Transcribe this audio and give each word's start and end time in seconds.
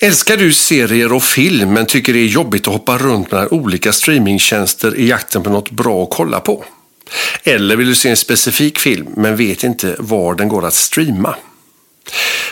Älskar 0.00 0.36
du 0.36 0.52
serier 0.52 1.12
och 1.12 1.22
film 1.22 1.72
men 1.72 1.86
tycker 1.86 2.12
det 2.12 2.18
är 2.18 2.26
jobbigt 2.26 2.66
att 2.66 2.72
hoppa 2.72 2.98
runt 2.98 3.30
mellan 3.30 3.48
olika 3.48 3.92
streamingtjänster 3.92 4.96
i 4.96 5.08
jakten 5.08 5.42
på 5.42 5.50
något 5.50 5.70
bra 5.70 6.02
att 6.02 6.10
kolla 6.10 6.40
på? 6.40 6.64
Eller 7.44 7.76
vill 7.76 7.86
du 7.88 7.94
se 7.94 8.08
en 8.08 8.16
specifik 8.16 8.78
film 8.78 9.08
men 9.16 9.36
vet 9.36 9.64
inte 9.64 9.96
var 9.98 10.34
den 10.34 10.48
går 10.48 10.66
att 10.66 10.74
streama? 10.74 11.36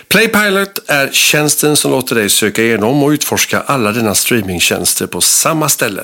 Playpilot 0.09 0.79
är 0.87 1.11
tjänsten 1.13 1.77
som 1.77 1.91
låter 1.91 2.15
dig 2.15 2.31
söka 2.31 2.63
igenom 2.63 3.03
och 3.03 3.09
utforska 3.09 3.61
alla 3.61 3.93
dina 3.93 4.15
streamingtjänster 4.15 5.07
på 5.07 5.21
samma 5.21 5.69
ställe. 5.69 6.03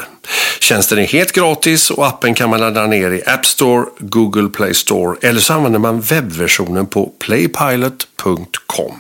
Tjänsten 0.61 0.99
är 0.99 1.07
helt 1.07 1.33
gratis 1.33 1.91
och 1.91 2.07
appen 2.07 2.35
kan 2.35 2.51
man 2.51 2.61
ladda 2.61 2.87
ner 2.87 3.11
i 3.11 3.23
App 3.27 3.47
Store, 3.47 3.85
Google 3.99 4.49
Play 4.49 4.75
Store 4.75 5.17
eller 5.23 5.41
så 5.41 5.53
använder 5.53 5.79
man 5.79 6.01
webbversionen 6.01 6.87
på 6.87 7.13
playpilot.com. 7.19 8.99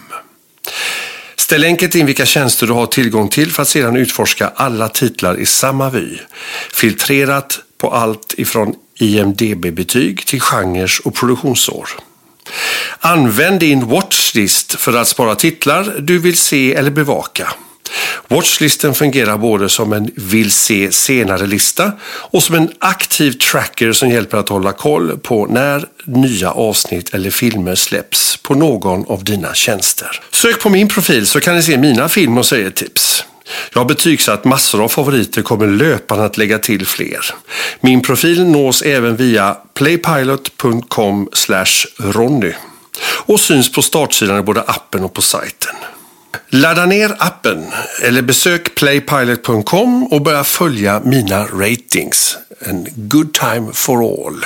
Ställ 1.50 1.64
enkelt 1.64 1.94
in 1.94 2.06
vilka 2.06 2.26
tjänster 2.26 2.66
du 2.66 2.72
har 2.72 2.86
tillgång 2.86 3.28
till 3.28 3.52
för 3.52 3.62
att 3.62 3.68
sedan 3.68 3.96
utforska 3.96 4.52
alla 4.54 4.88
titlar 4.88 5.40
i 5.40 5.46
samma 5.46 5.90
vy. 5.90 6.18
Filtrerat 6.72 7.60
på 7.78 7.90
allt 7.90 8.34
ifrån 8.36 8.74
IMDB-betyg 8.98 10.26
till 10.26 10.40
genres 10.40 11.00
och 11.00 11.14
produktionsår. 11.14 11.88
Använd 13.00 13.60
din 13.60 13.88
watchlist 13.88 14.74
för 14.74 14.96
att 14.96 15.08
spara 15.08 15.34
titlar 15.34 15.96
du 16.00 16.18
vill 16.18 16.36
se 16.36 16.74
eller 16.74 16.90
bevaka. 16.90 17.52
Watchlisten 18.28 18.94
fungerar 18.94 19.38
både 19.38 19.68
som 19.68 19.92
en 19.92 20.10
vill 20.16 20.50
se 20.50 20.92
senare-lista 20.92 21.92
och 22.04 22.42
som 22.42 22.54
en 22.54 22.70
aktiv 22.78 23.32
tracker 23.32 23.92
som 23.92 24.10
hjälper 24.10 24.38
att 24.38 24.48
hålla 24.48 24.72
koll 24.72 25.18
på 25.18 25.46
när 25.46 25.86
nya 26.04 26.50
avsnitt 26.50 27.14
eller 27.14 27.30
filmer 27.30 27.74
släpps 27.74 28.36
på 28.36 28.54
någon 28.54 29.06
av 29.06 29.24
dina 29.24 29.54
tjänster. 29.54 30.20
Sök 30.30 30.60
på 30.60 30.68
min 30.68 30.88
profil 30.88 31.26
så 31.26 31.40
kan 31.40 31.56
ni 31.56 31.62
se 31.62 31.78
mina 31.78 32.08
film 32.08 32.38
och 32.38 32.46
serietips. 32.46 33.24
Jag 33.72 33.80
har 33.80 33.88
betygsatt 33.88 34.44
massor 34.44 34.84
av 34.84 34.88
favoriter 34.88 35.42
kommer 35.42 35.66
löpande 35.66 36.24
att 36.24 36.36
lägga 36.36 36.58
till 36.58 36.86
fler. 36.86 37.20
Min 37.80 38.02
profil 38.02 38.44
nås 38.44 38.82
även 38.82 39.16
via 39.16 39.56
playpilot.com 39.74 41.28
ronny 41.98 42.52
och 43.02 43.40
syns 43.40 43.72
på 43.72 43.82
startsidan 43.82 44.38
i 44.38 44.42
både 44.42 44.62
appen 44.62 45.04
och 45.04 45.14
på 45.14 45.22
sajten. 45.22 45.74
Ladda 46.48 46.86
ner 46.86 47.16
appen 47.18 47.66
eller 48.02 48.22
besök 48.22 48.74
playpilot.com 48.74 50.06
och 50.06 50.22
börja 50.22 50.44
följa 50.44 51.00
mina 51.04 51.44
ratings. 51.44 52.36
En 52.60 52.86
good 52.94 53.34
time 53.34 53.72
for 53.72 54.26
all. 54.26 54.44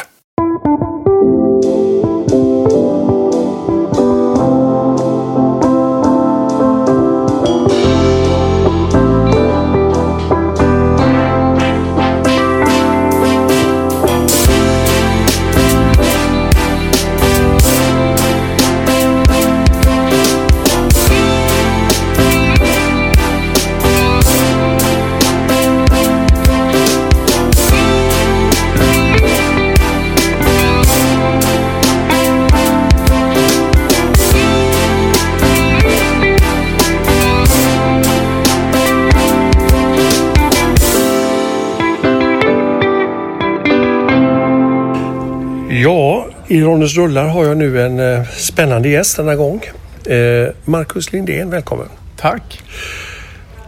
I 46.55 46.63
Ronnes 46.63 46.97
rullar 46.97 47.29
har 47.29 47.45
jag 47.47 47.57
nu 47.57 47.83
en 47.83 48.01
eh, 48.01 48.27
spännande 48.37 48.89
gäst 48.89 49.17
denna 49.17 49.35
gång. 49.37 49.61
Eh, 50.07 50.49
Marcus 50.65 51.13
Lindén, 51.13 51.51
välkommen. 51.51 51.87
Tack. 52.17 52.63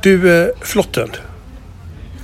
Du, 0.02 0.42
eh, 0.42 0.48
Flotten. 0.60 1.08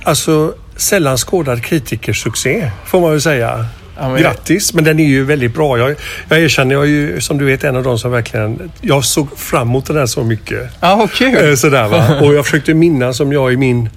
Alltså 0.03 0.53
sällan 0.75 1.17
skådad 1.17 1.63
kritikersuccé 1.63 2.71
får 2.85 3.01
man 3.01 3.11
väl 3.11 3.21
säga. 3.21 3.65
Ja, 3.99 4.09
men- 4.09 4.21
Grattis, 4.21 4.73
men 4.73 4.83
den 4.83 4.99
är 4.99 5.05
ju 5.07 5.23
väldigt 5.23 5.53
bra. 5.53 5.77
Jag, 5.77 5.95
jag 6.29 6.39
erkänner, 6.39 6.75
jag 6.75 6.83
är 6.83 6.87
ju 6.87 7.21
som 7.21 7.37
du 7.37 7.45
vet 7.45 7.63
en 7.63 7.75
av 7.75 7.83
de 7.83 7.99
som 7.99 8.11
verkligen... 8.11 8.71
Jag 8.81 9.05
såg 9.05 9.37
fram 9.37 9.67
emot 9.69 9.85
den 9.85 9.97
här 9.97 10.05
så 10.05 10.23
mycket. 10.23 10.69
Kul. 11.13 11.49
Eh, 11.49 11.55
Sådär 11.55 11.87
va. 11.87 12.19
Och 12.21 12.33
jag 12.33 12.45
försökte 12.45 12.73
minnas 12.73 13.17
som 13.17 13.33
jag 13.33 13.53
i 13.53 13.57
min 13.57 13.89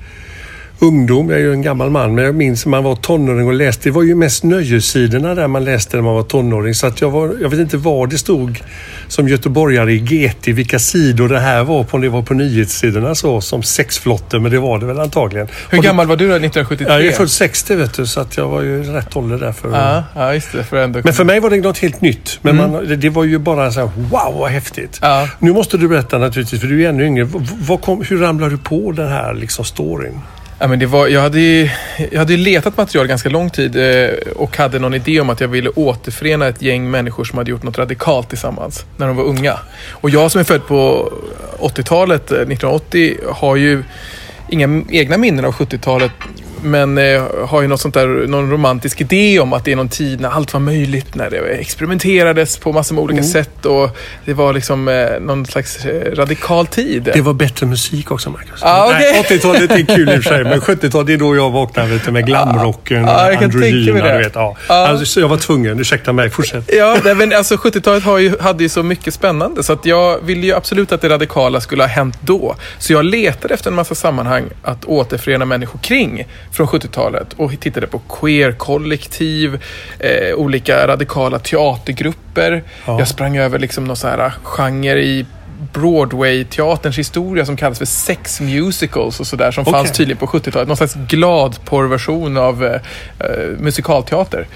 ungdom, 0.79 1.31
jag 1.31 1.39
är 1.39 1.43
ju 1.43 1.53
en 1.53 1.63
gammal 1.63 1.91
man, 1.91 2.15
men 2.15 2.25
jag 2.25 2.35
minns 2.35 2.67
när 2.67 2.71
man 2.71 2.85
var 2.85 2.97
tonåring 2.97 3.47
och 3.47 3.55
läste. 3.55 3.89
Det 3.89 3.91
var 3.91 4.03
ju 4.03 4.15
mest 4.15 4.45
nöjessidorna 4.45 5.35
där 5.35 5.49
man 5.49 5.65
läste 5.65 5.97
när 5.97 6.05
man 6.05 6.15
var 6.15 6.23
tonåring. 6.23 6.75
Så 6.75 6.87
att 6.87 7.01
jag, 7.01 7.11
var, 7.11 7.37
jag 7.41 7.49
vet 7.49 7.61
inte 7.61 7.77
var 7.77 8.07
det 8.07 8.19
stod 8.19 8.61
som 9.09 9.29
göteborgare 9.29 9.93
i 9.93 9.99
GT, 9.99 10.49
vilka 10.49 10.79
sidor 10.79 11.29
det 11.29 11.39
här 11.39 11.65
var 11.65 11.85
på. 11.85 11.97
Om 11.97 12.01
det 12.01 12.09
var 12.09 12.23
på 12.23 12.35
nyhetssidorna 12.35 13.15
så, 13.15 13.41
som 13.41 13.63
sexflotte, 13.63 14.39
men 14.39 14.51
det 14.51 14.59
var 14.59 14.79
det 14.79 14.87
väl 14.87 15.01
antagligen. 15.01 15.49
Hur 15.71 15.79
Och 15.79 15.85
gammal 15.85 16.07
var 16.07 16.17
du 16.17 16.29
då, 16.29 16.35
1973? 16.35 16.87
Jag 16.89 17.07
är 17.07 17.13
född 17.13 17.31
60 17.31 17.75
vet 17.75 17.95
du, 17.95 18.07
så 18.07 18.21
att 18.21 18.37
jag 18.37 18.49
var 18.49 18.63
ju 18.63 18.83
rätt 18.83 19.17
ålder 19.17 19.39
där 19.39 19.53
för 19.53 19.71
Ja, 19.71 20.05
ja, 20.15 20.35
just 20.35 20.53
det. 20.53 20.65
För 20.65 20.77
ändå 20.77 21.01
men 21.05 21.13
för 21.13 21.25
mig 21.25 21.41
var 21.41 21.51
det 21.51 21.57
något 21.57 21.79
helt 21.79 22.01
nytt. 22.01 22.39
Men 22.43 22.57
man, 22.57 22.73
det, 22.73 22.97
det 22.97 23.09
var 23.09 23.25
ju 23.25 23.39
bara 23.39 23.73
så 23.73 23.81
här, 23.81 23.91
wow 23.97 24.35
vad 24.39 24.51
häftigt. 24.51 24.99
Ja. 25.03 25.29
Nu 25.39 25.53
måste 25.53 25.77
du 25.77 25.89
berätta 25.89 26.19
naturligtvis, 26.19 26.61
för 26.61 26.69
du 26.69 26.85
är 26.85 26.89
ännu 26.89 27.07
yngre. 27.07 27.29
Kom, 27.83 28.05
hur 28.09 28.19
ramlade 28.19 28.51
du 28.51 28.59
på 28.59 28.93
den 28.93 29.09
här 29.09 29.35
liksom 29.35 29.65
storyn? 29.65 30.21
Ja, 30.59 30.67
men 30.67 30.79
det 30.79 30.87
var, 30.87 31.07
jag, 31.09 31.21
hade, 31.21 31.41
ju- 31.41 31.71
jag 32.13 32.19
hade 32.19 32.33
ju 32.33 32.39
letat 32.39 32.77
material 32.77 33.07
ganska 33.07 33.29
lång 33.29 33.51
tid 33.51 33.77
eh, 33.77 34.11
och 34.37 34.57
hade 34.57 34.79
någon 34.79 34.95
idé 34.95 35.21
om 35.21 35.31
att 35.31 35.41
jag 35.41 35.49
ville 35.49 35.71
återförena 35.71 36.47
ett 36.49 36.63
gäng 36.63 36.91
människor 36.91 37.25
som 37.25 37.39
hade 37.39 37.51
gjort 37.51 37.63
något 37.63 37.79
radikalt 37.79 38.29
tillsammans 38.29 38.85
när 38.97 39.07
de 39.07 39.17
var 39.17 39.25
unga. 39.25 39.59
Och 39.91 40.11
jag 40.11 40.31
som 40.33 40.41
är 40.41 40.45
född 40.45 40.67
på 40.67 41.13
80-talet, 41.59 42.25
1980, 42.27 43.17
eh, 43.29 43.35
har 43.35 43.57
ju 43.57 43.83
inga 44.49 44.83
egna 44.91 45.17
minnen 45.17 45.45
av 45.45 45.53
70-talet. 45.53 46.11
Men 46.67 46.99
eh, 46.99 47.23
har 47.47 47.63
ju 47.63 47.69
något 47.69 47.81
sånt 47.81 47.95
där, 47.95 48.07
någon 48.07 48.51
romantisk 48.51 49.01
idé 49.01 49.41
om 49.41 49.53
att 49.53 49.65
det 49.65 49.73
är 49.73 49.77
någon 49.77 49.89
tid 49.89 50.21
när 50.21 50.29
allt 50.29 50.53
var 50.53 50.61
möjligt. 50.61 51.15
När 51.15 51.31
det 51.31 51.39
experimenterades 51.39 52.59
på 52.59 52.73
massor 52.73 52.95
med 52.95 53.05
olika 53.05 53.23
sätt 53.23 53.67
och 53.67 53.97
det 54.25 54.35
var 54.35 54.53
liksom 54.53 54.89
eh, 54.89 55.21
någon 55.21 55.47
slags 55.47 55.85
eh, 55.85 56.15
radikal 56.15 56.67
tid. 56.67 57.11
Det 57.15 57.21
var 57.21 57.35
bättre 57.35 57.67
musik 57.67 58.11
också 58.11 58.31
Marcus. 58.31 58.63
Nej, 58.65 59.21
okej. 59.21 59.39
80-talet 59.39 59.71
är 59.71 59.97
kul 59.97 60.09
i 60.09 60.19
och 60.19 60.23
för 60.23 60.31
sig, 60.31 60.45
men 60.45 60.61
70-talet 60.61 61.07
det 61.07 61.13
är 61.13 61.19
då 61.19 61.37
jag 61.37 61.51
vaknade 61.51 61.99
du, 61.99 62.11
med 62.11 62.27
glamrocken 62.27 63.05
och 63.05 63.11
tänka 63.11 63.41
mig 63.41 63.45
androgyna. 63.45 64.13
Du 64.13 64.19
vet, 64.19 64.35
ja. 64.35 64.57
Ja. 64.69 64.75
Alltså, 64.75 65.07
så 65.07 65.21
jag 65.21 65.29
var 65.29 65.37
tvungen, 65.37 65.81
ursäkta 65.81 66.13
mig, 66.13 66.31
fortsätt. 66.31 66.71
Ja, 66.73 66.97
nej, 67.05 67.15
men 67.15 67.33
alltså 67.33 67.55
70-talet 67.55 68.05
har 68.05 68.19
ju, 68.19 68.39
hade 68.41 68.63
ju 68.63 68.69
så 68.69 68.83
mycket 68.83 69.15
spännande 69.15 69.63
så 69.63 69.73
att 69.73 69.87
jag 69.87 70.21
ville 70.21 70.47
ju 70.47 70.55
absolut 70.55 70.93
att 70.93 71.01
det 71.01 71.09
radikala 71.09 71.61
skulle 71.61 71.83
ha 71.83 71.89
hänt 71.89 72.19
då. 72.21 72.57
Så 72.79 72.93
jag 72.93 73.05
letade 73.05 73.55
efter 73.55 73.71
en 73.71 73.77
massa 73.77 73.95
sammanhang 73.95 74.45
att 74.63 74.85
återförena 74.85 75.45
människor 75.45 75.79
kring 75.79 76.27
från 76.57 76.67
70-talet 76.67 77.33
och 77.37 77.61
tittade 77.61 77.87
på 77.87 77.99
queer-kollektiv, 77.99 79.63
eh, 79.99 80.35
olika 80.35 80.89
radikala 80.89 81.39
teatergrupper. 81.39 82.63
Jag 82.87 83.09
sprang 83.09 83.37
över 83.37 83.59
liksom 83.59 83.85
någon 83.85 83.97
så 83.97 84.09
här 84.09 84.33
genre 84.43 85.03
i 85.03 85.27
Broadway-teaterns 85.73 86.99
historia 86.99 87.47
som 87.47 87.57
kallas 87.57 87.79
för 87.79 87.85
sex 87.85 88.41
musicals 88.41 89.21
och 89.21 89.27
sådär 89.27 89.51
som 89.51 89.63
Okej. 89.63 89.73
fanns 89.73 89.93
tydligen 89.93 90.19
på 90.19 90.27
70-talet. 90.27 90.69
Någon 90.69 90.77
slags 90.77 90.95
gladporrversion 90.95 92.37
av 92.37 92.65
eh, 92.65 92.81
eh, 93.19 93.49
musikalteater. 93.59 94.47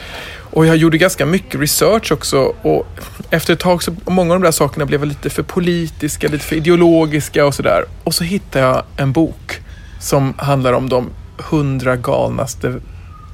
Och 0.53 0.67
jag 0.67 0.77
gjorde 0.77 0.99
ganska 0.99 1.27
mycket 1.27 1.61
research 1.61 2.13
också 2.13 2.55
och 2.63 2.87
efter 3.31 3.53
ett 3.53 3.61
tag 3.61 3.83
så 3.83 3.95
många 4.07 4.35
av 4.35 4.41
de 4.41 4.45
där 4.45 4.53
sakerna 4.53 4.87
blev 4.87 5.05
lite 5.05 5.31
för 5.31 5.43
politiska, 5.43 6.29
lite 6.29 6.45
för 6.45 6.57
ideologiska 6.57 7.47
och 7.47 7.55
sådär. 7.55 7.85
Och 8.05 8.15
så 8.15 8.25
hittade 8.25 8.65
jag 8.65 8.83
en 8.97 9.13
bok 9.13 9.61
som 10.01 10.35
handlar 10.39 10.73
om 10.73 10.89
de 10.89 11.11
hundra 11.51 11.97
galnaste 11.97 12.75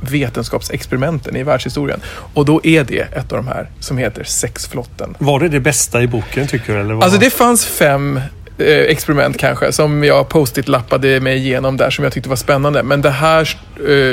vetenskapsexperimenten 0.01 1.37
i 1.37 1.43
världshistorien. 1.43 2.01
Och 2.35 2.45
då 2.45 2.61
är 2.65 2.85
det 2.85 3.01
ett 3.01 3.33
av 3.33 3.39
de 3.39 3.49
här 3.49 3.71
som 3.81 3.99
heter 3.99 4.25
Sexflotten. 4.25 5.15
Var 5.19 5.41
det 5.41 5.49
det 5.49 5.61
bästa 5.61 6.03
i 6.03 6.07
boken 6.07 6.47
tycker 6.47 6.75
du? 6.75 6.81
Eller 6.81 6.95
vad? 6.95 7.05
Alltså 7.05 7.21
det 7.21 7.31
fanns 7.31 7.67
fem 7.67 8.21
eh, 8.59 8.67
experiment 8.67 9.39
kanske 9.39 9.73
som 9.73 10.05
jag 10.05 10.29
post-it-lappade 10.29 11.21
mig 11.21 11.37
igenom 11.37 11.77
där 11.77 11.91
som 11.91 12.05
jag 12.05 12.13
tyckte 12.13 12.29
var 12.29 12.37
spännande. 12.37 12.83
Men 12.83 13.03
det 13.03 13.11
här 13.11 13.59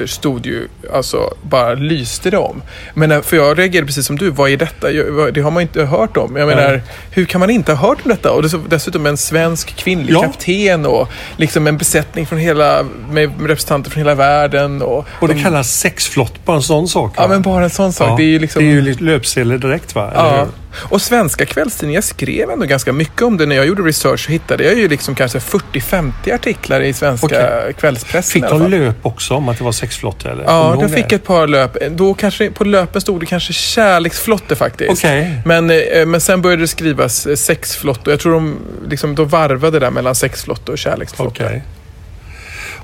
stod 0.06 0.46
ju, 0.46 0.68
alltså 0.94 1.34
bara 1.42 1.74
lyste 1.74 2.30
det 2.30 2.38
om. 2.38 2.62
Men 2.94 3.12
eh, 3.12 3.22
för 3.22 3.38
jag 3.38 3.60
reagerade 3.60 3.86
precis 3.88 4.06
som 4.06 4.18
du, 4.18 4.30
vad 4.30 4.50
är 4.50 4.58
detta? 4.58 4.88
Det 5.32 5.42
har 5.42 5.52
man 5.52 5.62
inte 5.62 5.84
hört 5.86 6.18
om. 6.18 6.36
Jag 6.36 6.48
menar, 6.48 6.82
hur 7.12 7.26
kan 7.26 7.40
man 7.40 7.50
inte 7.50 7.74
ha 7.74 7.88
hört 7.90 7.98
om 8.04 8.10
detta? 8.12 8.32
Och 8.32 8.44
dessutom 8.70 9.06
en 9.06 9.18
svensk 9.18 9.76
kvinnlig 9.76 10.14
Ja. 10.14 10.22
kapten 10.22 10.86
och 10.86 11.08
liksom 11.38 11.68
en 11.68 11.78
besättning 11.78 12.26
från 12.28 12.40
hela, 12.40 12.86
med 13.12 13.32
representanter 13.42 13.92
från 13.92 14.00
hela 14.02 14.16
världen. 14.16 14.82
Och, 14.82 15.06
Och 15.20 15.28
det 15.28 15.34
de- 15.34 15.44
kallas 15.44 15.74
sexflott, 15.80 16.46
bara 16.46 16.58
en 16.58 16.64
sån 16.64 16.88
sak. 16.88 17.14
Ja 17.18 17.22
va? 17.22 17.28
men 17.28 17.42
bara 17.42 17.64
en 17.64 17.70
sån 17.70 17.94
sak. 17.94 18.08
Ja, 18.10 18.16
Det 18.18 18.24
är 18.24 18.28
ju 18.28 18.40
liksom... 18.40 18.64
det 18.64 18.70
är 18.70 18.74
ju 18.74 18.94
löpsedlar 18.94 19.58
direkt 19.58 19.96
va? 19.96 20.12
Eller 20.12 20.24
Ja. 20.38 20.40
hur? 20.40 20.48
Och 20.76 21.02
svenska 21.02 21.46
kvällstidningar 21.46 22.02
skrev 22.02 22.50
ändå 22.50 22.66
ganska 22.66 22.94
mycket 22.94 23.22
om 23.22 23.38
det. 23.38 23.46
När 23.46 23.56
jag 23.56 23.66
gjorde 23.66 23.82
research 23.84 24.26
så 24.26 24.32
hittade 24.32 24.64
jag 24.64 24.76
ju 24.78 24.88
liksom 24.88 25.16
kanske 25.16 25.40
40-50 25.40 26.34
artiklar 26.36 26.82
i 26.82 26.94
svenska 26.94 27.26
Okej. 27.26 27.74
kvällspressen. 27.80 28.42
Fick 28.42 28.50
de 28.50 28.68
löp 28.72 28.96
också 29.06 29.40
att 29.54 29.58
det 29.58 29.64
var 29.64 29.72
sexflotte? 29.72 30.30
Eller? 30.30 30.44
Ja, 30.44 30.78
jag 30.82 30.92
fick 30.92 31.12
ett 31.12 31.24
par 31.24 31.48
löp. 31.48 31.78
Då 31.92 32.14
kanske, 32.14 32.52
på 32.52 32.64
löpen 32.64 33.02
stod 33.02 33.20
det 33.20 33.26
kanske 33.26 33.54
kärleksflotte 33.54 34.56
faktiskt. 34.56 34.92
Okej. 34.92 35.42
Men, 35.46 35.70
eh, 35.70 36.06
men 36.08 36.22
sen 36.22 36.42
började 36.42 36.64
det 36.64 36.68
skrivas 36.68 37.26
eh, 37.26 37.36
sexflotte 37.36 38.10
jag 38.10 38.20
tror 38.20 38.34
de, 38.34 38.58
liksom, 38.90 39.16
de 39.16 39.28
varvade 39.28 39.80
där 39.80 39.92
mellan 39.92 40.16
sexflotte 40.16 40.72
och 40.72 40.78
kärleksflotte. 40.78 41.46
Okej. 41.46 41.64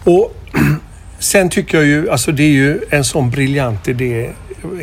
Och 0.03 0.35
sen 1.19 1.49
tycker 1.49 1.77
jag 1.77 1.87
ju, 1.87 2.09
alltså 2.09 2.31
det 2.31 2.43
är 2.43 2.51
ju 2.51 2.79
en 2.89 3.03
sån 3.03 3.29
briljant 3.29 3.87
idé. 3.87 4.29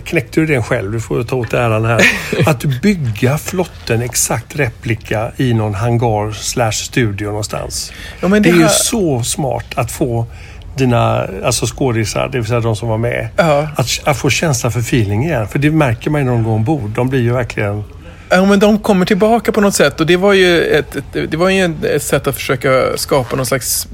Knäckte 0.05 0.41
du 0.41 0.47
den 0.47 0.63
själv? 0.63 0.93
Du 0.93 1.01
får 1.01 1.23
ta 1.23 1.37
åt 1.37 1.53
äran 1.53 1.85
här. 1.85 2.03
Att 2.47 2.65
bygga 2.65 3.39
flotten 3.39 4.03
exakt 4.03 4.57
replika 4.57 5.33
i 5.37 5.55
någon 5.55 5.75
hangar 5.75 6.33
slash 6.33 6.73
studio 6.73 7.27
någonstans. 7.27 7.93
Ja, 8.21 8.29
det 8.29 8.41
det 8.41 8.49
är 8.49 8.55
ju 8.55 8.63
här- 8.63 8.69
så 8.69 9.23
smart 9.23 9.67
att 9.75 9.93
få 9.93 10.27
dina 10.77 11.29
alltså 11.45 11.67
skådisar, 11.67 12.29
det 12.29 12.39
vill 12.39 12.47
säga 12.47 12.61
de 12.61 12.77
som 12.77 12.89
var 12.89 12.99
med, 12.99 13.29
Ja. 13.37 13.69
att, 13.77 13.87
att 14.05 14.17
få 14.19 14.31
känsla 14.31 14.71
för 14.71 14.81
feeling 14.81 15.25
igen. 15.25 15.49
För 15.49 15.59
det 15.59 15.71
märker 15.71 16.11
man 16.11 16.21
ju 16.21 16.25
när 16.25 16.33
de 16.33 16.43
går 16.45 16.53
ombord. 16.53 16.91
De 16.91 17.09
blir 17.09 17.21
ju 17.21 17.33
verkligen... 17.33 17.85
Ja, 18.29 18.45
men 18.45 18.59
de 18.59 18.79
kommer 18.79 19.07
tillbaka 19.07 19.53
på 19.53 19.61
något 19.61 19.75
sätt 19.75 20.01
och 20.01 20.07
det 20.07 20.17
var 20.17 20.33
ju 20.33 20.65
ett, 20.65 20.97
ett, 20.97 21.31
det 21.31 21.37
var 21.37 21.49
ju 21.49 21.75
ett 21.83 22.03
sätt 22.03 22.27
att 22.27 22.35
försöka 22.35 22.97
skapa 22.97 23.37
någon 23.37 23.47
slags 23.47 23.89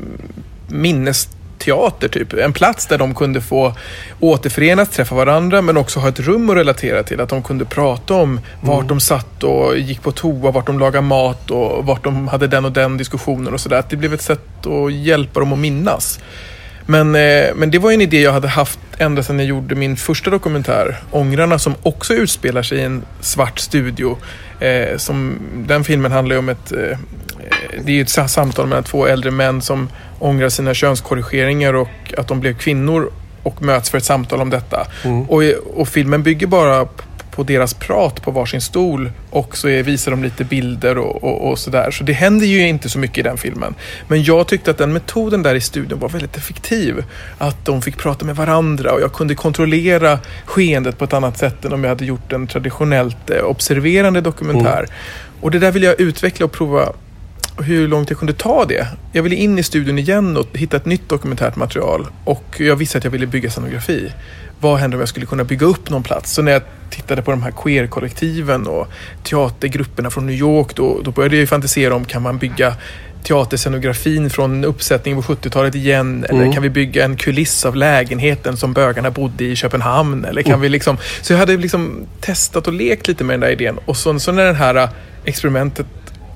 minnesteater 0.68 2.08
typ. 2.08 2.32
En 2.32 2.52
plats 2.52 2.86
där 2.86 2.98
de 2.98 3.14
kunde 3.14 3.40
få 3.40 3.72
återförenas, 4.20 4.88
träffa 4.88 5.14
varandra 5.14 5.62
men 5.62 5.76
också 5.76 6.00
ha 6.00 6.08
ett 6.08 6.20
rum 6.20 6.50
att 6.50 6.56
relatera 6.56 7.02
till. 7.02 7.20
Att 7.20 7.28
de 7.28 7.42
kunde 7.42 7.64
prata 7.64 8.14
om 8.14 8.40
vart 8.60 8.88
de 8.88 9.00
satt 9.00 9.44
och 9.44 9.78
gick 9.78 10.02
på 10.02 10.12
toa, 10.12 10.50
vart 10.50 10.66
de 10.66 10.78
lagade 10.78 11.06
mat 11.06 11.50
och 11.50 11.86
vart 11.86 12.04
de 12.04 12.28
hade 12.28 12.46
den 12.46 12.64
och 12.64 12.72
den 12.72 12.96
diskussionen 12.96 13.52
och 13.54 13.60
sådär. 13.60 13.76
Att 13.78 13.90
det 13.90 13.96
blev 13.96 14.14
ett 14.14 14.22
sätt 14.22 14.66
att 14.66 14.92
hjälpa 14.92 15.40
dem 15.40 15.52
att 15.52 15.58
minnas. 15.58 16.20
Men, 16.86 17.14
eh, 17.14 17.54
men 17.54 17.70
det 17.70 17.78
var 17.78 17.92
en 17.92 18.00
idé 18.00 18.22
jag 18.22 18.32
hade 18.32 18.48
haft 18.48 18.78
ända 18.98 19.22
sedan 19.22 19.38
jag 19.38 19.48
gjorde 19.48 19.74
min 19.74 19.96
första 19.96 20.30
dokumentär, 20.30 20.96
Ångrarna, 21.10 21.58
som 21.58 21.74
också 21.82 22.14
utspelar 22.14 22.62
sig 22.62 22.78
i 22.78 22.82
en 22.82 23.02
svart 23.20 23.58
studio. 23.58 24.18
Eh, 24.60 24.96
som, 24.96 25.38
den 25.66 25.84
filmen 25.84 26.12
handlar 26.12 26.34
ju 26.34 26.38
om 26.38 26.48
ett... 26.48 26.72
Eh, 26.72 26.98
det 27.84 27.98
är 27.98 28.02
ett 28.02 28.08
sa- 28.08 28.28
samtal 28.28 28.66
mellan 28.66 28.84
två 28.84 29.06
äldre 29.06 29.30
män 29.30 29.62
som 29.62 29.88
ångrar 30.18 30.48
sina 30.48 30.74
könskorrigeringar 30.74 31.74
och 31.74 32.14
att 32.18 32.28
de 32.28 32.40
blev 32.40 32.58
kvinnor 32.58 33.10
och 33.42 33.62
möts 33.62 33.90
för 33.90 33.98
ett 33.98 34.04
samtal 34.04 34.40
om 34.40 34.50
detta. 34.50 34.86
Och, 35.28 35.42
och 35.80 35.88
filmen 35.88 36.22
bygger 36.22 36.46
bara 36.46 36.88
på 37.32 37.42
deras 37.42 37.74
prat 37.74 38.22
på 38.22 38.30
varsin 38.30 38.60
stol 38.60 39.10
och 39.30 39.56
så 39.56 39.68
är, 39.68 39.82
visar 39.82 40.10
de 40.10 40.22
lite 40.22 40.44
bilder 40.44 40.98
och, 40.98 41.24
och, 41.24 41.50
och 41.50 41.58
sådär. 41.58 41.90
Så 41.90 42.04
det 42.04 42.12
händer 42.12 42.46
ju 42.46 42.68
inte 42.68 42.88
så 42.88 42.98
mycket 42.98 43.18
i 43.18 43.22
den 43.22 43.38
filmen. 43.38 43.74
Men 44.08 44.22
jag 44.22 44.46
tyckte 44.46 44.70
att 44.70 44.78
den 44.78 44.92
metoden 44.92 45.42
där 45.42 45.54
i 45.54 45.60
studion 45.60 45.98
var 45.98 46.08
väldigt 46.08 46.36
effektiv. 46.36 47.04
Att 47.38 47.64
de 47.64 47.82
fick 47.82 47.98
prata 47.98 48.24
med 48.24 48.36
varandra 48.36 48.92
och 48.92 49.00
jag 49.00 49.12
kunde 49.12 49.34
kontrollera 49.34 50.18
skeendet 50.44 50.98
på 50.98 51.04
ett 51.04 51.12
annat 51.12 51.38
sätt 51.38 51.64
än 51.64 51.72
om 51.72 51.84
jag 51.84 51.88
hade 51.88 52.04
gjort 52.04 52.32
en 52.32 52.46
traditionellt 52.46 53.30
eh, 53.30 53.44
observerande 53.44 54.20
dokumentär. 54.20 54.86
Och 55.40 55.50
det 55.50 55.58
där 55.58 55.72
vill 55.72 55.82
jag 55.82 56.00
utveckla 56.00 56.46
och 56.46 56.52
prova 56.52 56.92
hur 57.58 57.88
långt 57.88 58.10
jag 58.10 58.18
kunde 58.18 58.32
ta 58.32 58.64
det. 58.64 58.86
Jag 59.12 59.22
ville 59.22 59.36
in 59.36 59.58
i 59.58 59.62
studion 59.62 59.98
igen 59.98 60.36
och 60.36 60.46
hitta 60.52 60.76
ett 60.76 60.86
nytt 60.86 61.08
dokumentärt 61.08 61.56
material. 61.56 62.06
Och 62.24 62.56
jag 62.58 62.76
visste 62.76 62.98
att 62.98 63.04
jag 63.04 63.10
ville 63.10 63.26
bygga 63.26 63.50
scenografi. 63.50 64.12
Vad 64.62 64.78
händer 64.78 64.96
om 64.96 65.00
jag 65.00 65.08
skulle 65.08 65.26
kunna 65.26 65.44
bygga 65.44 65.66
upp 65.66 65.90
någon 65.90 66.02
plats? 66.02 66.32
Så 66.32 66.42
när 66.42 66.52
jag 66.52 66.62
tittade 66.90 67.22
på 67.22 67.30
de 67.30 67.42
här 67.42 67.50
queer-kollektiven 67.50 68.66
och 68.66 68.86
teatergrupperna 69.22 70.10
från 70.10 70.26
New 70.26 70.36
York, 70.36 70.74
då, 70.74 71.00
då 71.04 71.10
började 71.10 71.36
jag 71.36 71.48
fantisera 71.48 71.94
om 71.94 72.04
kan 72.04 72.22
man 72.22 72.38
bygga 72.38 72.74
teaterscenografin 73.22 74.30
från 74.30 74.64
uppsättningen 74.64 75.22
på 75.22 75.34
70-talet 75.34 75.74
igen? 75.74 76.26
Eller 76.28 76.52
kan 76.52 76.62
vi 76.62 76.70
bygga 76.70 77.04
en 77.04 77.16
kuliss 77.16 77.64
av 77.64 77.76
lägenheten 77.76 78.56
som 78.56 78.72
bögarna 78.72 79.10
bodde 79.10 79.44
i 79.44 79.56
Köpenhamn? 79.56 80.24
Eller 80.24 80.42
kan 80.42 80.60
vi 80.60 80.68
liksom... 80.68 80.96
Så 81.22 81.32
jag 81.32 81.38
hade 81.38 81.56
liksom 81.56 82.06
testat 82.20 82.66
och 82.66 82.72
lekt 82.72 83.08
lite 83.08 83.24
med 83.24 83.34
den 83.34 83.40
där 83.40 83.50
idén. 83.50 83.78
Och 83.84 83.96
så, 83.96 84.18
så 84.18 84.32
när 84.32 84.44
det 84.44 84.52
här 84.52 84.74
äh, 84.74 84.88
experimentet 85.24 85.86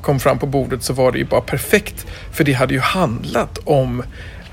kom 0.03 0.21
fram 0.21 0.39
på 0.39 0.47
bordet 0.47 0.83
så 0.83 0.93
var 0.93 1.13
det 1.13 1.19
ju 1.19 1.25
bara 1.25 1.41
perfekt. 1.41 2.07
För 2.33 2.45
det 2.45 2.53
hade 2.53 2.75
ju 2.75 2.81
handlat 2.81 3.59
om 3.65 4.03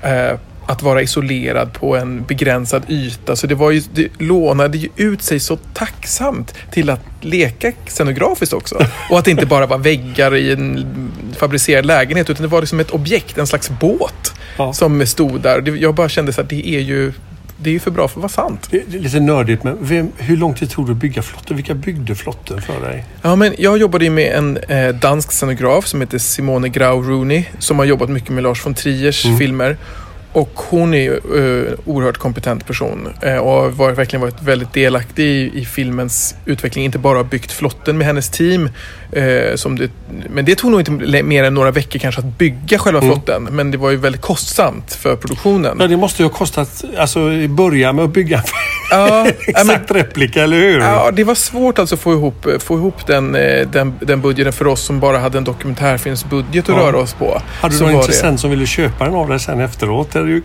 eh, 0.02 0.38
att 0.66 0.82
vara 0.82 1.02
isolerad 1.02 1.72
på 1.72 1.96
en 1.96 2.24
begränsad 2.24 2.82
yta. 2.88 3.36
Så 3.36 3.46
det, 3.46 3.54
var 3.54 3.70
ju, 3.70 3.82
det 3.94 4.08
lånade 4.18 4.78
ju 4.78 4.88
ut 4.96 5.22
sig 5.22 5.40
så 5.40 5.56
tacksamt 5.56 6.54
till 6.70 6.90
att 6.90 7.00
leka 7.20 7.72
scenografiskt 7.86 8.52
också. 8.52 8.86
Och 9.10 9.18
att 9.18 9.24
det 9.24 9.30
inte 9.30 9.46
bara 9.46 9.66
var 9.66 9.78
väggar 9.78 10.34
i 10.36 10.52
en 10.52 10.86
fabricerad 11.38 11.86
lägenhet 11.86 12.30
utan 12.30 12.42
det 12.42 12.48
var 12.48 12.60
liksom 12.60 12.80
ett 12.80 12.90
objekt, 12.90 13.38
en 13.38 13.46
slags 13.46 13.70
båt 13.80 14.32
Ja. 14.56 14.72
som 14.72 15.06
stod 15.06 15.40
där. 15.40 15.76
Jag 15.76 15.94
bara 15.94 16.08
kände 16.08 16.32
så 16.32 16.40
att 16.40 16.48
det 16.48 16.68
är 16.68 16.80
ju 16.80 17.12
det 17.56 17.70
är 17.70 17.72
ju 17.72 17.80
för 17.80 17.90
bra 17.90 18.08
för 18.08 18.20
att 18.20 18.22
vara 18.36 18.48
sant. 18.48 18.68
Det 18.70 18.76
är 18.76 18.98
lite 19.00 19.20
nördigt, 19.20 19.64
men 19.64 19.76
vem, 19.80 20.10
hur 20.18 20.36
lång 20.36 20.54
tid 20.54 20.70
tog 20.70 20.86
det 20.86 20.92
att 20.92 20.98
bygga 20.98 21.22
flotten? 21.22 21.56
Vilka 21.56 21.74
byggde 21.74 22.14
flotten 22.14 22.62
för 22.62 22.80
dig? 22.80 23.04
Ja, 23.22 23.36
men 23.36 23.54
jag 23.58 23.78
jobbade 23.78 24.04
ju 24.04 24.10
med 24.10 24.32
en 24.34 24.56
eh, 24.56 24.94
dansk 24.94 25.32
scenograf 25.32 25.86
som 25.86 26.00
heter 26.00 26.18
Simone 26.18 26.68
Grau 26.68 27.02
Rooney 27.02 27.44
som 27.58 27.78
har 27.78 27.84
jobbat 27.86 28.08
mycket 28.08 28.30
med 28.30 28.42
Lars 28.42 28.66
von 28.66 28.74
Triers 28.74 29.22
filmer. 29.38 29.76
Och 30.34 30.50
hon 30.54 30.94
är 30.94 30.98
ju 30.98 31.14
eh, 31.14 31.72
oerhört 31.84 32.16
kompetent 32.16 32.66
person 32.66 33.08
eh, 33.22 33.36
och 33.36 33.50
har 33.52 33.68
varit, 33.68 33.98
verkligen 33.98 34.20
varit 34.20 34.42
väldigt 34.42 34.72
delaktig 34.72 35.24
i, 35.24 35.50
i 35.60 35.64
filmens 35.64 36.34
utveckling. 36.46 36.84
Inte 36.84 36.98
bara 36.98 37.24
byggt 37.24 37.52
flotten 37.52 37.98
med 37.98 38.06
hennes 38.06 38.30
team. 38.30 38.68
Eh, 39.12 39.54
som 39.54 39.76
det, 39.78 39.90
men 40.30 40.44
det 40.44 40.54
tog 40.54 40.70
nog 40.70 40.80
inte 40.80 41.22
mer 41.22 41.44
än 41.44 41.54
några 41.54 41.70
veckor 41.70 41.98
kanske 41.98 42.20
att 42.20 42.38
bygga 42.38 42.78
själva 42.78 43.00
flotten. 43.00 43.48
Men 43.50 43.70
det 43.70 43.78
var 43.78 43.90
ju 43.90 43.96
väldigt 43.96 44.20
kostsamt 44.22 44.94
för 44.94 45.16
produktionen. 45.16 45.76
Ja, 45.80 45.86
det 45.86 45.96
måste 45.96 46.22
ju 46.22 46.28
ha 46.28 46.34
kostat, 46.34 46.84
alltså 46.98 47.32
i 47.32 47.48
början 47.48 47.96
med 47.96 48.04
att 48.04 48.10
bygga 48.12 48.42
Ja, 48.90 49.08
ja, 49.08 49.24
men- 49.24 49.32
exakt 49.46 49.90
replika, 49.90 50.42
eller 50.42 50.56
hur? 50.56 50.80
Ja, 50.80 51.10
det 51.12 51.24
var 51.24 51.34
svårt 51.34 51.78
alltså 51.78 51.94
att 51.94 52.00
få 52.00 52.12
ihop, 52.12 52.46
få 52.58 52.74
ihop 52.74 53.06
den, 53.06 53.32
den, 53.72 53.94
den 54.00 54.20
budgeten 54.20 54.52
för 54.52 54.66
oss 54.66 54.80
som 54.80 55.00
bara 55.00 55.18
hade 55.18 55.38
en 55.38 55.44
dokumentärfilmsbudget 55.44 56.68
att 56.68 56.76
Ja. 56.76 56.82
röra 56.82 56.96
oss 56.96 57.14
på. 57.14 57.42
Hade 57.60 57.78
du 57.78 57.84
någon 57.84 57.92
intressent 57.94 58.40
som 58.40 58.50
ville 58.50 58.66
köpa 58.66 59.04
den 59.04 59.14
av 59.14 59.28
dig 59.28 59.40
sen 59.40 59.60
efteråt? 59.60 60.16
Du, 60.24 60.42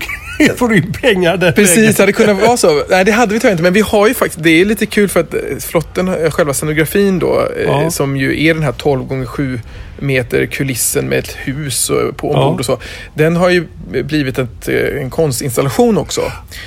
får 0.58 0.68
du 0.70 0.78
in 0.78 0.92
pengar 1.02 1.38
den 1.38 1.54
Precis, 1.54 1.78
vägen. 1.78 1.92
det 1.94 2.00
hade 2.00 2.12
kunnat 2.14 2.42
vara 2.48 2.58
så. 2.58 2.84
Nej, 2.90 3.06
det 3.06 3.12
hade 3.12 3.34
vi 3.34 3.40
tyvärr 3.40 3.52
inte. 3.52 3.64
Men 3.64 3.74
vi 3.74 3.82
har 3.82 4.08
ju 4.08 4.14
faktiskt, 4.14 4.44
det 4.44 4.62
är 4.62 4.66
lite 4.66 4.86
kul 4.86 5.10
för 5.10 5.20
att 5.20 5.34
eh, 5.34 5.40
flotten, 5.60 6.08
eh, 6.08 6.32
själva 6.32 6.54
scenografin 6.54 7.20
då, 7.20 7.48
eh, 7.58 7.64
Ja. 7.64 7.92
som 7.92 8.18
ju 8.18 8.44
är 8.46 8.54
den 8.54 8.64
här 8.64 8.72
12 8.72 9.04
gånger 9.04 9.26
7 9.26 9.60
meter 10.02 10.46
kulissen 10.46 11.06
med 11.10 11.20
ett 11.20 11.38
hus 11.38 11.90
och- 11.90 12.18
på 12.18 12.32
ombord 12.32 12.56
Ja. 12.56 12.60
och 12.60 12.66
så. 12.66 12.78
Den 13.14 13.36
har 13.36 13.50
ju 13.50 13.68
blivit 14.04 14.38
ett, 14.40 14.68
eh, 14.68 15.02
en 15.02 15.10
konstinstallation 15.10 15.98
också. 15.98 16.22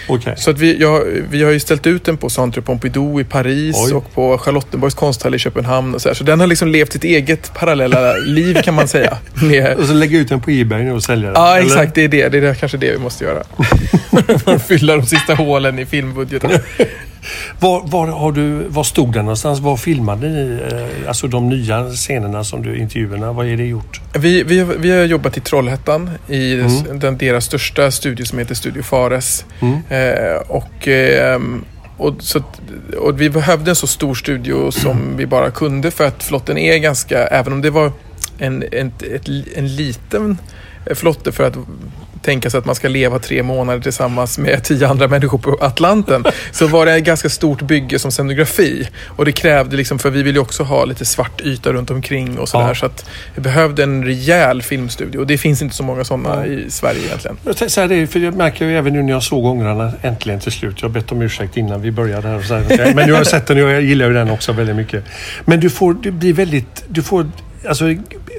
Okej. 0.08 0.34
Så 0.36 0.50
att 0.50 0.58
vi, 0.58 0.76
ja, 0.80 1.02
vi 1.30 1.42
har 1.42 1.50
ju 1.50 1.60
ställt 1.60 1.86
ut 1.86 2.04
den 2.04 2.16
på 2.16 2.30
Centre 2.30 2.62
Pompidou 2.62 3.20
i 3.20 3.24
Paris 3.24 3.76
Oj. 3.86 3.92
och 3.94 4.12
på 4.14 4.38
Charlottenborgs 4.38 4.94
konsthall 4.94 5.34
i 5.34 5.38
Köpenhamn. 5.38 5.94
Och 5.94 6.02
så, 6.02 6.08
här. 6.08 6.14
så 6.14 6.24
den 6.24 6.40
har 6.40 6.46
liksom 6.46 6.68
levt 6.68 6.92
sitt 6.92 7.04
eget 7.04 7.54
parallella 7.54 8.12
liv 8.26 8.58
kan 8.64 8.74
man 8.74 8.88
säga. 8.88 9.18
Med, 9.34 9.76
Och 9.76 9.84
så 9.86 9.92
lägga 9.92 10.18
ut 10.18 10.28
den 10.28 10.40
på 10.40 10.50
Ebay 10.50 10.90
och 10.90 11.02
sälja 11.02 11.26
den? 11.32 11.42
Ja, 11.42 11.56
eller? 11.56 11.66
exakt. 11.66 11.94
Det 11.94 12.04
är 12.04 12.08
det. 12.08 12.28
Det 12.28 12.38
är 12.38 12.54
kanske 12.54 12.78
det 12.78 12.90
vi 12.92 12.98
måste 12.98 13.24
göra. 13.24 13.42
För 14.44 14.54
att 14.54 14.62
fylla 14.66 14.96
de 14.96 15.06
sista 15.06 15.34
hålen 15.34 15.78
i 15.78 15.86
filmbudgeten. 15.86 16.50
Var, 17.60 17.82
var, 17.86 18.06
har 18.06 18.32
du, 18.32 18.68
var 18.68 18.84
stod 18.84 19.12
den 19.12 19.24
någonstans? 19.24 19.60
Var 19.60 19.76
filmade 19.76 20.28
ni? 20.28 20.60
eh, 20.72 21.08
Alltså 21.08 21.26
de 21.26 21.48
nya 21.48 21.90
scenerna 21.90 22.44
som 22.44 22.62
du 22.62 22.76
intervjuerna. 22.78 23.32
Vad 23.32 23.46
är 23.46 23.56
det 23.56 23.64
gjort? 23.64 24.00
Vi, 24.14 24.42
vi, 24.42 24.62
vi 24.78 24.90
har 24.90 25.04
jobbat 25.04 25.36
i 25.36 25.40
Trollhättan 25.40 26.10
i 26.28 26.54
den, 26.94 27.18
deras 27.18 27.44
största 27.44 27.90
studio 27.90 28.24
som 28.24 28.38
heter 28.38 28.54
Studio 28.54 28.82
Fares. 28.82 29.44
Eh, 29.88 30.40
och, 30.48 30.88
ehm, 30.88 31.64
och, 31.96 32.14
så, 32.18 32.42
och 33.00 33.20
vi 33.20 33.30
behövde 33.30 33.70
en 33.70 33.76
så 33.76 33.86
stor 33.86 34.14
studio 34.14 34.70
som 34.70 35.16
vi 35.16 35.26
bara 35.26 35.50
kunde 35.50 35.90
för 35.90 36.04
att 36.06 36.22
flotten 36.22 36.58
är 36.58 36.78
ganska, 36.78 37.26
även 37.26 37.52
om 37.52 37.62
det 37.62 37.70
var 37.70 37.92
en, 38.38 38.64
en, 38.72 38.92
ett, 39.14 39.28
en 39.56 39.76
liten 39.76 40.38
flotte 40.94 41.32
för 41.32 41.44
att 41.44 41.54
tänka 42.22 42.50
sig 42.50 42.58
att 42.58 42.64
man 42.64 42.74
ska 42.74 42.88
leva 42.88 43.18
tre 43.18 43.42
månader 43.42 43.80
tillsammans 43.80 44.38
med 44.38 44.64
tio 44.64 44.88
andra 44.88 45.08
människor 45.08 45.38
på 45.38 45.58
Atlanten. 45.60 46.24
så 46.52 46.66
var 46.66 46.86
det 46.86 46.92
ett 46.92 47.04
ganska 47.04 47.28
stort 47.28 47.62
bygge 47.62 47.98
som 47.98 48.10
scenografi. 48.10 48.88
Och 49.06 49.24
det 49.24 49.32
krävde 49.32 49.76
liksom, 49.76 49.98
för 49.98 50.10
vi 50.10 50.22
ville 50.22 50.38
ju 50.38 50.42
också 50.42 50.62
ha 50.62 50.84
lite 50.84 51.04
svart 51.04 51.40
yta 51.40 51.72
runt 51.72 51.90
omkring 51.90 52.38
och 52.38 52.48
sådär. 52.48 52.68
Ja. 52.68 52.74
Så 52.74 52.86
att 52.86 53.08
vi 53.34 53.40
behövde 53.40 53.82
en 53.82 54.04
rejäl 54.04 54.62
filmstudio. 54.62 55.18
Och 55.18 55.26
det 55.26 55.38
finns 55.38 55.62
inte 55.62 55.76
så 55.76 55.82
många 55.82 56.04
sådana 56.04 56.46
i 56.46 56.70
Sverige 56.70 57.04
egentligen. 57.06 57.36
Jag 57.44 57.70
säga 57.70 57.86
det, 57.86 58.06
för 58.06 58.20
jag 58.20 58.34
märker 58.34 58.66
ju 58.66 58.78
även 58.78 58.92
nu 58.92 59.02
när 59.02 59.12
jag 59.12 59.22
såg 59.22 59.44
ångrarna 59.44 59.92
äntligen 60.02 60.40
till 60.40 60.52
slut. 60.52 60.82
Jag 60.82 60.88
har 60.88 60.92
bett 60.92 61.12
om 61.12 61.22
ursäkt 61.22 61.56
innan 61.56 61.82
vi 61.82 61.90
började 61.90 62.28
här. 62.28 62.42
Så 62.42 62.54
här. 62.54 62.94
Men 62.94 63.06
nu 63.06 63.12
har 63.12 63.20
jag 63.20 63.26
sett 63.26 63.46
den 63.46 63.64
och 63.64 63.70
jag 63.70 63.82
gillar 63.82 64.06
ju 64.06 64.14
den 64.14 64.30
också 64.30 64.52
väldigt 64.52 64.76
mycket. 64.76 65.04
Men 65.44 65.60
du 65.60 65.70
får, 65.70 65.94
det 65.94 66.10
blir 66.10 66.32
väldigt, 66.32 66.84
du 66.88 67.02
får, 67.02 67.30
alltså, 67.68 67.84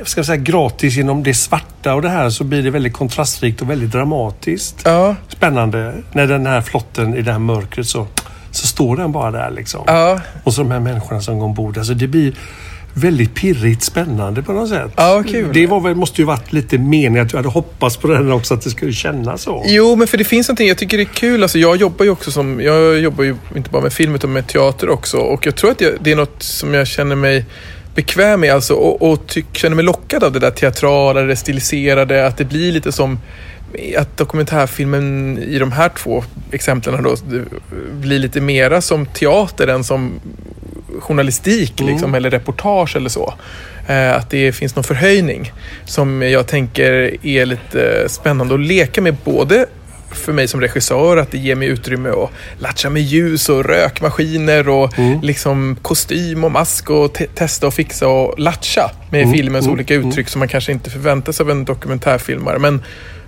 ska 0.03 0.23
säga 0.23 0.37
gratis 0.37 0.95
genom 0.95 1.23
det 1.23 1.33
svarta 1.33 1.93
och 1.93 2.01
det 2.01 2.09
här 2.09 2.29
så 2.29 2.43
blir 2.43 2.63
det 2.63 2.69
väldigt 2.69 2.93
kontrastrikt 2.93 3.61
och 3.61 3.69
väldigt 3.69 3.91
dramatiskt. 3.91 4.81
Ja, 4.85 5.15
Spännande 5.27 5.93
när 6.11 6.27
den 6.27 6.45
här 6.45 6.61
flotten 6.61 7.15
i 7.15 7.21
det 7.21 7.31
här 7.31 7.39
mörkret 7.39 7.87
så, 7.87 8.07
så 8.51 8.67
står 8.67 8.97
den 8.97 9.11
bara 9.11 9.31
där 9.31 9.51
liksom. 9.51 9.83
ja, 9.87 10.19
Och 10.43 10.53
så 10.53 10.61
de 10.61 10.71
här 10.71 10.79
människorna 10.79 11.21
som 11.21 11.39
går 11.39 11.45
ombord. 11.45 11.77
Alltså 11.77 11.93
det 11.93 12.07
blir 12.07 12.33
väldigt 12.93 13.35
pirrigt 13.35 13.83
spännande 13.83 14.43
på 14.43 14.53
något 14.53 14.69
sätt. 14.69 14.91
Ja, 14.95 15.23
kul. 15.27 15.49
Det 15.53 15.67
var 15.67 15.79
väl, 15.79 15.95
måste 15.95 16.21
ju 16.21 16.25
varit 16.25 16.53
lite 16.53 16.77
meningen 16.77 17.25
att 17.25 17.29
du 17.29 17.37
hade 17.37 17.49
hoppats 17.49 17.97
på 17.97 18.07
den 18.07 18.31
också, 18.31 18.53
att 18.53 18.61
det 18.61 18.69
skulle 18.69 18.93
kännas 18.93 19.41
så. 19.41 19.63
Jo, 19.65 19.95
men 19.95 20.07
för 20.07 20.17
det 20.17 20.23
finns 20.23 20.47
någonting, 20.47 20.67
jag 20.67 20.77
tycker 20.77 20.97
det 20.97 21.03
är 21.03 21.05
kul. 21.05 21.43
Alltså, 21.43 21.59
jag 21.59 21.75
jobbar 21.77 22.05
ju 22.05 22.11
också 22.11 22.31
som, 22.31 22.61
jag 22.61 22.99
jobbar 22.99 23.23
ju 23.23 23.35
inte 23.55 23.69
bara 23.69 23.81
med 23.81 23.93
film 23.93 24.15
utan 24.15 24.33
med 24.33 24.47
teater 24.47 24.89
också. 24.89 25.17
Och 25.17 25.45
jag 25.45 25.55
tror 25.55 25.71
att 25.71 25.81
det 25.99 26.11
är 26.11 26.15
något 26.15 26.43
som 26.43 26.73
jag 26.73 26.87
känner 26.87 27.15
mig 27.15 27.45
bekväm 27.95 28.39
med 28.39 28.53
alltså, 28.53 28.73
och, 28.73 29.12
och 29.12 29.27
tyck, 29.27 29.57
känner 29.57 29.75
mig 29.75 29.85
lockad 29.85 30.23
av 30.23 30.31
det 30.31 30.39
där 30.39 30.51
teatrala, 30.51 31.21
det 31.21 31.35
stiliserade, 31.35 32.27
att 32.27 32.38
det 32.38 32.45
blir 32.45 32.71
lite 32.71 32.91
som 32.91 33.19
att 33.97 34.17
dokumentärfilmen 34.17 35.38
i 35.38 35.59
de 35.59 35.71
här 35.71 35.89
två 35.89 36.23
exemplen 36.51 37.03
då 37.03 37.15
blir 37.91 38.19
lite 38.19 38.41
mera 38.41 38.81
som 38.81 39.05
teater 39.05 39.67
än 39.67 39.83
som 39.83 40.19
journalistik 41.00 41.79
liksom, 41.79 42.15
eller 42.15 42.29
reportage 42.29 42.95
eller 42.95 43.09
så. 43.09 43.33
Eh, 43.88 44.15
att 44.15 44.29
det 44.29 44.51
finns 44.51 44.75
någon 44.75 44.83
förhöjning 44.83 45.51
som 45.85 46.21
jag 46.21 46.47
tänker 46.47 47.17
är 47.25 47.45
lite 47.45 48.09
spännande 48.09 48.53
att 48.53 48.59
leka 48.59 49.01
med 49.01 49.15
både 49.23 49.65
för 50.15 50.34
mig 50.34 50.48
som 50.48 50.62
regissör 50.62 51.17
att 51.17 51.32
det 51.32 51.38
ger 51.38 51.55
mig 51.55 51.67
utrymme 51.67 52.10
att 52.10 52.29
latcha 52.60 52.89
med 52.89 53.01
ljus 53.01 53.50
och 53.50 53.65
rökmaskiner 53.65 54.70
och 54.70 54.93
liksom 55.22 55.77
kostym 55.82 56.43
och 56.43 56.51
mask 56.51 56.89
och 56.89 57.13
te- 57.13 57.27
testa 57.27 57.67
och 57.67 57.74
fixa 57.74 58.08
och 58.08 58.39
latcha 58.39 58.91
med 59.10 59.32
filmens 59.32 59.67
olika 59.67 59.93
uttryck 59.96 60.29
som 60.29 60.39
man 60.39 60.48
kanske 60.48 60.72
inte 60.72 60.89
förväntar 60.89 61.32
sig 61.32 61.43
av 61.43 61.51
en 61.51 61.65
dokumentärfilmare. 61.65 62.60
Men, 62.60 62.82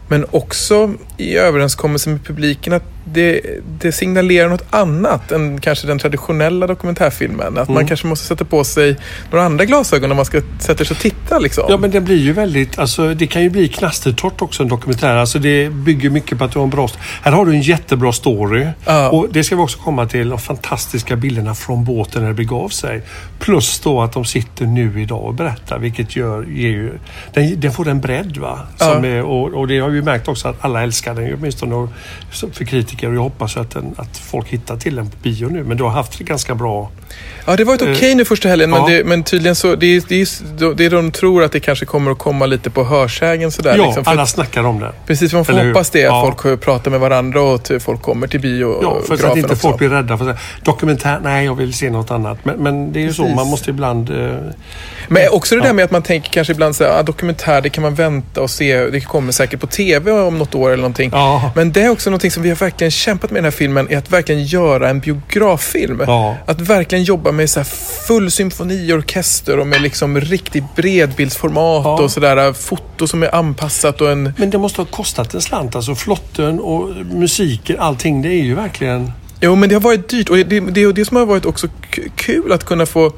men 0.08 0.26
också 0.32 0.94
i 1.18 1.38
överenskommelse 1.38 2.10
med 2.10 2.26
publiken 2.26 2.74
att 2.74 2.84
det, 3.06 3.42
det 3.80 3.92
signalerar 3.92 4.50
något 4.50 4.66
annat 4.70 5.32
än 5.32 5.62
kanske 5.62 5.88
den 5.88 6.00
traditionella 6.00 6.68
dokumentärfilmen. 6.68 7.58
Att 7.58 7.70
man 7.70 7.88
kanske 7.88 8.08
måste 8.08 8.26
sätta 8.26 8.46
på 8.46 8.64
sig 8.64 8.98
några 9.32 9.46
andra 9.46 9.66
glasögon 9.66 10.10
när 10.10 10.16
man 10.16 10.26
ska 10.26 10.42
sätta 10.60 10.86
sig 10.86 10.96
och 10.96 11.02
titta. 11.02 11.40
Liksom. 11.40 11.64
Ja 11.70 11.78
men 11.78 11.92
det 11.92 12.02
blir 12.02 12.18
ju 12.18 12.34
väldigt, 12.34 12.80
alltså 12.80 13.14
det 13.14 13.28
kan 13.28 13.44
ju 13.44 13.50
bli 13.50 13.68
knastertorrt 13.68 14.42
också 14.42 14.64
en 14.64 14.70
dokumentär. 14.70 15.16
Alltså 15.16 15.40
det 15.40 15.70
bygger 15.70 16.10
mycket 16.10 16.38
på 16.38 16.44
att 16.44 16.52
du 16.52 16.60
har 16.60 16.64
en 16.64 16.70
bra... 16.70 16.90
Här 17.22 17.32
har 17.32 17.46
du 17.46 17.52
en 17.52 17.62
jättebra 17.62 18.14
story. 18.14 18.68
Ja. 18.86 19.10
Och 19.10 19.28
det 19.32 19.44
ska 19.44 19.56
vi 19.56 19.62
också 19.62 19.80
komma 19.80 20.06
till, 20.06 20.30
de 20.30 20.40
fantastiska 20.40 21.16
bilderna 21.16 21.56
från 21.56 21.84
båten 21.86 22.22
när 22.22 22.30
det 22.30 22.36
begav 22.36 22.70
sig. 22.70 23.02
Plus 23.40 23.80
då 23.80 24.02
att 24.02 24.14
de 24.14 24.26
sitter 24.26 24.66
nu 24.66 25.02
idag 25.02 25.24
och 25.24 25.34
berättar 25.34 25.80
vilket 25.80 26.16
gör, 26.16 26.44
ger 26.44 26.70
ju... 26.70 26.92
Den, 27.34 27.60
den 27.60 27.72
får 27.72 27.88
en 27.88 28.02
bredd 28.02 28.38
va. 28.38 28.60
Ja. 28.80 29.06
är, 29.06 29.24
och, 29.24 29.54
och 29.54 29.68
det 29.68 29.80
har 29.80 29.90
vi 29.90 30.02
märkt 30.02 30.28
också 30.28 30.48
att 30.48 30.66
alla 30.66 30.84
älskar 30.84 31.16
den 31.16 31.34
åtminstone 31.34 31.88
för 32.32 32.66
kritiker. 32.66 32.95
Och 33.04 33.16
jag 33.16 33.22
hoppas 33.22 33.58
att, 33.58 33.72
den, 33.72 33.96
att 33.98 34.18
folk 34.18 34.48
hittar 34.48 34.78
till 34.78 34.96
den 34.96 35.10
på 35.10 35.18
bio 35.24 35.48
nu. 35.50 35.64
Men 35.64 35.78
du 35.78 35.84
har 35.84 35.90
haft 35.92 36.18
det 36.18 36.24
ganska 36.24 36.56
bra. 36.56 36.92
Ja, 37.46 37.56
det 37.56 37.64
var 37.64 37.74
ett 37.76 37.82
okej 37.82 38.16
nu 38.16 38.26
första 38.26 38.50
helgen, 38.50 38.70
men, 38.70 38.80
ja. 38.82 38.88
det, 38.88 39.04
men 39.04 39.24
tydligen 39.24 39.56
så, 39.56 39.76
det 39.76 39.86
är, 39.96 40.04
det, 40.08 40.16
är, 40.22 40.76
det 40.76 40.90
de 40.90 41.12
tror 41.12 41.44
att 41.44 41.52
det 41.52 41.60
kanske 41.60 41.86
kommer 41.86 42.12
att 42.12 42.18
komma 42.18 42.46
lite 42.46 42.70
på 42.70 42.84
hörsägen 42.84 43.52
sådär. 43.52 43.78
ja, 43.78 43.86
liksom, 43.86 44.04
alla 44.06 44.22
att- 44.22 44.30
snackar 44.30 44.64
om 44.64 44.80
det. 44.80 44.92
Precis, 45.08 45.34
man 45.34 45.46
får 45.46 45.54
Eller 45.54 45.64
hur? 45.64 45.70
hoppas 45.74 45.90
det, 45.90 46.00
att 46.00 46.04
Ja. 46.06 46.34
folk 46.42 46.62
pratar 46.62 46.92
med 46.92 47.00
varandra 47.00 47.42
och 47.42 47.56
att 47.56 47.72
folk 47.84 48.02
kommer 48.02 48.28
till 48.28 48.40
bio 48.40 48.80
Ja, 48.82 48.98
för 49.08 49.18
så 49.18 49.28
att 49.28 49.38
inte 49.38 49.56
folk 49.56 49.78
blir 49.78 49.90
rädda. 49.90 50.18
För 50.18 50.30
att 50.30 50.38
dokumentär, 50.64 51.20
nej 51.24 51.46
jag 51.46 51.56
vill 51.56 51.74
se 51.74 51.90
något 51.90 52.12
annat. 52.12 52.38
Men, 52.44 52.56
men 52.64 52.94
det 52.94 53.00
är 53.00 53.04
ju 53.04 53.14
så, 53.14 53.22
Precis. 53.22 53.36
man 53.36 53.48
måste 53.48 53.70
ibland... 53.70 54.10
Eh, 54.10 54.36
Men 55.08 55.30
också 55.32 55.56
det 55.56 55.62
där 55.62 55.74
med 55.74 55.86
att 55.86 55.92
man 55.92 56.02
tänker 56.04 56.30
kanske 56.32 56.54
ibland 56.54 56.76
så 56.76 56.84
här, 56.84 57.00
ah, 57.00 57.04
dokumentär, 57.04 57.62
det 57.62 57.70
kan 57.70 57.82
man 57.82 57.96
vänta 57.96 58.42
och 58.42 58.50
se, 58.50 58.86
det 58.90 59.02
kommer 59.02 59.32
säkert 59.32 59.60
på 59.60 59.68
tv 59.68 60.12
om 60.12 60.38
något 60.38 60.56
år 60.56 60.68
eller 60.68 60.78
någonting. 60.82 61.12
Men 61.56 61.72
det 61.72 61.82
är 61.82 61.90
också 61.90 62.10
någonting 62.10 62.32
som 62.32 62.44
vi 62.44 62.50
har 62.50 62.56
verkligen 62.56 62.85
kämpat 62.92 63.32
med 63.32 63.38
den 63.38 63.44
här 63.44 63.52
filmen, 63.52 63.88
är 63.90 63.98
att 63.98 64.12
verkligen 64.12 64.44
göra 64.44 64.90
en 64.90 65.00
biograffilm. 65.00 66.02
Ja. 66.08 66.38
Att 66.46 66.62
verkligen 66.62 67.04
jobba 67.04 67.32
med 67.32 67.50
så 67.50 67.60
här 67.60 67.68
full 68.08 68.32
symfoniorkester 68.32 69.60
och 69.60 69.68
med 69.68 69.82
liksom 69.82 70.20
riktigt 70.22 70.76
bredbildsformat 70.76 71.86
Ja. 71.86 72.04
och 72.04 72.12
sådär, 72.12 72.54
foto 72.54 73.08
som 73.08 73.24
är 73.24 73.36
anpassat 73.36 74.02
och 74.02 74.12
en 74.12 74.34
men 74.38 74.50
det 74.50 74.58
måste 74.58 74.82
ha 74.82 74.86
kostat 74.86 75.34
en 75.34 75.42
slant. 75.42 75.76
Alltså 75.76 75.96
flotten 75.96 76.60
och 76.60 76.90
musiken, 77.06 77.80
allting. 77.80 78.22
Det 78.22 78.30
är 78.30 78.44
ju 78.44 78.56
verkligen... 78.56 79.12
Jo, 79.42 79.56
men 79.56 79.70
det 79.70 79.76
har 79.76 79.82
varit 79.82 80.10
dyrt 80.10 80.30
och 80.30 80.38
det, 80.38 80.44
det 80.44 80.82
är 80.82 80.94
det 80.94 81.06
som 81.06 81.18
har 81.18 81.26
varit 81.26 81.46
också 81.46 81.68
kul 82.16 82.52
att 82.52 82.64
kunna 82.64 82.86
få 82.86 83.14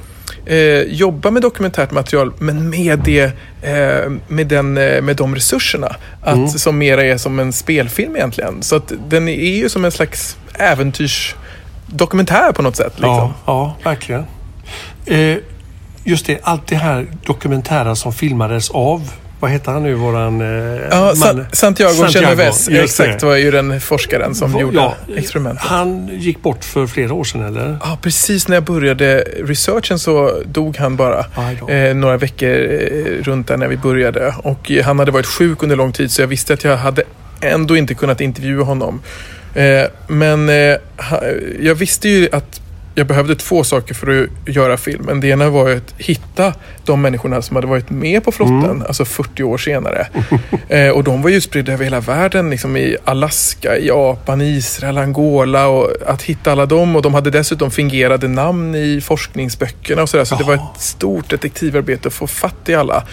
eh, 0.47 0.81
jobba 0.81 1.31
med 1.31 1.41
dokumentärt 1.41 1.91
material 1.91 2.33
men 2.39 2.69
med, 2.69 2.99
det, 2.99 3.23
eh, 3.61 4.11
med, 4.27 4.47
den, 4.47 4.77
eh, 4.77 5.01
med 5.01 5.15
de 5.15 5.35
resurserna. 5.35 5.95
Att, 6.21 6.59
Som 6.59 6.77
mera 6.77 7.03
är 7.03 7.17
som 7.17 7.39
en 7.39 7.53
spelfilm 7.53 8.15
egentligen. 8.15 8.63
Så 8.63 8.75
att 8.75 8.91
den 9.09 9.27
är 9.27 9.55
ju 9.55 9.69
som 9.69 9.85
en 9.85 9.91
slags 9.91 10.37
äventyrsdokumentär 10.59 12.51
på 12.51 12.61
något 12.61 12.75
sätt. 12.75 12.93
Liksom. 12.93 13.09
Ja, 13.09 13.33
ja, 13.45 13.75
verkligen. 13.83 14.25
Eh, 15.05 15.37
just 16.03 16.25
det, 16.25 16.39
allt 16.43 16.67
det 16.67 16.75
här 16.75 17.07
dokumentära 17.25 17.95
som 17.95 18.13
filmades 18.13 18.69
av... 18.69 19.11
Vad 19.39 19.51
heter 19.51 19.71
han 19.71 19.83
nu, 19.83 19.93
våran... 19.93 20.41
Eh, 20.41 20.81
Ja, 20.91 21.13
man? 21.15 21.45
Santiago, 21.51 22.07
Genovese, 22.09 22.71
just 22.71 22.99
exakt, 22.99 23.19
det. 23.19 23.25
var 23.25 23.35
ju 23.35 23.51
den 23.51 23.81
forskaren 23.81 24.35
som 24.35 24.51
Va- 24.51 24.61
gjorde 24.61 24.75
ja, 24.77 24.95
experimentet. 25.15 25.63
Han 25.65 26.09
gick 26.13 26.41
bort 26.41 26.63
för 26.63 26.87
flera 26.87 27.13
år 27.13 27.23
sedan, 27.23 27.41
eller? 27.45 27.77
Ja, 27.83 27.97
precis 28.01 28.47
när 28.47 28.55
jag 28.55 28.63
började 28.63 29.19
researchen 29.43 29.99
så 29.99 30.41
dog 30.45 30.77
han 30.77 30.95
bara. 30.95 31.25
Eh, 31.69 31.95
några 31.95 32.17
veckor 32.17 32.49
eh, 32.49 33.23
runt 33.23 33.47
där 33.47 33.57
när 33.57 33.67
vi 33.67 33.77
började. 33.77 34.33
Och 34.43 34.71
eh, 34.71 34.85
han 34.85 34.99
hade 34.99 35.11
varit 35.11 35.25
sjuk 35.25 35.63
under 35.63 35.75
lång 35.75 35.91
tid 35.91 36.11
så 36.11 36.21
jag 36.21 36.27
visste 36.27 36.53
att 36.53 36.63
jag 36.63 36.77
hade 36.77 37.03
ändå 37.41 37.77
inte 37.77 37.93
kunnat 37.93 38.21
intervjua 38.21 38.63
honom. 38.63 39.01
Eh, 39.55 39.83
men 40.07 40.49
eh, 40.49 40.75
jag 41.59 41.75
visste 41.75 42.09
ju 42.09 42.29
att 42.31 42.61
jag 42.97 43.07
behövde 43.07 43.35
två 43.35 43.63
saker 43.63 43.93
för 43.93 44.23
att 44.23 44.55
göra 44.55 44.77
filmen. 44.77 45.19
Det 45.19 45.27
ena 45.27 45.49
var 45.49 45.71
att 45.71 45.93
hitta 45.97 46.53
de 46.85 47.01
människorna 47.01 47.41
som 47.41 47.55
hade 47.55 47.67
varit 47.67 47.89
med 47.89 48.23
på 48.23 48.31
flotten, 48.31 48.83
alltså 48.87 49.05
40 49.05 49.43
år 49.43 49.57
senare. 49.57 50.07
eh, 50.69 50.89
och 50.89 51.03
de 51.03 51.21
var 51.21 51.29
ju 51.29 51.41
spridda 51.41 51.73
över 51.73 51.83
hela 51.83 51.99
världen, 51.99 52.49
liksom 52.49 52.77
i 52.77 52.97
Alaska, 53.03 53.77
i 53.77 53.87
Japan, 53.87 54.41
Israel, 54.41 54.97
Angola. 54.97 55.67
Och 55.67 55.91
att 56.05 56.21
hitta 56.21 56.51
alla 56.51 56.65
dem 56.65 56.95
och 56.95 57.01
de 57.01 57.13
hade 57.13 57.31
dessutom 57.31 57.71
fingerade 57.71 58.27
namn 58.27 58.75
i 58.75 59.01
forskningsböckerna 59.01 60.01
och 60.01 60.09
sådär. 60.09 60.25
Så 60.25 60.35
det 60.35 60.43
var 60.43 60.53
ett 60.53 60.81
stort 60.81 61.29
detektivarbete 61.29 62.07
att 62.07 62.13
få 62.13 62.27
fatt 62.27 62.69
i 62.69 62.75
alla. 62.75 63.03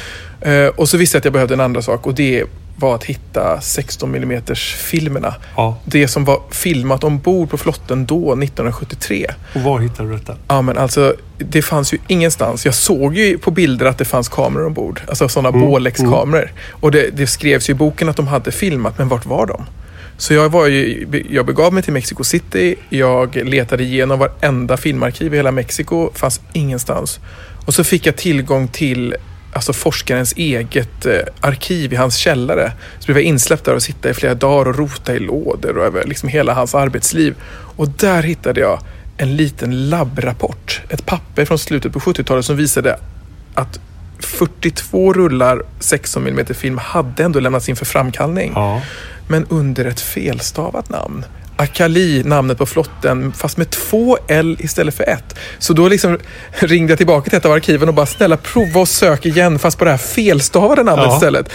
Eh, 0.41 0.67
och 0.67 0.88
så 0.88 0.97
visste 0.97 1.17
jag 1.17 1.21
att 1.21 1.25
jag 1.25 1.33
behövde 1.33 1.55
en 1.55 1.61
andra 1.61 1.83
sak 1.83 2.07
och 2.07 2.14
det 2.14 2.45
var 2.76 2.95
att 2.95 3.04
hitta 3.04 3.61
16 3.61 4.14
mm 4.14 4.43
filmerna. 4.90 5.35
Ja. 5.57 5.78
Det 5.85 6.09
som 6.09 6.25
var 6.25 6.40
filmat 6.50 7.04
ombord 7.04 7.50
på 7.50 7.59
flotten 7.59 8.07
då, 8.07 8.33
1973. 8.33 9.26
Och 9.54 9.61
var 9.61 9.81
hittade 9.81 10.09
du 10.09 10.16
detta? 10.16 10.37
Ja 10.49 10.62
men 10.62 10.78
alltså, 10.78 11.14
det 11.38 11.62
fanns 11.62 11.95
ju 11.95 11.99
ingenstans. 12.09 12.64
Jag 12.64 12.75
såg 12.75 13.16
ju 13.16 13.38
på 13.38 13.50
bilder 13.50 13.87
att 13.87 13.99
det 13.99 14.04
fanns 14.04 14.28
kameror 14.28 14.66
ombord. 14.66 15.00
Alltså 15.09 15.28
sådana 15.28 15.49
Mm, 15.49 15.61
Bolex-kameror. 15.61 16.52
Och 16.71 16.90
det, 16.90 17.11
det 17.16 17.26
skrevs 17.26 17.69
ju 17.69 17.73
i 17.73 17.75
boken 17.75 18.09
att 18.09 18.16
de 18.16 18.26
hade 18.28 18.52
filmat, 18.52 18.99
men 18.99 19.09
vart 19.09 19.26
var 19.26 19.47
de? 19.47 19.64
Så 20.16 20.35
jag, 20.35 20.49
var 20.49 20.66
ju, 20.66 21.07
jag 21.31 21.47
begav 21.47 21.73
mig 21.73 21.83
till 21.83 21.93
Mexico 21.93 22.25
City. 22.25 22.76
Jag 22.88 23.37
letade 23.37 23.83
igenom 23.83 24.19
varenda 24.19 24.76
filmarkiv 24.76 25.35
i 25.35 25.37
hela 25.37 25.50
Mexiko. 25.50 26.11
fanns 26.14 26.40
ingenstans. 26.52 27.21
Och 27.66 27.75
så 27.75 27.85
fick 27.85 28.07
jag 28.07 28.16
tillgång 28.16 28.69
till 28.69 29.14
alltså 29.55 29.73
forskarens 29.73 30.33
eget 30.37 31.07
eh, 31.07 31.19
arkiv 31.41 31.93
i 31.93 31.97
hans 31.97 32.17
källare. 32.17 32.73
Så 32.99 33.07
blev 33.07 33.17
jag 33.17 33.25
insläppt 33.25 33.65
där 33.65 33.75
och 33.75 33.83
sitta 33.83 34.11
i 34.11 34.15
flera 34.15 34.35
dagar 34.35 34.71
och 34.71 34.79
rota 34.79 35.15
i 35.15 35.19
lådor 35.19 35.79
och 35.79 35.85
över 35.85 36.05
liksom 36.05 36.29
hela 36.29 36.55
hans 36.55 36.75
arbetsliv. 36.75 37.35
Och 37.77 37.89
där 37.89 38.23
hittade 38.23 38.61
jag 38.61 38.81
en 39.17 39.37
liten 39.37 39.89
labbrapport. 39.91 40.81
Ett 40.89 41.07
papper 41.07 41.45
från 41.45 41.59
slutet 41.59 41.93
på 41.93 41.99
70-talet 41.99 42.45
som 42.45 42.57
visade 42.57 42.99
att 43.55 43.81
42 44.19 45.13
rullar 45.13 45.63
16 45.81 46.27
mm 46.27 46.47
film 46.47 46.79
hade 46.79 47.25
ändå 47.25 47.41
lämnats 47.41 47.69
in 47.69 47.77
för 47.77 47.85
framkallning. 47.85 48.53
Ja. 48.55 48.83
Men 49.29 49.47
under 49.49 49.85
ett 49.85 50.01
felstavat 50.01 50.89
namn. 50.89 51.25
Akali, 51.57 52.23
namnet 52.25 52.59
på 52.59 52.67
flotten, 52.67 53.33
fast 53.33 53.57
med 53.57 53.71
två 53.71 54.19
L 54.29 54.57
istället 54.61 54.95
för 54.95 55.09
ett. 55.09 55.35
Så 55.59 55.73
då 55.73 55.89
liksom 55.89 56.19
ringde 56.59 56.91
jag 56.93 56.99
tillbaka 56.99 57.31
till 57.31 57.37
ett 57.39 57.45
av 57.45 57.53
arkiven 57.53 57.89
och 57.89 57.95
bara 57.95 58.07
snälla 58.07 58.37
prova 58.37 58.81
och 58.81 58.89
sök 58.89 59.27
igen 59.27 59.59
fast 59.59 59.79
på 59.79 59.85
det 59.85 59.91
här 59.91 59.99
felstavade 59.99 60.83
namnet 60.83 61.07
Ja. 61.09 61.15
istället. 61.15 61.49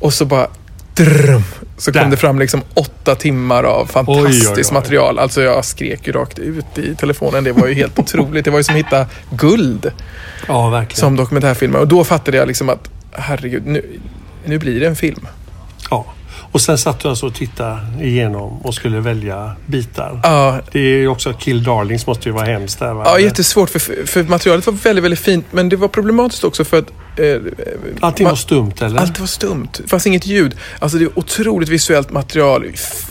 Och 0.00 0.14
så 0.14 0.24
bara 0.24 0.46
drrm, 0.94 1.42
så 1.78 1.92
kom 1.92 2.02
Där. 2.02 2.10
det 2.10 2.16
fram 2.16 2.38
liksom 2.38 2.62
åtta 2.74 3.14
timmar 3.14 3.64
av 3.64 3.86
fantastiskt 3.86 4.46
Oj, 4.50 4.54
oj, 4.56 4.64
oj. 4.68 4.74
material. 4.74 5.18
Alltså 5.18 5.42
jag 5.42 5.64
skrek 5.64 6.06
ju 6.06 6.12
rakt 6.12 6.38
ut 6.38 6.78
i 6.78 6.94
telefonen. 6.94 7.44
Det 7.44 7.52
var 7.52 7.66
ju 7.66 7.74
helt 7.74 7.98
otroligt. 7.98 8.44
Det 8.44 8.50
var 8.50 8.58
ju 8.58 8.64
som 8.64 8.74
att 8.74 8.78
hitta 8.78 9.06
guld 9.30 9.92
ja, 10.48 10.68
verkligen. 10.68 11.00
som 11.00 11.16
dokumentärfilmare. 11.16 11.82
Och 11.82 11.88
då 11.88 12.04
fattade 12.04 12.36
jag 12.36 12.48
liksom 12.48 12.68
att 12.68 12.90
herregud, 13.12 13.66
nu, 13.66 13.84
nu 14.44 14.58
blir 14.58 14.80
det 14.80 14.86
en 14.86 14.96
film. 14.96 15.26
Och 16.52 16.60
sen 16.60 16.78
satt 16.78 17.00
du 17.00 17.08
alltså 17.08 17.26
och 17.26 17.34
tittade 17.34 17.80
igenom 18.00 18.58
och 18.62 18.74
skulle 18.74 19.00
välja 19.00 19.52
bitar. 19.66 20.20
Ja, 20.22 20.60
Det 20.72 20.78
är 20.78 20.82
ju 20.96 21.08
också 21.08 21.32
Kill 21.32 21.62
Darlings 21.62 22.06
måste 22.06 22.28
ju 22.28 22.32
vara 22.32 22.44
hemskt 22.44 22.78
där 22.78 22.94
va? 22.94 23.02
Ja, 23.06 23.18
jättesvårt 23.18 23.70
för, 23.70 24.06
för 24.06 24.22
materialet 24.24 24.66
var 24.66 24.74
väldigt, 24.74 25.04
väldigt 25.04 25.20
fint 25.20 25.46
men 25.50 25.68
det 25.68 25.76
var 25.76 25.88
problematiskt 25.88 26.44
också 26.44 26.64
för 26.64 26.78
att 26.78 26.90
eh, 27.16 27.36
Allting 28.00 28.24
man- 28.24 28.30
var 28.30 28.36
stumt 28.36 28.72
eller? 28.80 29.00
allt 29.00 29.20
var 29.20 29.26
stumt. 29.26 29.68
Det 29.78 29.88
fanns 29.88 30.06
inget 30.06 30.26
ljud. 30.26 30.56
Alltså 30.78 30.98
det 30.98 31.04
är 31.04 31.18
otroligt 31.18 31.68
visuellt 31.68 32.10
material. 32.10 32.64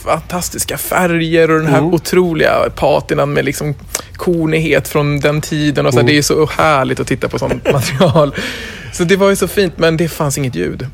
Fantastiska 0.05 0.77
färger 0.77 1.51
och 1.51 1.57
den 1.59 1.67
här 1.67 1.77
Mm. 1.79 1.93
otroliga 1.93 2.69
patinan 2.75 3.33
med 3.33 3.45
liksom 3.45 3.75
kornighet 4.15 4.87
från 4.87 5.19
den 5.19 5.41
tiden. 5.41 5.85
Och 5.85 5.93
så 5.93 5.99
här, 5.99 6.03
Mm. 6.03 6.13
Det 6.13 6.17
är 6.17 6.21
så 6.21 6.45
härligt 6.57 6.99
att 6.99 7.07
titta 7.07 7.27
på 7.29 7.39
sånt 7.39 7.71
material. 7.73 8.35
Så 8.93 9.03
det 9.03 9.15
var 9.15 9.29
ju 9.29 9.35
så 9.35 9.47
fint 9.47 9.73
men 9.77 9.97
det 9.97 10.07
fanns 10.09 10.37
inget 10.37 10.55
ljud. 10.55 10.87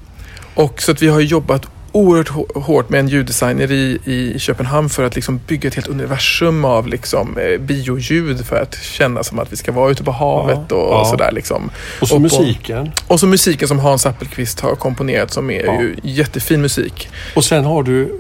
Och 0.53 0.81
så 0.81 0.91
att 0.91 1.01
vi 1.01 1.07
har 1.07 1.19
jobbat 1.21 1.65
oerhört 1.95 2.29
hå- 2.29 2.59
hårt 2.61 2.89
med 2.89 2.99
en 2.99 3.07
ljuddesigner 3.07 3.71
i, 3.71 3.99
i 4.05 4.39
Köpenhamn 4.39 4.89
för 4.89 5.03
att 5.03 5.15
liksom 5.15 5.39
bygga 5.47 5.67
ett 5.67 5.75
helt 5.75 5.87
universum 5.87 6.65
av 6.65 6.87
liksom, 6.87 7.37
eh, 7.37 7.59
bioljud 7.61 8.45
för 8.45 8.55
att 8.61 8.75
känna 8.81 9.23
som 9.23 9.39
att 9.39 9.51
vi 9.53 9.55
ska 9.57 9.71
vara 9.71 9.91
ute 9.91 10.03
på 10.03 10.11
havet 10.11 10.59
Ja, 10.69 10.75
och, 10.75 10.93
ja. 10.93 11.05
sådär. 11.05 11.31
Liksom. 11.31 11.69
Och 12.01 12.07
så 12.07 12.15
på- 12.15 12.21
musiken. 12.21 12.91
och 13.07 13.19
så 13.19 13.27
musiken 13.27 13.67
som 13.67 13.79
Hans 13.79 14.05
Appelqvist 14.05 14.59
har 14.59 14.75
komponerat 14.75 15.31
som 15.31 15.49
är 15.51 15.65
Ja. 15.65 15.81
ju 15.81 15.95
jättefin 16.03 16.61
musik. 16.61 17.09
Och 17.35 17.45
sen 17.45 17.65
har 17.65 17.83
du 17.83 18.19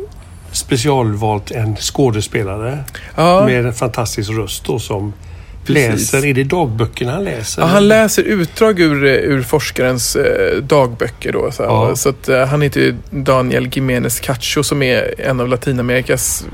specialvalt 0.51 1.51
en 1.51 1.75
skådespelare 1.75 2.83
med 3.17 3.65
en 3.65 3.73
fantastisk 3.73 4.31
röst 4.31 4.65
då 4.65 4.79
som 4.79 5.13
Precis. 5.65 6.13
läser. 6.13 6.27
Är 6.27 6.33
det 6.33 6.43
dagböckerna 6.43 7.11
han 7.11 7.23
läser? 7.23 7.61
ja, 7.61 7.67
han 7.67 7.87
läser 7.87 8.23
utdrag 8.23 8.79
ur, 8.79 9.05
eh, 9.05 9.11
ur 9.11 9.41
forskarens 9.41 10.15
eh, 10.15 10.57
dagböcker. 10.61 11.31
Då, 11.33 11.51
så. 11.51 11.63
Ja. 11.63 11.95
så 11.95 12.09
att, 12.09 12.29
eh, 12.29 12.45
han 12.45 12.61
heter 12.61 12.81
ju 12.81 12.95
Daniel 13.09 13.67
Giménez 13.67 14.19
Cacho 14.19 14.63
som 14.63 14.81
är 14.81 15.21
en 15.21 15.39
av 15.39 15.47
Latinamerikas 15.47 16.45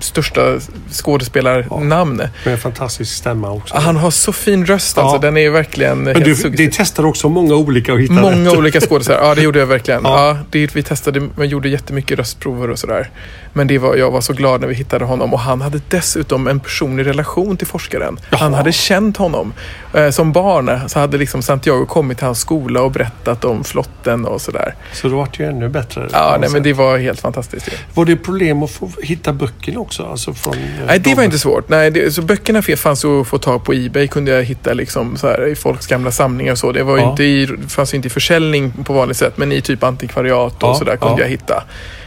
största 0.00 0.58
skådespelarnamn. 0.92 2.16
Med 2.16 2.52
en 2.52 2.58
fantastisk 2.58 3.16
stämma 3.16 3.50
också. 3.50 3.76
Han 3.76 3.96
har 3.96 4.10
så 4.10 4.32
fin 4.32 4.66
röst 4.66 4.96
Ja. 4.96 5.02
alltså. 5.02 5.18
Den 5.18 5.36
är 5.36 5.40
ju 5.40 5.50
verkligen 5.50 6.02
Men 6.02 6.22
du, 6.22 6.34
det 6.34 6.70
testar 6.72 7.06
också 7.06 7.28
många 7.28 7.54
olika 7.54 7.92
att 7.94 8.00
hitta 8.00 8.12
Många 8.12 8.50
rätt. 8.50 8.58
olika 8.58 8.80
skådespelare. 8.80 9.24
Ja, 9.26 9.34
det 9.34 9.42
gjorde 9.42 9.58
jag 9.58 9.66
verkligen. 9.66 10.00
Ja. 10.04 10.28
Ja. 10.28 10.38
det, 10.50 10.76
vi 10.76 10.82
testade, 10.82 11.28
man 11.36 11.48
gjorde 11.48 11.68
jättemycket 11.68 12.18
röstprover 12.18 12.70
och 12.70 12.78
sådär. 12.78 13.10
Men 13.52 13.66
det 13.66 13.78
var, 13.78 13.96
jag 13.96 14.10
var 14.10 14.20
så 14.20 14.32
glad 14.32 14.60
när 14.60 14.68
vi 14.68 14.74
hittade 14.74 15.04
honom. 15.04 15.32
Och 15.34 15.40
han 15.40 15.60
hade 15.60 15.80
dessutom 15.88 16.46
en 16.46 16.60
personlig 16.60 17.06
relation 17.06 17.56
till 17.56 17.66
forskaren. 17.66 18.18
Han 18.30 18.38
Jaha. 18.52 18.56
hade 18.58 18.72
känt 18.72 19.16
honom. 19.16 19.52
Eh, 19.94 20.10
som 20.10 20.32
barn 20.32 20.80
så 20.88 20.98
hade 20.98 21.18
liksom 21.18 21.42
Santiago 21.42 21.86
kommit 21.86 22.18
till 22.18 22.26
hans 22.26 22.40
skola 22.40 22.82
och 22.82 22.90
berättat 22.92 23.44
om 23.44 23.64
flotten 23.64 24.24
och 24.26 24.40
sådär. 24.40 24.74
Så 24.92 25.08
det 25.08 25.14
vart 25.14 25.40
ju 25.40 25.44
ännu 25.44 25.68
bättre. 25.68 26.08
Ja, 26.12 26.36
nej, 26.40 26.50
men 26.50 26.62
det 26.62 26.72
var 26.72 26.98
helt 26.98 27.20
fantastiskt. 27.20 27.68
Var 27.94 28.04
det 28.04 28.16
problem 28.16 28.62
att 28.62 28.70
få 28.70 28.90
hitta 29.02 29.32
böckerna 29.32 29.80
också? 29.80 29.87
Alltså 30.00 30.34
från, 30.34 30.54
eh, 30.54 30.60
Nej, 30.86 30.98
det 30.98 31.14
var 31.14 31.22
inte 31.22 31.38
svårt. 31.38 31.68
Nej, 31.68 31.90
det, 31.90 32.14
så 32.14 32.22
böckerna 32.22 32.62
fanns 32.62 33.04
att 33.04 33.26
få 33.28 33.38
tag 33.38 33.64
på 33.64 33.72
Ebay. 33.74 34.08
kunde 34.08 34.30
jag 34.30 34.44
hitta 34.44 34.72
liksom 34.72 35.16
så 35.16 35.26
här, 35.26 35.46
i 35.46 35.54
folks 35.54 35.86
gamla 35.86 36.10
samlingar 36.10 36.52
och 36.52 36.58
så. 36.58 36.72
Det 36.72 36.82
var 36.82 36.98
Ja. 36.98 37.10
inte 37.10 37.24
i, 37.24 37.48
fanns 37.68 37.94
inte 37.94 38.06
i 38.06 38.10
försäljning 38.10 38.72
på 38.84 38.92
vanligt 38.92 39.16
sätt, 39.16 39.36
men 39.36 39.52
i 39.52 39.60
typ 39.60 39.82
antikvariat 39.84 40.62
och 40.62 40.68
Ja, 40.68 40.74
sådär 40.74 40.96
kunde 40.96 41.14
ja. 41.14 41.20
jag 41.20 41.28
hitta. 41.28 41.62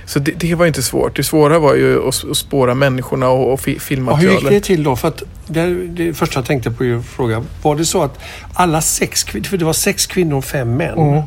Så 0.05 0.19
det, 0.19 0.31
det 0.31 0.55
var 0.55 0.65
inte 0.65 0.83
svårt. 0.83 1.15
Det 1.15 1.23
svåra 1.23 1.59
var 1.59 1.75
ju 1.75 2.07
att, 2.07 2.23
att 2.31 2.37
spåra 2.37 2.75
människorna 2.75 3.29
och, 3.29 3.53
och 3.53 3.59
fi, 3.59 3.71
Ja, 3.71 3.73
hur 3.73 3.79
filmmaterialet. 3.79 4.41
gick 4.41 4.49
det 4.51 4.59
till 4.61 4.83
då? 4.83 4.95
För 4.95 5.07
att 5.07 5.23
det, 5.47 5.65
det 5.87 6.13
första 6.13 6.39
jag 6.39 6.45
tänkte 6.45 6.71
på 6.71 6.83
är 6.85 6.95
att 6.95 7.05
fråga, 7.05 7.43
var 7.61 7.75
det 7.75 7.85
så 7.85 8.03
att 8.03 8.19
alla 8.53 8.81
sex 8.81 9.23
kvinnor, 9.23 9.45
för 9.45 9.57
det 9.57 9.65
var 9.65 9.73
sex 9.73 10.05
kvinnor 10.07 10.37
och 10.37 10.45
fem 10.45 10.75
män. 10.77 10.97
Mm. 10.97 11.21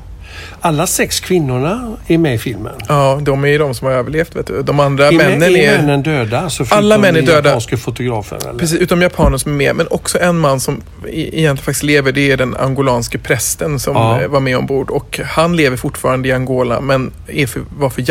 Alla 0.60 0.86
sex 0.86 1.20
kvinnorna 1.20 1.96
är 2.06 2.18
med 2.18 2.34
i 2.34 2.38
filmen. 2.38 2.72
Ja, 2.88 3.18
de 3.22 3.44
är 3.44 3.48
ju 3.48 3.58
de 3.58 3.74
som 3.74 3.86
har 3.86 3.94
överlevt. 3.94 4.36
Vet 4.36 4.46
du. 4.46 4.62
De 4.62 4.80
andra 4.80 5.06
är, 5.08 5.12
männen 5.12 5.42
är, 5.42 5.58
är... 5.58 5.78
männen 5.78 6.02
döda? 6.02 6.40
Alltså 6.40 6.64
Alla 6.70 6.98
män 6.98 7.16
är 7.16 7.22
döda. 7.22 7.48
japanske 7.48 7.76
fotografen? 7.76 8.38
Eller? 8.48 8.58
Precis, 8.58 8.78
utom 8.80 9.02
japaner 9.02 9.38
som 9.38 9.52
är 9.52 9.56
med. 9.56 9.76
Men 9.76 9.86
också 9.90 10.18
en 10.20 10.38
man 10.38 10.60
som 10.60 10.74
e- 10.76 10.80
egentligen 11.10 11.56
faktiskt 11.56 11.82
lever. 11.82 12.12
Det 12.12 12.30
är 12.32 12.36
den 12.36 12.56
angolanske 12.56 13.18
prästen 13.18 13.78
som 13.80 13.96
Ja. 13.96 14.20
eh, 14.22 14.28
var 14.28 14.40
med 14.40 14.56
ombord. 14.58 14.90
Och 14.90 15.20
han 15.24 15.56
lever 15.56 15.76
fortfarande 15.76 16.28
i 16.28 16.32
Angola 16.32 16.80
men 16.80 17.12
är 17.28 17.46
för, 17.46 17.62
var 17.78 17.90
för 17.90 18.02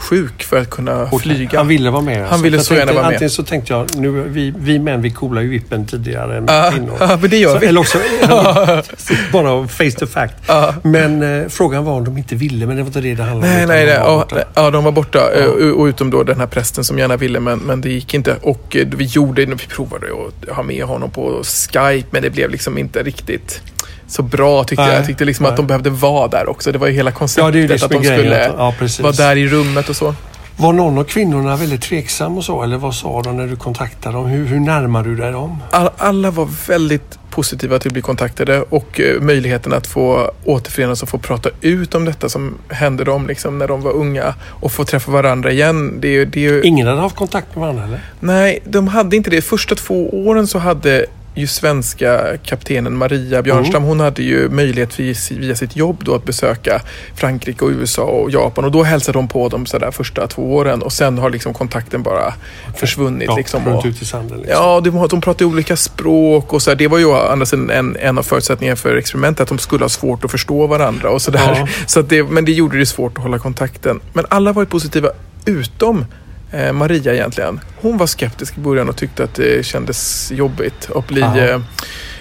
hjärtsjuk 0.00 0.42
för 0.42 0.58
att 0.58 0.70
kunna 0.70 1.02
Okej, 1.02 1.18
flyga. 1.18 1.58
Han 1.58 1.68
ville 1.68 1.90
vara 1.90 2.02
med. 2.02 2.28
Han 2.28 2.42
ville 2.42 2.58
så 2.60 2.74
gärna 2.74 2.92
vara 2.92 3.02
med. 3.04 3.12
Antingen 3.12 3.30
så 3.30 3.42
tänkte 3.42 3.72
jag, 3.72 3.86
nu, 3.96 4.10
vi, 4.10 4.54
vi 4.58 4.78
män 4.78 5.02
vi 5.02 5.10
coolar 5.10 5.42
ju 5.42 5.48
vippen 5.48 5.86
tidigare 5.86 6.36
än 6.36 6.44
Ja, 6.48 6.70
kvinnor. 6.72 6.96
ja, 7.00 7.18
men 7.20 7.30
det 7.30 7.36
gör 7.36 7.52
så, 7.52 7.58
vi. 7.58 7.66
Eller 7.66 7.80
också, 7.80 7.98
bara 9.32 9.68
face 9.68 9.90
to 9.90 10.06
fact. 10.06 10.34
Men 10.82 11.22
eh, 11.42 11.48
frågan 11.48 11.84
var 11.84 11.92
om 11.92 12.04
de 12.04 12.18
inte 12.18 12.34
ville, 12.34 12.66
men 12.66 12.76
det 12.76 12.82
var 12.82 12.86
inte 12.88 13.00
det 13.00 13.14
det 13.14 13.22
handlade 13.22 13.52
Nej, 13.54 13.62
om. 13.62 13.68
nej, 13.68 14.26
nej. 14.34 14.44
ja, 14.54 14.70
de 14.70 14.84
var 14.84 14.92
borta. 14.92 15.32
eh, 15.32 15.44
och- 15.46 15.80
Och 15.80 15.84
utom 15.86 16.10
då 16.10 16.22
den 16.22 16.40
här 16.40 16.46
prästen 16.46 16.84
som 16.84 16.98
gärna 16.98 17.16
ville, 17.16 17.40
men, 17.40 17.58
men 17.58 17.80
det 17.80 17.90
gick 17.90 18.14
inte. 18.14 18.36
Och 18.42 18.76
eh, 18.76 18.86
vi 18.96 19.04
gjorde, 19.04 19.44
vi 19.46 19.56
provade 19.56 20.06
att 20.06 20.56
ha 20.56 20.62
med 20.62 20.84
honom 20.84 21.10
på 21.10 21.42
Skype, 21.44 22.08
men 22.10 22.22
det 22.22 22.30
blev 22.30 22.50
liksom 22.50 22.78
inte 22.78 23.02
riktigt 23.02 23.62
så 24.10 24.22
bra 24.22 24.64
tyckte 24.64 24.82
Nej, 24.82 24.92
jag. 24.92 25.00
Jag 25.00 25.06
tyckte 25.06 25.24
liksom 25.24 25.42
nej. 25.42 25.50
att 25.50 25.56
de 25.56 25.66
behövde 25.66 25.90
vara 25.90 26.28
där 26.28 26.48
också. 26.48 26.72
Det 26.72 26.78
var 26.78 26.86
ju 26.86 26.92
hela 26.92 27.12
konceptet 27.12 27.44
Ja, 27.44 27.50
det 27.50 27.58
är 27.58 27.62
ju 27.62 27.68
det 27.68 27.78
som 27.78 27.86
att 27.86 27.92
de 27.92 28.04
skulle 28.04 28.52
ja, 28.56 28.74
vara 29.02 29.12
där 29.12 29.36
i 29.36 29.48
rummet 29.48 29.88
och 29.88 29.96
så. 29.96 30.14
Var 30.56 30.72
någon 30.72 30.98
av 30.98 31.04
kvinnorna 31.04 31.56
väldigt 31.56 31.82
tveksam 31.82 32.38
och 32.38 32.44
så? 32.44 32.62
Eller 32.62 32.76
vad 32.76 32.94
sa 32.94 33.22
de 33.22 33.36
när 33.36 33.46
du 33.46 33.56
kontaktade 33.56 34.16
dem? 34.16 34.26
Hur, 34.26 34.46
hur 34.46 34.60
närmar 34.60 35.02
du 35.02 35.16
dig 35.16 35.32
dem? 35.32 35.62
All, 35.70 35.90
alla 35.96 36.30
var 36.30 36.48
väldigt 36.68 37.18
positiva 37.30 37.78
till 37.78 37.88
att 37.88 37.92
bli 37.92 38.02
kontaktade 38.02 38.62
och 38.62 39.00
eh, 39.00 39.20
möjligheten 39.20 39.72
att 39.72 39.86
få 39.86 40.30
återförenas 40.44 41.02
och 41.02 41.08
få 41.08 41.18
prata 41.18 41.50
ut 41.60 41.94
om 41.94 42.04
detta 42.04 42.28
som 42.28 42.54
hände 42.68 43.04
dem 43.04 43.26
liksom, 43.26 43.58
när 43.58 43.68
de 43.68 43.80
var 43.80 43.92
unga 43.92 44.34
och 44.60 44.72
få 44.72 44.84
träffa 44.84 45.10
varandra 45.10 45.52
igen. 45.52 46.00
Det, 46.00 46.08
är 46.08 46.26
det 46.26 46.46
är 46.46 46.52
ju, 46.52 46.62
Ingen 46.62 46.86
hade 46.86 47.00
haft 47.00 47.16
kontakt 47.16 47.54
med 47.54 47.60
varandra 47.60 47.84
eller? 47.84 48.00
Nej, 48.20 48.60
de 48.64 48.88
hade 48.88 49.16
inte 49.16 49.30
det. 49.30 49.42
Första 49.42 49.74
två 49.74 50.26
åren 50.28 50.46
så 50.46 50.58
hade 50.58 51.06
ju 51.40 51.46
svenska 51.46 52.36
kaptenen 52.44 52.96
Maria 52.96 53.42
Björnstam, 53.42 53.82
hon 53.82 54.00
hade 54.00 54.22
ju 54.22 54.48
möjlighet 54.48 55.00
via, 55.00 55.54
sitt 55.54 55.76
jobb 55.76 56.04
då 56.04 56.14
att 56.14 56.24
besöka 56.24 56.82
Frankrike 57.14 57.64
och 57.64 57.70
USA 57.70 58.02
och 58.02 58.30
Japan 58.30 58.64
och 58.64 58.70
då 58.70 58.82
hälsade 58.82 59.18
de 59.18 59.28
på 59.28 59.48
dem 59.48 59.66
sådär 59.66 59.90
första 59.90 60.26
två 60.26 60.54
åren 60.54 60.82
och 60.82 60.92
sen 60.92 61.18
har 61.18 61.30
liksom 61.30 61.54
kontakten 61.54 62.02
bara 62.02 62.34
försvunnit. 62.76 63.28
Ja, 63.28 63.36
liksom, 63.36 63.66
och, 63.66 63.86
ut 63.86 64.02
i 64.02 64.04
sanden. 64.04 64.38
Liksom. 64.38 64.56
Ja, 64.56 64.80
de, 64.80 65.08
de 65.10 65.20
pratar 65.20 65.44
olika 65.44 65.76
språk 65.76 66.52
och 66.52 66.62
så 66.62 66.70
här. 66.70 66.76
Det 66.76 66.88
var 66.88 66.98
ju 66.98 67.12
andra 67.12 67.46
sidan 67.46 67.70
en, 67.70 67.96
en 67.96 68.18
av 68.18 68.22
förutsättningarna 68.22 68.76
för 68.76 68.96
experimentet, 68.96 69.40
att 69.40 69.48
de 69.48 69.58
skulle 69.58 69.84
ha 69.84 69.88
svårt 69.88 70.24
att 70.24 70.30
förstå 70.30 70.66
varandra 70.66 71.10
och 71.10 71.22
sådär. 71.22 71.56
Ja. 71.56 71.68
Så 71.86 72.00
att 72.00 72.08
det, 72.08 72.22
men 72.22 72.44
det 72.44 72.52
gjorde 72.52 72.78
det 72.78 72.86
svårt 72.86 73.18
att 73.18 73.22
hålla 73.22 73.38
kontakten. 73.38 74.00
Men 74.12 74.24
alla 74.28 74.52
var 74.52 74.62
ju 74.62 74.66
positiva, 74.66 75.08
utom 75.44 76.04
eh, 76.50 76.72
Maria 76.72 77.14
egentligen. 77.14 77.60
Hon 77.76 77.98
var 77.98 78.06
skeptisk 78.06 78.58
i 78.58 78.60
början 78.60 78.88
och 78.88 78.96
tyckte 78.96 79.24
att 79.24 79.34
det 79.34 79.66
kändes 79.66 80.32
jobbigt 80.32 80.90
att 80.94 81.08
bli 81.08 81.20
eh, 81.20 81.60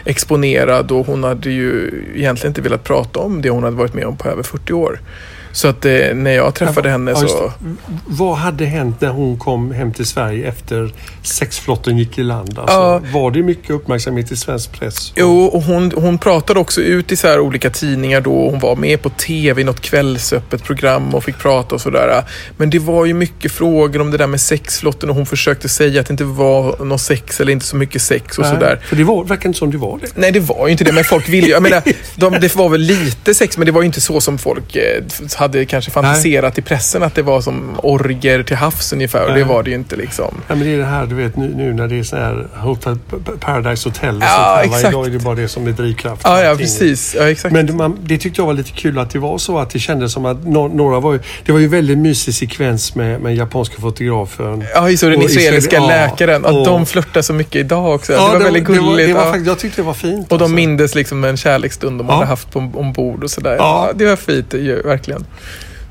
exponerad 0.06 0.92
och 0.92 1.06
hon 1.06 1.24
hade 1.24 1.50
ju 1.50 1.92
egentligen 2.16 2.52
inte 2.52 2.62
velat 2.62 2.84
prata 2.84 3.20
om 3.20 3.42
det 3.42 3.50
hon 3.50 3.64
hade 3.64 3.76
varit 3.76 3.94
med 3.94 4.06
om 4.06 4.18
på 4.18 4.30
över 4.30 4.44
40 4.44 4.74
år. 4.74 5.00
Så 5.52 5.68
att 5.68 5.86
eh, 5.86 5.92
när 6.14 6.32
jag 6.32 6.56
träffade 6.56 6.90
henne 6.90 7.12
Ja, 7.12 7.18
så... 7.18 7.54
det. 7.60 7.76
Vad 8.06 8.38
hade 8.38 8.66
hänt 8.66 9.02
när 9.02 9.10
hon 9.10 9.38
kom 9.38 9.72
hem 9.72 9.94
till 9.94 10.06
Sverige 10.06 10.48
efter 10.48 10.94
sexflotten 11.24 11.98
gick 11.98 12.18
i 12.18 12.24
land? 12.24 12.60
Alltså, 12.60 12.76
Ja. 12.76 13.02
Var 13.14 13.32
det 13.32 13.44
mycket 13.44 13.70
uppmärksamhet 13.70 14.32
i 14.32 14.36
svensk 14.36 14.72
press? 14.72 15.14
Jo, 15.16 15.46
och 15.46 15.64
hon, 15.64 15.92
hon 15.96 16.18
pratade 16.18 16.60
också 16.60 16.82
ut 16.82 17.12
i 17.12 17.16
så 17.16 17.28
här 17.28 17.40
olika 17.40 17.70
tidningar 17.70 18.22
då. 18.22 18.50
Hon 18.50 18.60
var 18.60 18.76
med 18.76 19.02
på 19.02 19.10
tv 19.10 19.62
i 19.62 19.64
något 19.64 19.82
kvällsöppet 19.82 20.64
program 20.64 21.16
och 21.16 21.24
fick 21.24 21.38
prata 21.38 21.76
och 21.76 21.82
sådär. 21.82 22.24
Men 22.58 22.70
det 22.70 22.80
var 22.80 23.06
ju 23.06 23.14
mycket 23.14 23.52
frågor 23.52 24.02
om 24.02 24.12
det 24.12 24.18
där 24.18 24.28
med 24.28 24.42
sexflotten 24.42 25.10
och 25.10 25.16
hon 25.16 25.26
försökte 25.26 25.70
säga 25.70 26.02
att 26.02 26.08
det 26.08 26.12
inte 26.12 26.24
var 26.24 26.86
någon 26.86 27.00
sex 27.00 27.42
eller 27.42 27.52
inte 27.52 27.66
så 27.66 27.76
mycket 27.76 28.02
sex 28.02 28.38
och 28.38 28.44
Nej, 28.44 28.54
sådär. 28.54 28.80
För 28.90 28.96
det 28.96 29.04
var, 29.04 29.24
verkar 29.24 29.50
inte 29.50 29.60
som 29.60 29.72
det 29.72 29.78
var 29.78 30.00
det. 30.02 30.08
Nej, 30.16 30.32
det 30.32 30.40
var 30.40 30.68
ju 30.68 30.72
inte 30.72 30.84
det. 30.84 30.92
Men 30.92 31.04
folk 31.04 31.30
ville 31.30 31.48
ju... 31.48 31.54
Jag 31.54 31.64
menar, 31.64 31.82
de, 32.16 32.34
det 32.42 32.56
var 32.56 32.70
väl 32.70 32.82
lite 32.82 33.34
sex, 33.34 33.58
men 33.58 33.66
det 33.66 33.72
var 33.72 33.82
ju 33.82 33.86
inte 33.86 34.02
så 34.02 34.22
som 34.22 34.38
folk 34.38 34.76
eh, 34.76 35.04
hade 35.40 35.66
kanske 35.66 35.92
fantiserat 35.92 36.58
i 36.58 36.62
pressen 36.62 37.04
att 37.04 37.16
det 37.16 37.22
var 37.22 37.42
som 37.42 37.80
orger 37.84 38.44
till 38.44 38.56
havs 38.56 38.94
ungefär. 38.94 39.22
Och 39.22 39.28
det 39.28 39.34
Nej. 39.34 39.44
var 39.44 39.64
det 39.64 39.70
ju 39.70 39.76
inte 39.76 39.96
liksom. 39.96 40.36
Ja, 40.48 40.56
men 40.56 40.60
det 40.68 40.74
är 40.74 40.78
det 40.78 40.86
här 40.86 41.06
du 41.06 41.16
vet 41.16 41.36
nu, 41.38 41.54
nu 41.56 41.74
när 41.74 41.88
det 41.88 42.00
är 42.00 42.04
så 42.04 42.16
här 42.16 42.48
Hotel 42.56 42.98
Paradise 43.40 43.90
Hotel 43.90 44.16
och 44.18 44.24
Ja, 44.24 44.28
sånt 44.28 44.40
här. 44.42 44.56
Varje 44.56 44.76
exakt. 44.76 44.94
dag 44.94 45.06
är 45.06 45.10
det 45.10 45.20
bara 45.20 45.36
det 45.36 45.48
som 45.48 45.68
är 45.68 45.72
drivkraft. 45.72 46.22
Ja, 46.26 46.44
ja 46.44 46.56
precis. 46.56 47.16
Ja, 47.20 47.30
exakt. 47.30 47.54
Men 47.54 47.66
det, 47.66 47.74
man, 47.74 47.98
det 48.04 48.18
tyckte 48.18 48.42
jag 48.42 48.46
var 48.46 48.54
lite 48.54 48.72
kul 48.72 49.00
att 49.00 49.10
det 49.10 49.20
var 49.20 49.38
så 49.38 49.60
att 49.60 49.70
det 49.70 49.80
kändes 49.80 50.14
som 50.14 50.26
att 50.26 50.48
no, 50.48 50.68
några 50.74 51.00
var 51.00 51.14
ju, 51.14 51.20
Det 51.46 51.52
var 51.52 51.60
ju 51.60 51.68
väldigt 51.68 51.98
mysig 51.98 52.34
sekvens 52.36 52.96
med, 52.96 53.22
med 53.22 53.36
japanska 53.36 53.82
fotografen. 53.82 54.64
Ja, 54.76 54.90
just 54.90 55.04
det. 55.04 55.10
Den 55.10 55.20
Och 55.20 55.26
israeliska 55.30 55.76
Israel- 55.78 55.88
läkaren. 55.88 56.46
Att 56.46 56.52
och- 56.52 56.66
de 56.66 56.86
flörtar 56.86 57.22
så 57.22 57.34
mycket 57.34 57.56
idag 57.56 57.96
också. 57.96 58.14
Ja, 58.14 58.28
det 58.28 58.34
var 58.38 58.44
väldigt 58.44 58.66
det 58.68 58.72
var, 58.80 58.80
gulligt. 58.90 59.08
det 59.10 59.14
var, 59.14 59.22
ja. 59.22 59.28
faktiskt- 59.28 59.48
Jag 59.48 59.60
tyckte 59.60 59.82
det 59.82 59.86
var 59.86 59.94
fint. 59.94 60.32
Och 60.32 60.38
de 60.38 60.44
alltså. 60.44 60.56
mindes 60.56 60.96
liksom 60.96 61.24
en 61.24 61.38
kärleksstund 61.38 62.00
de 62.00 62.08
Ja. 62.08 62.14
hade 62.14 62.26
haft 62.26 62.52
på, 62.52 62.60
ombord 62.60 63.24
och 63.24 63.32
sådär. 63.32 63.56
Ja. 63.56 63.88
Ja. 63.88 63.94
det 63.96 64.06
var 64.06 64.16
fint, 64.16 64.52
det 64.52 64.58
ju, 64.58 64.82
verkligen. 64.82 65.26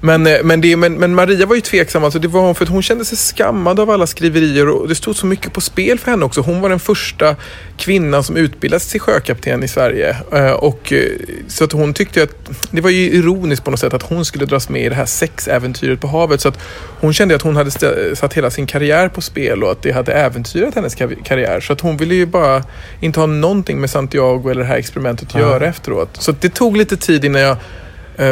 Men, 0.00 0.26
eh, 0.26 0.36
men, 0.44 0.60
det, 0.60 0.76
men, 0.76 0.94
men 0.94 1.14
Maria 1.14 1.46
var 1.46 1.54
ju 1.54 1.60
tveksam, 1.60 2.04
alltså 2.04 2.18
det 2.18 2.28
var 2.28 2.40
hon 2.40 2.54
för 2.54 2.64
att 2.64 2.70
hon 2.70 2.82
kände 2.82 3.04
sig 3.04 3.18
skammad 3.18 3.80
av 3.80 3.90
alla 3.90 4.06
skriverier 4.06 4.68
och 4.68 4.88
det 4.88 4.94
stod 4.94 5.16
så 5.16 5.26
mycket 5.26 5.52
på 5.52 5.60
spel 5.60 5.98
för 5.98 6.10
henne 6.10 6.24
också. 6.24 6.40
Hon 6.40 6.60
var 6.60 6.68
den 6.68 6.80
första 6.80 7.36
kvinnan 7.76 8.24
som 8.24 8.36
utbildades 8.36 8.86
till 8.90 9.00
sjökapten 9.00 9.62
i 9.64 9.68
Sverige. 9.68 10.16
Eh, 10.32 10.50
Och, 10.50 10.92
eh, 10.92 11.02
så 11.48 11.64
att 11.64 11.72
hon 11.72 11.94
tyckte 11.94 12.22
att 12.22 12.30
det 12.70 12.80
var 12.80 12.90
ju 12.90 13.10
ironiskt 13.10 13.64
på 13.64 13.70
något 13.70 13.80
sätt 13.80 13.94
att 13.94 14.02
hon 14.02 14.24
skulle 14.24 14.46
dras 14.46 14.68
med 14.68 14.82
i 14.84 14.88
det 14.88 14.94
här 14.94 15.06
sexäventyret 15.06 16.00
på 16.00 16.06
havet. 16.08 16.40
Så 16.40 16.48
att 16.48 16.58
hon 17.00 17.12
kände 17.12 17.34
att 17.34 17.42
hon 17.42 17.56
hade 17.56 17.70
satt 18.16 18.34
hela 18.34 18.50
sin 18.50 18.66
karriär 18.66 19.08
på 19.08 19.20
spel 19.20 19.64
och 19.64 19.70
att 19.72 19.82
det 19.82 19.92
hade 19.92 20.12
äventyrat 20.12 20.74
hennes 20.74 20.94
kar- 20.94 21.24
karriär. 21.24 21.60
Så 21.60 21.72
att 21.72 21.80
hon 21.80 21.96
ville 21.96 22.14
ju 22.14 22.26
bara 22.26 22.64
inte 23.00 23.20
ha 23.20 23.26
någonting 23.26 23.80
med 23.80 23.90
Santiago 23.90 24.50
eller 24.50 24.60
det 24.62 24.68
här 24.68 24.76
experimentet 24.78 25.28
att 25.28 25.40
göra 25.40 25.66
efteråt. 25.66 26.08
Så 26.12 26.32
det 26.40 26.54
tog 26.54 26.76
lite 26.76 26.96
tid 26.96 27.24
innan 27.24 27.42
jag 27.42 27.56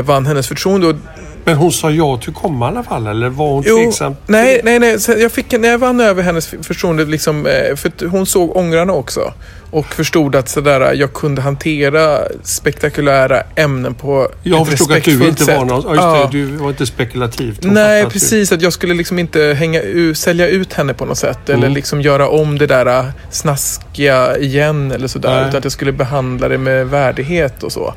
vann 0.04 0.26
hennes 0.26 0.48
förtroende. 0.48 0.86
Och 0.86 0.96
Men 1.44 1.56
hon 1.56 1.72
sa 1.72 1.90
ja 1.90 2.16
till 2.16 2.30
att 2.30 2.36
komma 2.36 2.66
i 2.66 2.68
alla 2.68 2.82
fall 2.82 3.06
eller 3.06 3.28
var 3.28 3.48
hon 3.52 3.62
tveksam? 3.62 4.16
nej, 4.26 4.60
nej, 4.64 4.78
nej. 4.78 4.98
Jag 5.20 5.32
fick, 5.32 5.52
när 5.52 5.68
jag 5.68 5.78
vann 5.78 6.00
över 6.00 6.22
hennes 6.22 6.46
förtroende, 6.46 7.04
liksom, 7.04 7.46
eh, 7.46 7.76
för 7.76 8.06
hon 8.06 8.26
såg 8.26 8.56
ångrarna 8.56 8.92
också. 8.92 9.32
Och 9.70 9.86
förstod 9.86 10.36
att 10.36 10.48
sådär, 10.48 10.92
jag 10.94 11.12
kunde 11.12 11.42
hantera 11.42 12.18
spektakulära 12.42 13.42
ämnen 13.56 13.94
på 13.94 14.28
Jag 14.42 14.62
ett 14.62 14.68
förstod 14.68 14.92
att 14.92 15.04
du 15.04 15.10
respektfullt 15.10 15.28
inte 15.30 15.44
sätt. 15.44 15.58
var 15.58 15.64
någon... 15.64 15.96
Ja, 15.96 16.28
det, 16.32 16.38
du 16.38 16.44
var 16.46 16.68
inte 16.68 16.86
spekulativt. 16.86 17.64
Hon 17.64 17.74
Nej, 17.74 18.02
att 18.02 18.08
du- 18.08 18.12
precis. 18.12 18.52
Att 18.52 18.62
jag 18.62 18.72
skulle 18.72 18.94
liksom 18.94 19.18
inte 19.18 19.40
hänga 19.58 19.80
sälja 20.14 20.48
ut 20.48 20.72
henne 20.72 20.94
på 20.94 21.04
något 21.04 21.18
sätt. 21.18 21.48
Mm. 21.48 21.62
Eller 21.62 21.74
liksom 21.74 22.00
göra 22.00 22.28
om 22.28 22.58
det 22.58 22.66
där 22.66 22.86
äh, 22.86 23.04
snaskiga 23.30 24.38
igen 24.38 24.92
eller 24.92 25.08
sådär. 25.08 25.34
Nej. 25.40 25.48
Utan 25.48 25.58
att 25.58 25.64
jag 25.64 25.72
skulle 25.72 25.92
behandla 25.92 26.48
det 26.48 26.58
med 26.58 26.86
värdighet 26.88 27.62
och 27.62 27.72
så. 27.72 27.94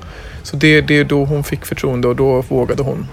Så 0.50 0.56
det, 0.56 0.82
det 0.82 0.98
är 0.98 1.04
då 1.04 1.26
hon 1.26 1.44
fick 1.44 1.66
förtroende 1.66 2.08
och 2.08 2.16
då 2.16 2.42
vågade 2.42 2.84
hon. 2.84 3.08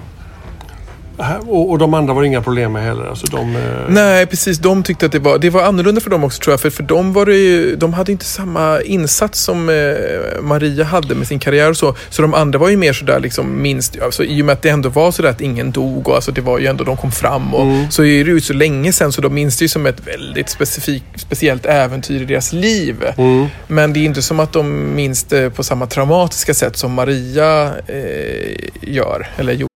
Och, 1.46 1.70
och 1.70 1.79
de 1.79 1.94
andra 1.94 2.14
var 2.14 2.22
det 2.22 2.29
inga 2.29 2.42
problem 2.42 2.72
med 2.72 2.83
heller? 2.83 3.05
Alltså 3.05 3.26
de, 3.26 3.57
eh, 3.57 3.62
Nej, 3.88 4.26
precis. 4.26 4.59
De 4.59 4.83
tyckte 4.83 5.07
att 5.07 5.12
det 5.12 5.18
var, 5.18 5.38
det 5.38 5.50
var 5.50 5.62
annorlunda 5.62 6.00
för 6.00 6.11
dem 6.11 6.24
också 6.24 6.42
tror 6.42 6.52
jag. 6.52 6.61
För, 6.61 6.70
för 6.70 6.83
dem 6.83 7.12
var 7.12 7.26
ju, 7.26 7.76
de 7.76 7.92
hade 7.94 8.12
inte 8.12 8.24
samma 8.24 8.81
insats 8.81 9.40
som 9.40 9.68
eh, 9.68 10.42
Maria 10.42 10.85
hade 10.85 11.14
med 11.14 11.26
sin 11.26 11.38
karriär 11.38 11.70
och 11.70 11.76
så. 11.76 11.94
Så 12.11 12.22
de 12.22 12.35
andra 12.35 12.59
var 12.59 12.68
ju 12.68 12.76
mer 12.76 12.92
sådär 12.92 13.20
liksom 13.20 13.62
minst, 13.62 14.00
alltså, 14.02 14.24
i 14.24 14.42
och 14.42 14.46
med 14.46 14.52
att 14.52 14.62
det 14.62 14.68
ändå 14.68 14.88
var 14.88 15.11
sådär 15.11 15.31
att 15.31 15.40
ingen 15.40 15.70
dog 15.70 16.09
och 16.09 16.14
alltså 16.14 16.33
det 16.33 16.40
var 16.40 16.59
ju 16.59 16.66
ändå, 16.66 16.85
de 16.85 16.96
kom 16.96 17.12
fram 17.12 17.55
och 17.55 17.66
så 17.90 18.05
är 18.05 18.24
det 18.24 18.31
ju 18.31 18.40
så 18.40 18.52
länge 18.52 18.92
sedan 18.92 19.12
så 19.12 19.20
de 19.20 19.35
minns 19.35 19.59
det 19.59 19.64
ju 19.64 19.68
som 19.68 19.87
ett 19.87 20.07
väldigt 20.07 20.48
specifik, 20.48 21.02
speciellt 21.16 21.66
äventyr 21.66 22.22
i 22.22 22.24
deras 22.24 22.52
liv. 22.52 22.96
Men 23.66 23.92
det 23.92 24.00
är 24.00 24.05
inte 24.05 24.22
som 24.22 24.40
att 24.40 24.52
de 24.52 24.94
minns 24.94 25.24
det 25.24 25.50
på 25.50 25.64
samma 25.64 25.87
traumatiska 25.87 26.55
sätt 26.55 26.76
som 26.76 26.92
Maria 26.92 27.70
eh, 27.87 28.57
gör, 28.81 29.26
eller 29.37 29.52
gjorde. 29.52 29.76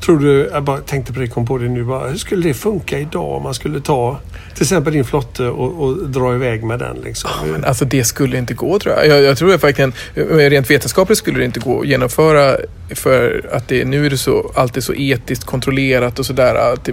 Tror 0.00 0.18
du, 0.18 0.50
jag 0.52 0.64
bara 0.64 0.78
tänkte 0.78 1.12
på 1.12 1.20
det, 1.20 1.26
kom 1.26 1.46
på 1.46 1.58
det 1.58 1.68
nu 1.68 1.84
bara. 1.84 2.08
Hur 2.08 2.16
skulle 2.16 2.48
det 2.48 2.54
funka 2.54 2.98
idag 2.98 3.36
om 3.36 3.42
man 3.42 3.54
skulle 3.54 3.80
ta 3.80 4.20
till 4.54 4.62
exempel 4.62 4.92
din 4.92 5.04
flotte 5.04 5.46
och, 5.48 5.82
och 5.82 6.08
dra 6.08 6.34
iväg 6.34 6.64
med 6.64 6.78
den 6.78 6.96
liksom? 7.04 7.30
Men 7.52 7.64
alltså 7.64 7.84
det 7.84 8.04
skulle 8.04 8.38
inte 8.38 8.54
gå 8.54 8.78
tror 8.78 8.94
jag. 8.94 9.06
Jag, 9.06 9.22
jag 9.22 9.38
tror 9.38 9.54
att 9.54 9.64
verkligen, 9.64 9.92
rent 10.14 10.70
vetenskapligt 10.70 11.18
skulle 11.18 11.38
det 11.38 11.44
inte 11.44 11.60
gå 11.60 11.80
att 11.80 11.86
genomföra 11.86 12.56
för 12.90 13.48
att 13.52 13.68
det, 13.68 13.84
nu 13.84 14.06
är 14.06 14.10
det 14.10 14.18
så, 14.18 14.52
alltid 14.54 14.84
så 14.84 14.94
etiskt 14.94 15.44
kontrollerat 15.44 16.18
och 16.18 16.26
sådär. 16.26 16.54
att 16.72 16.84
Det, 16.84 16.92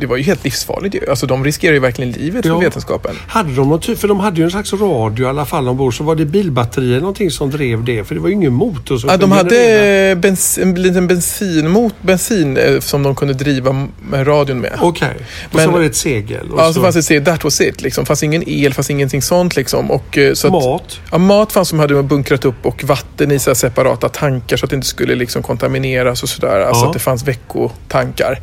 det 0.00 0.06
var 0.06 0.16
ju 0.16 0.22
helt 0.22 0.44
livsfarligt. 0.44 1.08
Alltså 1.08 1.26
de 1.26 1.44
riskerar 1.44 1.72
ju 1.72 1.78
verkligen 1.78 2.12
livet 2.12 2.44
Ja. 2.44 2.54
för 2.54 2.64
vetenskapen. 2.64 3.14
Hade 3.28 3.54
de 3.54 3.68
något, 3.68 3.98
för 3.98 4.08
de 4.08 4.20
hade 4.20 4.36
ju 4.36 4.44
en 4.44 4.50
slags 4.50 4.72
radio 4.72 5.26
i 5.26 5.28
alla 5.28 5.44
fall 5.46 5.68
ombord. 5.68 5.96
Så 5.96 6.04
var 6.04 6.14
det 6.16 6.24
bilbatterier 6.24 7.00
någonting 7.00 7.30
som 7.30 7.50
drev 7.50 7.84
det? 7.84 8.04
För 8.04 8.14
det 8.14 8.20
var 8.20 8.28
ju 8.28 8.34
ingen 8.34 8.52
motor 8.52 8.98
som 8.98 9.10
Ja, 9.10 9.16
de 9.16 9.32
hade 9.32 10.16
bens, 10.20 10.58
en 10.58 10.74
liten 10.82 11.06
bensinmot, 11.06 11.94
bensin 12.02 12.56
eh, 12.56 12.80
som 12.80 13.02
de 13.02 13.14
kunde 13.14 13.34
driva 13.34 13.72
med 14.10 14.26
radion 14.28 14.60
med. 14.60 14.72
Okej. 14.80 15.08
Och 15.48 15.54
Men- 15.54 15.64
så 15.64 15.70
var 15.70 15.80
det 15.80 15.86
ett 15.86 15.96
segel. 15.96 16.50
Och 16.52 16.60
Ja, 16.60 16.72
så 16.72 16.82
fanns 16.82 16.94
det 16.96 17.02
se, 17.02 17.20
that 17.20 17.44
was 17.44 17.60
it. 17.60 17.82
Liksom. 17.82 18.06
fanns 18.06 18.22
ingen 18.22 18.48
el, 18.48 18.74
fanns 18.74 18.90
ingenting 18.90 19.22
sånt. 19.22 19.56
Liksom. 19.56 19.90
Och, 19.90 20.18
eh, 20.18 20.34
så 20.34 20.46
att, 20.46 20.52
Mat? 20.52 21.00
Ja, 21.10 21.18
mat 21.18 21.52
fanns 21.52 21.68
som 21.68 21.78
hade 21.78 22.02
bunkrat 22.02 22.44
upp 22.44 22.66
och 22.66 22.84
vatten 22.84 23.30
i 23.32 23.38
så 23.38 23.54
separata 23.54 24.08
tankar 24.08 24.56
så 24.56 24.64
att 24.66 24.70
det 24.70 24.76
inte 24.76 24.86
skulle 24.88 25.14
liksom 25.14 25.31
kontamineras 25.40 26.22
och 26.22 26.28
sådär. 26.28 26.60
Alltså 26.60 26.82
Ja. 26.84 26.86
att 26.86 26.92
det 26.92 26.98
fanns 26.98 27.24
veckotankar. 27.28 28.40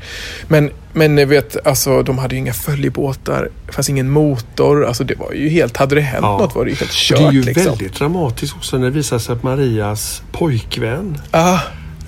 Men, 0.48 0.72
men 0.94 1.16
ni 1.16 1.26
vet, 1.26 1.68
alltså, 1.68 2.04
de 2.04 2.18
hade 2.18 2.36
ju 2.36 2.40
inga 2.40 2.54
följebåtar. 2.54 3.50
Det 3.66 3.72
fanns 3.74 3.90
ingen 3.90 4.10
motor. 4.10 4.86
Alltså, 4.86 5.04
det 5.04 5.16
var 5.16 5.32
ju 5.34 5.50
helt, 5.50 5.78
hade 5.78 5.96
det 5.96 6.02
hänt 6.02 6.24
Ja. 6.24 6.38
något 6.38 6.56
var 6.56 6.66
det 6.66 6.72
ju 6.72 6.78
helt 6.78 6.92
kört. 6.92 7.18
det 7.20 7.24
är 7.26 7.32
ju 7.32 7.42
liksom. 7.42 7.66
väldigt 7.66 7.96
dramatiskt 7.96 8.56
också 8.56 8.78
när 8.78 8.86
det 8.86 8.92
visar 8.92 9.20
sig 9.20 9.34
att 9.36 9.44
Marias 9.44 10.22
pojkvän 10.32 11.18
Ah, 11.32 11.60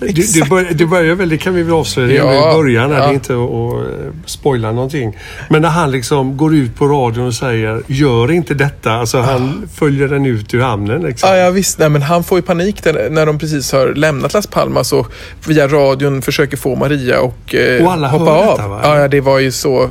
Det, 0.06 0.12
det, 0.12 0.20
exakt. 0.20 0.50
bör, 0.50 0.66
det 0.74 0.86
börjar 0.86 1.14
väl, 1.14 1.28
det 1.28 1.38
kan 1.38 1.54
vi 1.54 1.62
väl 1.62 1.72
avslöja 1.74 2.24
Ja, 2.24 2.50
i 2.52 2.56
början 2.56 2.90
här, 2.92 2.98
ja. 2.98 3.04
det 3.06 3.10
är 3.12 3.14
inte 3.14 3.34
att 3.34 3.42
att 3.42 4.30
spoila 4.30 4.72
någonting. 4.72 5.16
Men 5.50 5.62
när 5.62 5.68
han 5.68 5.90
liksom 5.90 6.36
går 6.36 6.54
ut 6.54 6.74
på 6.76 6.86
radion 6.88 7.26
och 7.26 7.34
säger 7.34 7.82
gör 7.86 8.30
inte 8.30 8.54
detta. 8.54 8.92
Alltså 8.92 9.18
han 9.20 9.68
följer 9.74 10.08
den 10.08 10.26
ut 10.26 10.54
ur 10.54 10.60
hamnen. 10.60 11.02
Liksom. 11.02 11.28
Ja, 11.28 11.36
ja 11.36 11.50
visst. 11.50 11.78
Nej, 11.78 11.88
men 11.88 12.02
han 12.02 12.24
får 12.24 12.38
ju 12.38 12.42
panik 12.42 12.84
när 13.10 13.26
de 13.26 13.38
precis 13.38 13.72
har 13.72 13.94
lämnat 13.94 14.34
Las 14.34 14.46
Palmas 14.46 14.92
och 14.92 15.12
via 15.48 15.68
radion 15.68 16.22
försöker 16.22 16.56
få 16.56 16.74
Maria 16.76 17.20
och, 17.20 17.54
eh, 17.54 17.84
Och 17.86 17.92
alla 17.92 18.08
hoppa 18.08 18.24
hör 18.24 18.46
av. 18.50 18.56
detta, 18.56 18.68
va? 18.68 18.80
ja, 18.82 18.98
ja, 19.00 19.08
det 19.08 19.20
var 19.20 19.38
ju 19.38 19.52
så 19.52 19.88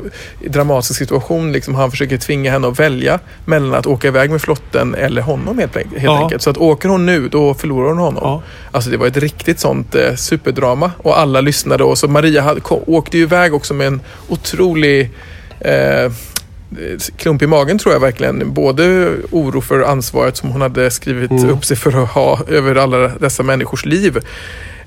dramatisk 0.47 0.99
situation. 0.99 1.51
Liksom, 1.51 1.75
han 1.75 1.91
försöker 1.91 2.17
tvinga 2.17 2.51
henne 2.51 2.67
att 2.67 2.79
välja 2.79 3.19
mellan 3.45 3.73
att 3.73 3.87
åka 3.87 4.07
iväg 4.07 4.29
med 4.31 4.41
flotten 4.41 4.95
eller 4.95 5.21
honom 5.21 5.59
helt, 5.59 5.75
helt 5.75 5.87
Ja. 6.03 6.23
enkelt. 6.23 6.41
Så 6.41 6.49
att 6.49 6.57
åker 6.57 6.89
hon 6.89 7.05
nu, 7.05 7.29
då 7.29 7.53
förlorar 7.53 7.87
hon 7.89 7.97
honom. 7.97 8.23
Ja. 8.23 8.41
Alltså 8.71 8.89
det 8.89 8.97
var 8.97 9.07
ett 9.07 9.17
riktigt 9.17 9.59
sånt, 9.59 9.95
eh, 10.07 10.15
superdrama 10.15 10.91
och 10.97 11.19
alla 11.19 11.41
lyssnade. 11.41 11.83
Och 11.83 11.97
så 11.97 12.07
Maria 12.07 12.41
hade, 12.41 12.61
kom, 12.61 12.79
åkte 12.87 13.17
ju 13.17 13.23
iväg 13.23 13.53
också 13.53 13.73
med 13.73 13.87
en 13.87 14.01
otrolig 14.27 15.11
eh, 15.59 16.11
klump 17.17 17.41
i 17.41 17.47
magen 17.47 17.77
tror 17.77 17.93
jag 17.93 17.99
verkligen. 17.99 18.53
Både 18.53 19.09
oro 19.31 19.61
för 19.61 19.79
ansvaret 19.81 20.37
som 20.37 20.49
hon 20.49 20.61
hade 20.61 20.91
skrivit 20.91 21.31
Mm. 21.31 21.49
upp 21.49 21.65
sig 21.65 21.77
för 21.77 22.03
att 22.03 22.09
ha 22.09 22.39
över 22.47 22.75
alla 22.75 22.97
dessa 22.97 23.43
människors 23.43 23.85
liv. 23.85 24.17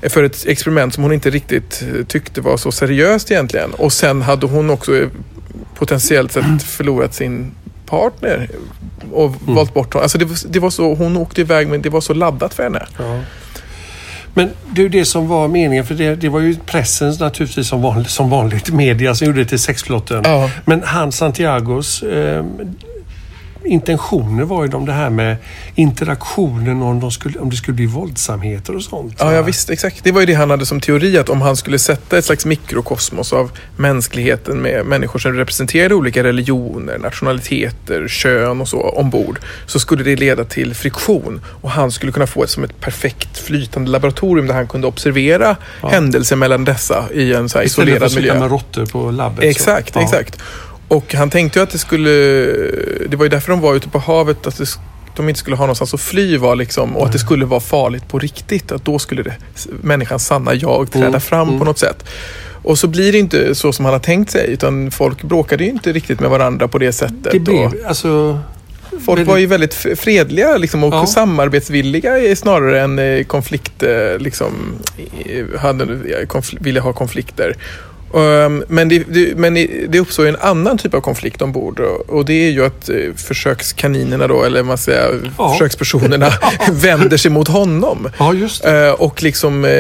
För 0.09 0.23
ett 0.23 0.47
experiment 0.47 0.95
som 0.95 1.03
hon 1.03 1.13
inte 1.13 1.31
riktigt 1.31 1.85
eh, 1.99 2.05
tyckte 2.05 2.41
var 2.41 2.57
så 2.57 2.73
seriöst 2.73 3.31
egentligen. 3.31 3.71
Och 3.75 3.93
sen 3.93 4.23
hade 4.23 4.47
hon 4.47 4.71
också 4.71 4.97
eh, 4.97 5.09
potentiellt 5.75 6.33
sett 6.33 6.63
förlorat 6.63 7.15
sin 7.15 7.51
partner 7.87 8.49
och 9.13 9.25
Mm. 9.43 9.55
valt 9.55 9.75
bort 9.75 9.93
honom. 9.95 10.03
Alltså 10.03 10.19
det, 10.19 10.25
var- 10.25 10.39
det 10.53 10.59
var 10.61 10.71
så, 10.71 10.95
hon 10.95 11.17
åkte 11.17 11.41
iväg 11.41 11.69
men 11.69 11.83
det 11.83 11.89
var 11.91 12.01
så 12.01 12.15
laddat 12.15 12.55
för 12.55 12.63
henne. 12.63 12.87
Ja. 12.99 13.21
Men 14.35 14.51
ju 14.77 14.89
det 14.89 15.05
som 15.05 15.29
var 15.29 15.49
meningen, 15.49 15.87
för 15.87 15.95
det, 15.95 16.15
det 16.15 16.29
var 16.29 16.41
ju 16.41 16.57
pressen 16.67 17.15
naturligtvis 17.21 17.69
som 17.69 17.83
vanligt, 17.83 18.11
som 18.11 18.31
vanligt 18.31 18.73
media 18.73 19.15
som 19.15 19.27
gjorde 19.27 19.39
det 19.39 19.49
till 19.49 19.59
sexplotten. 19.59 20.23
Ja. 20.25 20.51
Men 20.65 20.83
han 20.83 21.13
Santiagos 21.13 22.03
eh, 22.03 22.45
intentioner 23.67 24.45
var 24.45 24.63
ju 24.63 24.69
de 24.69 24.87
det 24.87 24.93
här 24.93 25.11
med 25.11 25.37
interaktionen 25.75 26.83
om, 26.83 27.01
de 27.01 27.11
skulle, 27.11 27.39
om 27.39 27.51
det 27.51 27.57
skulle 27.57 27.75
bli 27.75 27.87
våldsamheter 27.87 28.77
och 28.77 28.83
sånt. 28.83 29.17
Ja, 29.19 29.33
ja, 29.33 29.43
visst. 29.43 29.71
Exakt. 29.71 30.05
Det 30.05 30.13
var 30.13 30.21
ju 30.21 30.27
det 30.27 30.35
han 30.35 30.51
hade 30.51 30.67
som 30.67 30.81
teori 30.81 31.19
att 31.19 31.29
om 31.29 31.43
han 31.43 31.57
skulle 31.57 31.79
sätta 31.79 32.19
ett 32.19 32.25
slags 32.25 32.47
mikrokosmos 32.47 33.33
av 33.33 33.51
mänskligheten 33.77 34.63
med 34.63 34.87
människor 34.87 35.19
som 35.19 35.33
representerade 35.33 35.95
olika 35.95 36.25
religioner, 36.25 36.99
nationaliteter, 36.99 38.09
kön 38.09 38.61
och 38.61 38.69
så 38.69 38.81
ombord 38.81 39.39
så 39.67 39.79
skulle 39.79 40.05
det 40.05 40.17
leda 40.17 40.45
till 40.45 40.75
friktion 40.75 41.41
och 41.47 41.71
han 41.71 41.91
skulle 41.91 42.13
kunna 42.13 42.27
få 42.27 42.45
ett 42.45 42.51
som 42.51 42.65
ett 42.65 42.81
perfekt 42.81 43.39
flytande 43.39 43.91
laboratorium 43.91 44.47
där 44.47 44.55
han 44.55 44.67
kunde 44.67 44.87
observera 44.87 45.57
händelser 45.83 46.37
mellan 46.37 46.65
dessa 46.65 47.05
i 47.13 47.35
en 47.35 47.49
så 47.49 47.59
här 47.59 47.65
Istället 47.65 47.89
för 47.89 47.97
isolerad 47.97 48.03
att 48.03 48.11
sitta 48.11 48.21
miljö. 48.21 48.39
med 48.39 48.51
råttor 48.51 48.87
på 48.87 49.11
labbet. 49.11 49.45
Exakt, 49.45 49.93
så. 49.93 50.01
Ja. 50.01 50.23
Och 50.89 51.15
han 51.15 51.31
tänkte 51.31 51.59
ju 51.59 51.63
att 51.63 51.71
det 51.71 51.79
skulle... 51.79 52.11
Det 53.09 53.17
var 53.17 53.25
ju 53.25 53.29
därför 53.29 53.51
de 53.51 53.61
var 53.61 53.75
ute 53.75 53.89
på 53.89 53.99
havet, 53.99 54.47
att 54.47 54.59
det, 54.59 54.67
de 55.17 55.29
inte 55.29 55.39
skulle 55.41 55.57
ha 55.57 55.65
någonstans 55.65 55.95
att 55.95 56.01
fly 56.01 56.37
var 56.37 56.57
liksom, 56.57 56.97
och 56.97 57.07
att 57.07 57.13
det 57.13 57.19
skulle 57.19 57.45
vara 57.45 57.61
farligt 57.61 58.09
på 58.09 58.19
riktigt. 58.19 58.73
Att 58.73 58.85
då 58.85 58.99
skulle 58.99 59.23
det, 59.23 59.35
människans 59.83 60.27
sanna 60.27 60.55
jag 60.55 60.91
träda 60.91 61.07
Mm, 61.09 61.21
fram 61.21 61.49
mm. 61.49 61.59
på 61.59 61.65
något 61.65 61.79
sätt. 61.79 62.05
Och 62.63 62.79
så 62.79 62.87
blir 62.89 63.13
det 63.13 63.19
inte 63.19 63.55
så 63.55 63.73
som 63.73 63.85
han 63.85 63.95
har 63.95 63.99
tänkt 64.01 64.31
sig, 64.31 64.51
utan 64.51 64.91
folk 64.91 65.23
bråkade 65.23 65.65
ju 65.65 65.71
inte 65.71 65.93
riktigt 65.93 66.21
med 66.21 66.31
varandra 66.31 66.69
på 66.69 66.79
det 66.79 66.93
sättet. 66.93 67.17
Det 67.23 67.37
och 67.39 67.41
blev 67.41 67.71
alltså... 67.87 68.39
folk 68.91 69.07
väldigt- 69.09 69.27
var 69.29 69.37
ju 69.39 69.47
väldigt 69.47 69.75
fredliga 69.75 70.57
liksom, 70.57 70.85
och 70.85 70.95
Ja. 70.95 71.07
samarbetsvilliga 71.07 72.37
snarare 72.37 72.81
än 72.81 72.99
eh, 72.99 73.25
konflikt, 73.25 73.83
eh, 73.83 74.19
liksom, 74.19 74.53
hade, 75.59 75.85
konfl- 76.25 76.57
ville 76.61 76.81
ha 76.81 76.93
konflikter. 76.93 77.57
Um, 78.15 78.65
men 78.69 78.89
det, 78.89 79.05
det, 79.09 79.37
men 79.37 79.55
det 79.89 80.01
uppstår 80.01 80.27
en 80.27 80.37
annan 80.37 80.79
typ 80.79 80.95
av 80.95 81.01
konflikt 81.01 81.43
ombord 81.43 81.81
och, 82.09 82.25
det 82.25 82.33
är 82.33 82.51
ju 82.51 82.65
att 82.65 82.89
eh, 82.89 82.97
försökskaninerna 83.17 84.27
då, 84.27 84.45
eller 84.45 84.63
man 84.63 84.79
säger 84.79 85.33
Ja. 85.39 85.53
försökspersonerna 85.53 86.31
vänder 86.73 87.17
sig 87.17 87.31
mot 87.31 87.49
honom. 87.49 88.09
Ja, 88.19 88.35
just 88.35 88.63
det. 88.63 88.87
Eh, 88.87 88.93
och, 88.93 89.23
liksom, 89.23 89.65
eh, 89.65 89.71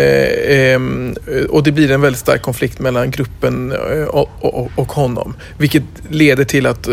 ehm, 0.46 1.16
eh, 1.26 1.44
och 1.44 1.62
det 1.62 1.72
blir 1.72 1.90
en 1.90 2.00
väldigt 2.00 2.20
stark 2.20 2.42
konflikt 2.42 2.78
mellan 2.78 3.10
gruppen 3.10 3.72
eh, 3.72 4.04
och, 4.04 4.30
och, 4.40 4.70
och 4.74 4.92
honom. 4.92 5.34
Vilket 5.58 5.84
leder 6.08 6.44
till 6.44 6.66
att 6.66 6.88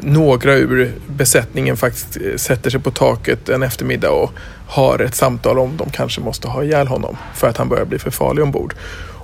några 0.00 0.54
ur 0.54 0.92
besättningen 1.06 1.76
faktiskt 1.76 2.18
sätter 2.36 2.70
sig 2.70 2.80
på 2.80 2.90
taket 2.90 3.48
en 3.48 3.62
eftermiddag 3.62 4.10
och 4.10 4.32
har 4.66 4.98
ett 4.98 5.14
samtal 5.14 5.58
om 5.58 5.76
de 5.76 5.90
kanske 5.90 6.20
måste 6.20 6.48
ha 6.48 6.64
ihjäl 6.64 6.86
honom 6.86 7.16
för 7.34 7.48
att 7.48 7.56
han 7.56 7.68
börjar 7.68 7.84
bli 7.84 7.98
för 7.98 8.10
farlig 8.10 8.44
ombord. 8.44 8.74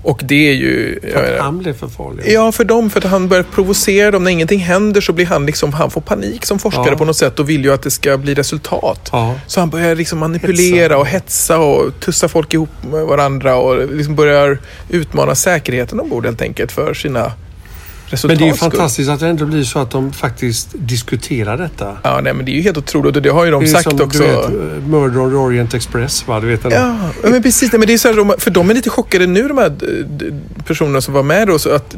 Och 0.06 0.20
det 0.24 0.48
är 0.48 0.52
ju... 0.54 1.00
För 1.12 1.34
att 1.34 1.40
han 1.40 1.58
blev 1.58 1.72
för 1.78 1.88
farlig. 1.88 2.24
Ja, 2.28 2.52
för 2.52 2.64
dem. 2.64 2.90
För 2.90 3.00
att 3.00 3.10
han 3.10 3.28
börjar 3.28 3.42
provocera 3.42 4.10
dem. 4.10 4.24
När 4.24 4.30
ingenting 4.30 4.58
händer 4.60 5.00
så 5.00 5.12
blir 5.12 5.26
han 5.26 5.46
liksom, 5.46 5.72
han 5.72 5.90
får 5.90 6.00
panik 6.00 6.46
som 6.46 6.58
forskare 6.58 6.88
Ja. 6.90 6.96
på 6.96 7.04
något 7.04 7.16
sätt 7.16 7.38
och 7.38 7.48
vill 7.50 7.64
ju 7.64 7.72
att 7.72 7.82
det 7.82 7.90
ska 7.90 8.16
bli 8.18 8.34
resultat. 8.34 9.08
Ja. 9.12 9.34
Så 9.46 9.60
han 9.60 9.70
börjar 9.70 9.94
liksom 9.94 10.18
manipulera 10.18 10.82
Hetsa. 10.82 10.98
och 10.98 11.06
hetsa 11.06 11.58
och 11.58 12.00
tussa 12.00 12.28
folk 12.28 12.54
ihop 12.54 12.70
med 12.90 13.04
varandra 13.06 13.56
och 13.56 13.92
liksom 13.92 14.14
börjar 14.14 14.58
utmana 14.88 15.34
säkerheten 15.34 16.00
ombord 16.00 16.24
helt 16.24 16.42
enkelt 16.42 16.72
för 16.72 16.94
sina 16.94 17.32
Men 18.10 18.38
det 18.38 18.44
är 18.44 18.46
ju 18.46 18.54
fantastiskt 18.54 19.10
att 19.10 19.20
det 19.20 19.28
ändå 19.28 19.46
blir 19.46 19.64
så 19.64 19.78
att 19.78 19.90
de 19.90 20.12
faktiskt 20.12 20.68
diskuterar 20.72 21.58
detta. 21.58 21.96
Ja, 22.02 22.20
nej, 22.20 22.34
men 22.34 22.46
det 22.46 22.52
är 22.52 22.54
ju 22.54 22.62
helt 22.62 22.76
otroligt 22.76 23.16
och 23.16 23.22
det 23.22 23.28
har 23.28 23.44
ju 23.44 23.50
de 23.50 23.64
Det 23.64 23.70
är 23.70 23.72
sagt 23.72 23.90
som, 23.90 24.00
också. 24.00 24.22
Du 24.22 24.28
vet, 24.28 24.82
Murder 24.82 25.20
on 25.20 25.30
the 25.30 25.36
Orient 25.36 25.74
Express, 25.74 26.28
va? 26.28 26.40
Du 26.40 26.46
vet 26.46 26.62
den 26.62 26.72
Ja, 26.72 26.96
men 27.22 27.42
precis. 27.42 27.72
Nej, 27.72 27.78
Men 27.78 27.88
det 27.88 27.94
är 27.94 27.98
så 27.98 28.08
här, 28.08 28.40
för 28.40 28.50
de 28.50 28.70
är 28.70 28.74
lite 28.74 28.90
chockade 28.90 29.26
nu 29.26 29.48
de 29.48 29.58
här 29.58 29.66
eh, 29.66 30.34
personerna 30.66 31.00
som 31.00 31.14
var 31.14 31.22
med 31.22 31.48
då. 31.48 31.58
Så 31.58 31.74
att, 31.74 31.96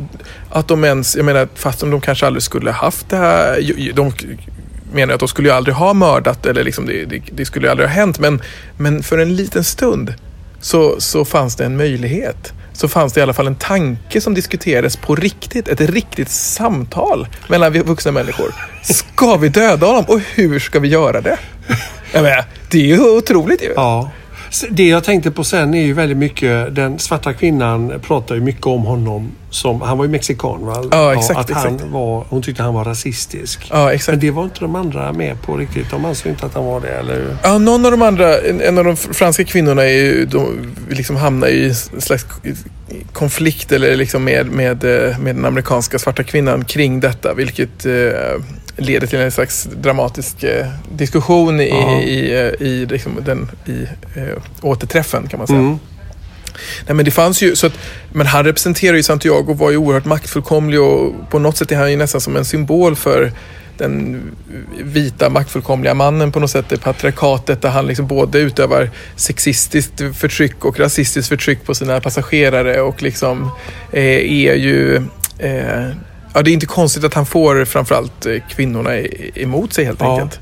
att 0.51 0.69
de 0.69 0.85
ens, 0.85 1.17
jag 1.17 1.25
menar 1.25 1.49
fast 1.55 1.81
de 1.81 2.01
kanske 2.01 2.27
aldrig 2.27 2.43
skulle 2.43 2.71
haft 2.71 3.09
det 3.09 3.17
här. 3.17 3.93
De 3.95 4.13
menar 4.93 5.15
att 5.15 5.21
de 5.21 5.29
skulle 5.29 5.49
ju 5.49 5.55
aldrig 5.55 5.75
ha 5.75 5.95
mördat 5.95 6.47
eller 6.47 6.65
liksom 6.65 6.87
det, 6.87 7.05
det, 7.05 7.23
det 7.33 7.45
skulle 7.45 7.67
ju 7.67 7.71
aldrig 7.71 7.89
ha 7.89 7.95
hänt. 7.95 8.19
Men, 8.19 8.43
men 8.77 9.03
för 9.03 9.19
en 9.19 9.37
liten 9.37 9.65
stund 9.65 10.15
så, 10.61 11.01
så 11.01 11.25
fanns 11.25 11.57
det 11.57 11.65
en 11.65 11.77
möjlighet. 11.77 12.53
Så 12.73 12.89
fanns 12.89 13.13
det 13.13 13.21
i 13.21 13.23
alla 13.23 13.33
fall 13.33 13.47
en 13.47 13.55
tanke 13.55 14.21
som 14.21 14.35
diskuterades 14.35 14.97
på 14.97 15.15
riktigt. 15.15 15.69
Ett 15.69 15.81
riktigt 15.81 16.31
samtal 16.31 17.27
mellan 17.49 17.73
vuxna 17.73 18.13
människor. 18.13 18.55
Ska 18.83 19.37
vi 19.37 19.49
döda 19.49 19.87
honom 19.87 20.05
och 20.09 20.21
hur 20.35 20.59
ska 20.59 20.81
vi 20.81 20.89
göra 20.89 21.21
det? 21.21 21.39
Jag 22.13 22.23
menar, 22.23 22.45
det 22.71 22.79
är 22.79 22.87
ju 22.87 23.01
otroligt 23.01 23.63
ju. 23.63 23.73
Ja. 23.77 24.11
Det 24.71 24.89
jag 24.89 25.05
tänkte 25.05 25.31
på 25.31 25.45
sen 25.45 25.75
är 25.75 25.83
ju 25.83 25.93
väldigt 25.93 26.19
mycket, 26.19 26.75
den 26.75 26.99
svarta 26.99 27.33
kvinnan 27.33 27.93
pratar 28.03 28.35
ju 28.35 28.41
mycket 28.41 28.67
om 28.67 28.83
honom 28.83 29.33
som, 29.51 29.81
han 29.81 29.99
var 29.99 30.05
ju 30.05 30.11
mexikan 30.11 30.67
va? 30.67 30.85
Ja, 30.91 31.15
exakt, 31.15 31.41
att 31.41 31.51
han 31.51 31.75
exakt. 31.75 31.91
var, 31.91 32.25
hon 32.29 32.43
tyckte 32.43 32.63
han 32.63 32.75
var 32.75 32.85
rasistisk. 32.85 33.67
Ja, 33.71 33.93
exakt. 33.93 34.13
Men 34.13 34.21
det 34.21 34.31
var 34.31 34.45
inte 34.45 34.61
de 34.61 34.77
andra 34.77 35.13
med 35.13 35.43
på 35.43 35.57
riktigt. 35.57 35.91
De 35.91 36.05
ansåg 36.05 36.33
inte 36.33 36.47
att 36.47 36.55
han 36.55 36.65
var 36.65 36.81
det, 36.81 36.89
eller 36.89 37.15
hur? 37.15 37.37
Ja, 37.43 37.59
någon 37.59 37.85
av 37.85 37.91
de 37.91 38.03
andra, 38.03 38.39
en, 38.39 38.61
en 38.61 38.79
av 38.79 38.85
de 38.85 38.97
franska 38.97 39.45
kvinnorna 39.45 39.83
är 39.83 39.89
ju, 39.89 40.27
de 40.27 40.75
liksom 40.91 41.17
hamnar 41.17 41.49
i 41.49 41.65
en 41.65 42.01
slags 42.01 42.27
konflikt 43.13 43.73
eller 43.73 43.97
liksom 43.97 44.25
med, 44.25 44.47
med, 44.47 44.85
eh, 44.85 45.19
med 45.19 45.37
den 45.37 45.45
amerikanska 45.45 45.99
svarta 45.99 46.23
kvinnan 46.23 46.65
kring 46.65 47.01
detta, 47.01 47.35
vilket 47.35 47.87
eh, 47.87 47.93
leder 48.79 49.07
till 49.07 49.19
en 49.19 49.31
slags 49.33 49.65
dramatisk 49.65 50.43
eh, 50.43 50.67
diskussion 50.93 51.61
i, 51.61 51.69
Ja. 51.69 52.01
i, 52.01 52.33
eh, 52.33 52.67
i, 52.67 52.87
liksom 52.87 53.13
den, 53.25 53.51
i 53.67 53.83
eh, 54.19 54.43
återträffen 54.61 55.27
kan 55.29 55.39
man 55.39 55.47
säga. 55.47 55.59
Mm. 55.59 55.79
Nej, 56.87 56.95
men 56.95 57.05
det 57.05 57.11
fanns 57.11 57.43
ju, 57.43 57.57
så 57.57 57.67
att, 57.67 57.73
men 58.13 58.27
han 58.27 58.45
representerar 58.45 58.97
ju 58.97 59.03
Santiago 59.03 59.45
och 59.51 59.59
var 59.59 59.71
ju 59.71 59.77
oerhört 59.77 60.05
maktfullkomlig 60.05 60.81
och 60.81 61.13
på 61.31 61.39
något 61.39 61.57
sätt 61.57 61.73
är 61.73 61.77
han 61.77 61.91
ju 61.91 61.97
nästan 61.97 62.21
som 62.21 62.37
en 62.37 62.45
symbol 62.45 62.97
för 62.97 63.33
den 63.79 64.23
vita 64.83 65.31
maktfullkomliga 65.31 65.95
mannen 65.95 66.33
på 66.33 66.41
något 66.41 66.51
sätt, 66.51 66.65
det 66.69 66.77
patriarkatet 66.77 67.63
där 67.63 67.69
han 67.69 67.87
liksom 67.87 68.07
både 68.07 68.39
utövar 68.39 68.91
sexistiskt 69.17 70.03
förtryck 70.15 70.65
och 70.65 70.81
rasistiskt 70.81 71.29
förtryck 71.29 71.65
på 71.65 71.75
sina 71.75 72.01
passagerare 72.01 72.81
och 72.81 73.03
liksom 73.03 73.51
eh, 73.93 74.03
är 74.17 74.55
ju 74.55 74.97
eh, 75.39 75.89
Ja, 76.39 76.43
det 76.43 76.51
är 76.51 76.53
inte 76.53 76.67
konstigt 76.67 77.05
att 77.05 77.15
han 77.15 77.27
får 77.27 77.65
framförallt 77.65 78.27
eh, 78.27 78.33
kvinnorna 78.51 78.91
emot 79.35 79.73
sig 79.73 79.85
helt 79.85 80.01
Ja. 80.01 80.13
enkelt. 80.21 80.41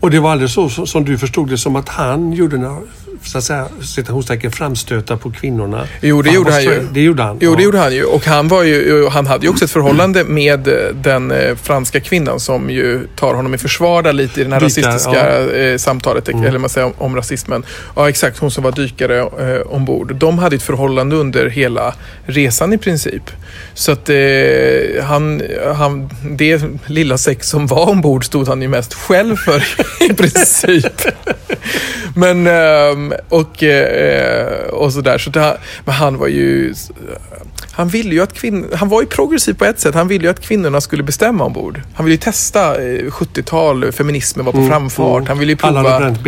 Och 0.00 0.10
det 0.10 0.20
var 0.20 0.32
aldrig 0.32 0.50
så 0.50 0.68
så- 0.68 0.86
som 0.86 1.04
du 1.04 1.18
förstod 1.18 1.48
det 1.48 1.58
som 1.58 1.76
att 1.76 1.88
han 1.88 2.32
gjorde 2.32 2.56
några 2.58 2.80
så 3.28 3.38
att 3.38 3.44
säga, 3.44 3.68
citationstecken 3.82 4.52
framstötar 4.52 5.16
på 5.16 5.30
kvinnorna. 5.30 5.86
Jo, 6.00 6.22
det 6.22 6.28
För 6.28 6.36
gjorde 6.36 6.52
han 6.52 6.62
ju. 6.62 6.88
Det 6.92 7.00
gjorde 7.00 7.22
han. 7.22 7.38
Jo, 7.40 7.54
det 7.54 7.60
ja. 7.60 7.64
gjorde 7.64 7.78
han 7.78 7.94
ju. 7.94 8.04
Och 8.04 8.24
han, 8.24 8.48
var 8.48 8.62
ju, 8.62 9.08
han 9.08 9.26
hade 9.26 9.46
ju 9.46 9.50
också 9.50 9.64
ett 9.64 9.70
förhållande 9.70 10.24
med 10.24 10.68
eh, 10.68 10.74
den 10.94 11.30
eh, 11.30 11.56
franska 11.56 12.00
kvinnan 12.00 12.40
som 12.40 12.70
ju 12.70 13.06
tar 13.16 13.34
honom 13.34 13.54
i 13.54 13.58
försvar 13.58 14.02
där 14.02 14.12
lite 14.12 14.40
i 14.40 14.44
det 14.44 14.50
här 14.50 14.60
Dykare, 14.60 14.86
rasistiska 14.86 15.38
eh, 15.58 15.76
samtalet, 15.76 16.28
eller 16.28 16.58
man 16.58 16.70
säger 16.70 16.86
om, 16.86 16.92
om 16.98 17.16
rasismen. 17.16 17.64
Ja, 17.96 18.08
exakt. 18.08 18.38
Hon 18.38 18.50
som 18.50 18.64
var 18.64 18.72
dykare 18.72 19.18
eh, 19.18 19.60
ombord. 19.66 20.14
De 20.14 20.38
hade 20.38 20.56
ett 20.56 20.62
förhållande 20.62 21.16
under 21.16 21.46
hela 21.46 21.94
resan 22.26 22.72
i 22.72 22.78
princip. 22.78 23.30
Så 23.74 23.92
att 23.92 24.08
eh, 24.08 25.04
han, 25.04 25.42
han, 25.76 26.10
det 26.22 26.62
lilla 26.86 27.18
sex 27.18 27.48
som 27.48 27.66
var 27.66 27.88
ombord 27.88 28.24
stod 28.24 28.48
han 28.48 28.62
ju 28.62 28.68
mest 28.68 28.94
själv 28.94 29.36
för 29.36 29.64
i 30.10 30.14
princip. 30.14 31.02
Men, 32.14 32.46
ehm, 32.46 33.12
och, 33.28 33.62
eh, 33.62 34.68
och 34.68 34.92
sådär. 34.92 35.18
Så 35.18 35.30
det, 35.30 35.56
men 35.84 35.94
han 35.94 36.18
var 36.18 36.26
ju... 36.28 36.74
Han 37.72 37.88
ville 37.88 38.10
ju 38.14 38.20
att 38.22 38.32
kvinnor... 38.32 38.68
Han 38.74 38.88
var 38.88 39.00
ju 39.00 39.06
progressiv 39.06 39.54
på 39.54 39.64
ett 39.64 39.80
sätt. 39.80 39.94
Han 39.94 40.08
ville 40.08 40.24
ju 40.24 40.30
att 40.30 40.40
kvinnorna 40.40 40.80
skulle 40.80 41.02
bestämma 41.02 41.44
ombord. 41.44 41.80
Han 41.94 42.04
ville 42.06 42.14
ju 42.14 42.20
testa 42.20 42.74
eh, 42.74 43.04
70-tal, 43.04 43.92
feminismen 43.92 44.44
var 44.46 44.52
på 44.52 44.66
framfart. 44.66 45.28
Han 45.28 45.38
ville 45.38 45.52
ju 45.52 45.58
Alla 45.60 45.78
hade 45.78 45.88
prova... 45.88 45.98
bränt 45.98 46.18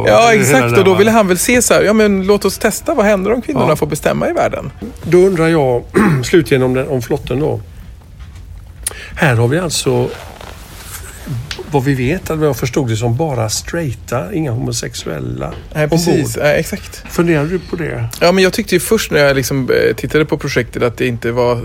och 0.00 0.08
Ja, 0.08 0.34
exakt. 0.34 0.78
Och 0.78 0.84
då 0.84 0.94
ville 0.94 1.10
han 1.10 1.28
väl 1.28 1.38
se 1.38 1.62
så 1.62 1.74
här, 1.74 1.82
ja 1.82 1.92
men 1.92 2.26
låt 2.26 2.44
oss 2.44 2.58
testa. 2.58 2.94
Vad 2.94 3.06
händer 3.06 3.32
om 3.32 3.42
kvinnorna 3.42 3.68
Ja. 3.68 3.76
får 3.76 3.86
bestämma 3.86 4.28
i 4.28 4.32
världen? 4.32 4.70
Då 5.02 5.18
undrar 5.18 5.48
jag 5.48 5.84
slutligen 6.24 6.62
om, 6.62 6.74
den, 6.74 6.88
om 6.88 7.02
flotten 7.02 7.40
då. 7.40 7.60
Här 9.16 9.34
har 9.36 9.48
vi 9.48 9.58
alltså 9.58 10.08
vad 11.72 11.84
vi 11.84 11.94
vet, 11.94 12.30
eller 12.30 12.38
vad 12.38 12.48
jag 12.48 12.56
förstod 12.56 12.88
det 12.88 12.96
som, 12.96 13.16
bara 13.16 13.48
straighta, 13.48 14.34
inga 14.34 14.50
homosexuella 14.50 15.54
Nej, 15.74 15.88
precis. 15.88 16.08
ombord. 16.08 16.30
Nej, 16.36 16.60
exakt. 16.60 17.04
Funderar 17.10 17.44
du 17.44 17.58
på 17.58 17.76
det? 17.76 18.08
Ja, 18.20 18.32
men 18.32 18.44
jag 18.44 18.52
tyckte 18.52 18.74
ju 18.74 18.80
först 18.80 19.10
när 19.10 19.20
jag 19.20 19.36
liksom 19.36 19.70
eh, 19.70 19.94
tittade 19.96 20.24
på 20.24 20.38
projektet 20.38 20.82
att 20.82 20.96
det 20.96 21.06
inte 21.06 21.32
var... 21.32 21.62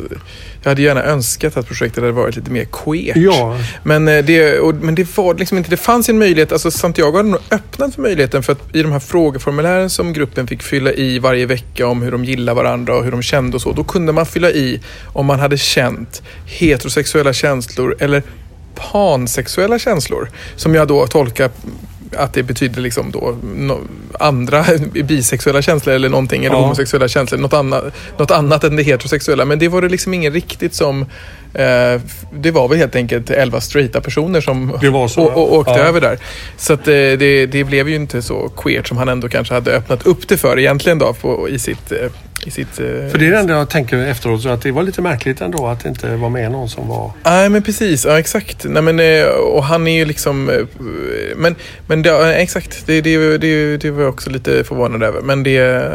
Jag 0.61 0.71
hade 0.71 0.81
gärna 0.81 1.03
önskat 1.03 1.57
att 1.57 1.67
projektet 1.67 2.03
hade 2.03 2.11
varit 2.11 2.35
lite 2.35 2.51
mer 2.51 2.65
queert. 2.65 3.17
Ja. 3.17 3.59
Men, 3.83 4.07
eh, 4.07 4.25
det, 4.25 4.59
och, 4.59 4.75
men 4.75 4.95
det 4.95 5.17
var 5.17 5.33
liksom 5.33 5.57
inte... 5.57 5.69
Det 5.69 5.77
fanns 5.77 6.09
en 6.09 6.19
möjlighet. 6.19 6.51
Alltså 6.51 6.71
Santiago 6.71 7.17
hade 7.17 7.29
nog 7.29 7.41
öppnat 7.51 7.95
för 7.95 8.01
möjligheten 8.01 8.43
för 8.43 8.53
att 8.53 8.75
i 8.75 8.81
de 8.81 8.91
här 8.91 8.99
frågeformulären 8.99 9.89
som 9.89 10.13
gruppen 10.13 10.47
fick 10.47 10.63
fylla 10.63 10.93
i 10.93 11.19
varje 11.19 11.45
vecka 11.45 11.87
om 11.87 12.01
hur 12.01 12.11
de 12.11 12.25
gillar 12.25 12.53
varandra 12.53 12.95
och 12.95 13.03
hur 13.03 13.11
de 13.11 13.21
kände 13.21 13.55
och 13.55 13.61
så. 13.61 13.71
Då 13.71 13.83
kunde 13.83 14.11
man 14.11 14.25
fylla 14.25 14.51
i 14.51 14.81
om 15.05 15.25
man 15.25 15.39
hade 15.39 15.57
känt 15.57 16.21
heterosexuella 16.45 17.33
känslor 17.33 17.95
eller 17.99 18.23
pansexuella 18.75 19.79
känslor. 19.79 20.29
Som 20.55 20.75
jag 20.75 20.87
då 20.87 21.07
tolkar 21.07 21.49
att 22.17 22.33
det 22.33 22.43
betyder 22.43 22.81
liksom 22.81 23.11
då 23.11 23.37
no, 23.55 23.79
andra 24.19 24.65
bisexuella 25.03 25.61
känslor 25.61 25.95
eller 25.95 26.09
någonting, 26.09 26.45
eller 26.45 26.55
Ja. 26.55 26.61
homosexuella 26.61 27.07
känslor, 27.07 27.39
något 27.39 27.53
annat, 27.53 27.83
något 28.17 28.31
annat 28.31 28.63
än 28.63 28.75
det 28.75 28.83
heterosexuella. 28.83 29.45
Men 29.45 29.59
det 29.59 29.67
var 29.67 29.81
det 29.81 29.89
liksom 29.89 30.13
ingen 30.13 30.33
riktigt 30.33 30.73
som, 30.73 31.01
eh, 31.53 32.01
det 32.33 32.51
var 32.51 32.67
väl 32.67 32.77
helt 32.77 32.95
enkelt 32.95 33.29
elva 33.29 33.61
straighta 33.61 34.01
personer 34.01 34.41
som 34.41 34.71
så, 35.09 35.21
å- 35.21 35.31
å- 35.35 35.57
åkte 35.59 35.71
ja. 35.71 35.77
över 35.79 36.01
där. 36.01 36.19
Så 36.57 36.73
att 36.73 36.87
eh, 36.87 36.93
det, 36.93 37.45
det 37.45 37.63
blev 37.63 37.89
ju 37.89 37.95
inte 37.95 38.21
så 38.21 38.49
queert 38.49 38.87
som 38.87 38.97
han 38.97 39.09
ändå 39.09 39.29
kanske 39.29 39.53
hade 39.53 39.71
öppnat 39.71 40.05
upp 40.07 40.27
det 40.27 40.37
för 40.37 40.59
egentligen 40.59 40.99
då 40.99 41.13
på, 41.13 41.49
i 41.49 41.59
sitt... 41.59 41.91
eh, 41.91 41.97
I 42.47 42.51
sitt 42.51 42.79
eh, 42.79 42.85
För 42.85 43.17
det 43.17 43.27
är 43.27 43.31
det 43.31 43.37
enda 43.39 43.53
jag 43.53 43.69
tänker 43.69 43.97
efteråt, 43.97 44.41
så 44.41 44.49
att 44.49 44.61
det 44.61 44.71
var 44.71 44.83
lite 44.83 45.01
märkligt 45.01 45.41
ändå 45.41 45.67
att 45.67 45.83
det 45.83 45.89
inte 45.89 46.15
var 46.15 46.29
med 46.29 46.51
någon 46.51 46.69
som 46.69 46.87
var... 46.87 47.11
Nej 47.23 47.49
men 47.49 47.61
precis, 47.63 48.05
ja 48.05 48.19
exakt. 48.19 48.65
Nej, 48.69 48.81
men, 48.81 48.99
eh, 48.99 49.25
och 49.25 49.63
han 49.63 49.87
är 49.87 49.97
ju 49.97 50.05
liksom... 50.05 50.49
eh, 50.49 50.55
Men, 51.35 51.55
men 51.87 52.01
det, 52.01 52.35
exakt, 52.35 52.83
det, 52.85 53.01
det, 53.01 53.37
det, 53.37 53.77
det 53.77 53.91
var 53.91 54.01
jag 54.01 54.09
också 54.09 54.29
lite 54.29 54.63
förvånad 54.63 55.03
över. 55.03 55.21
Men 55.21 55.43
det... 55.43 55.91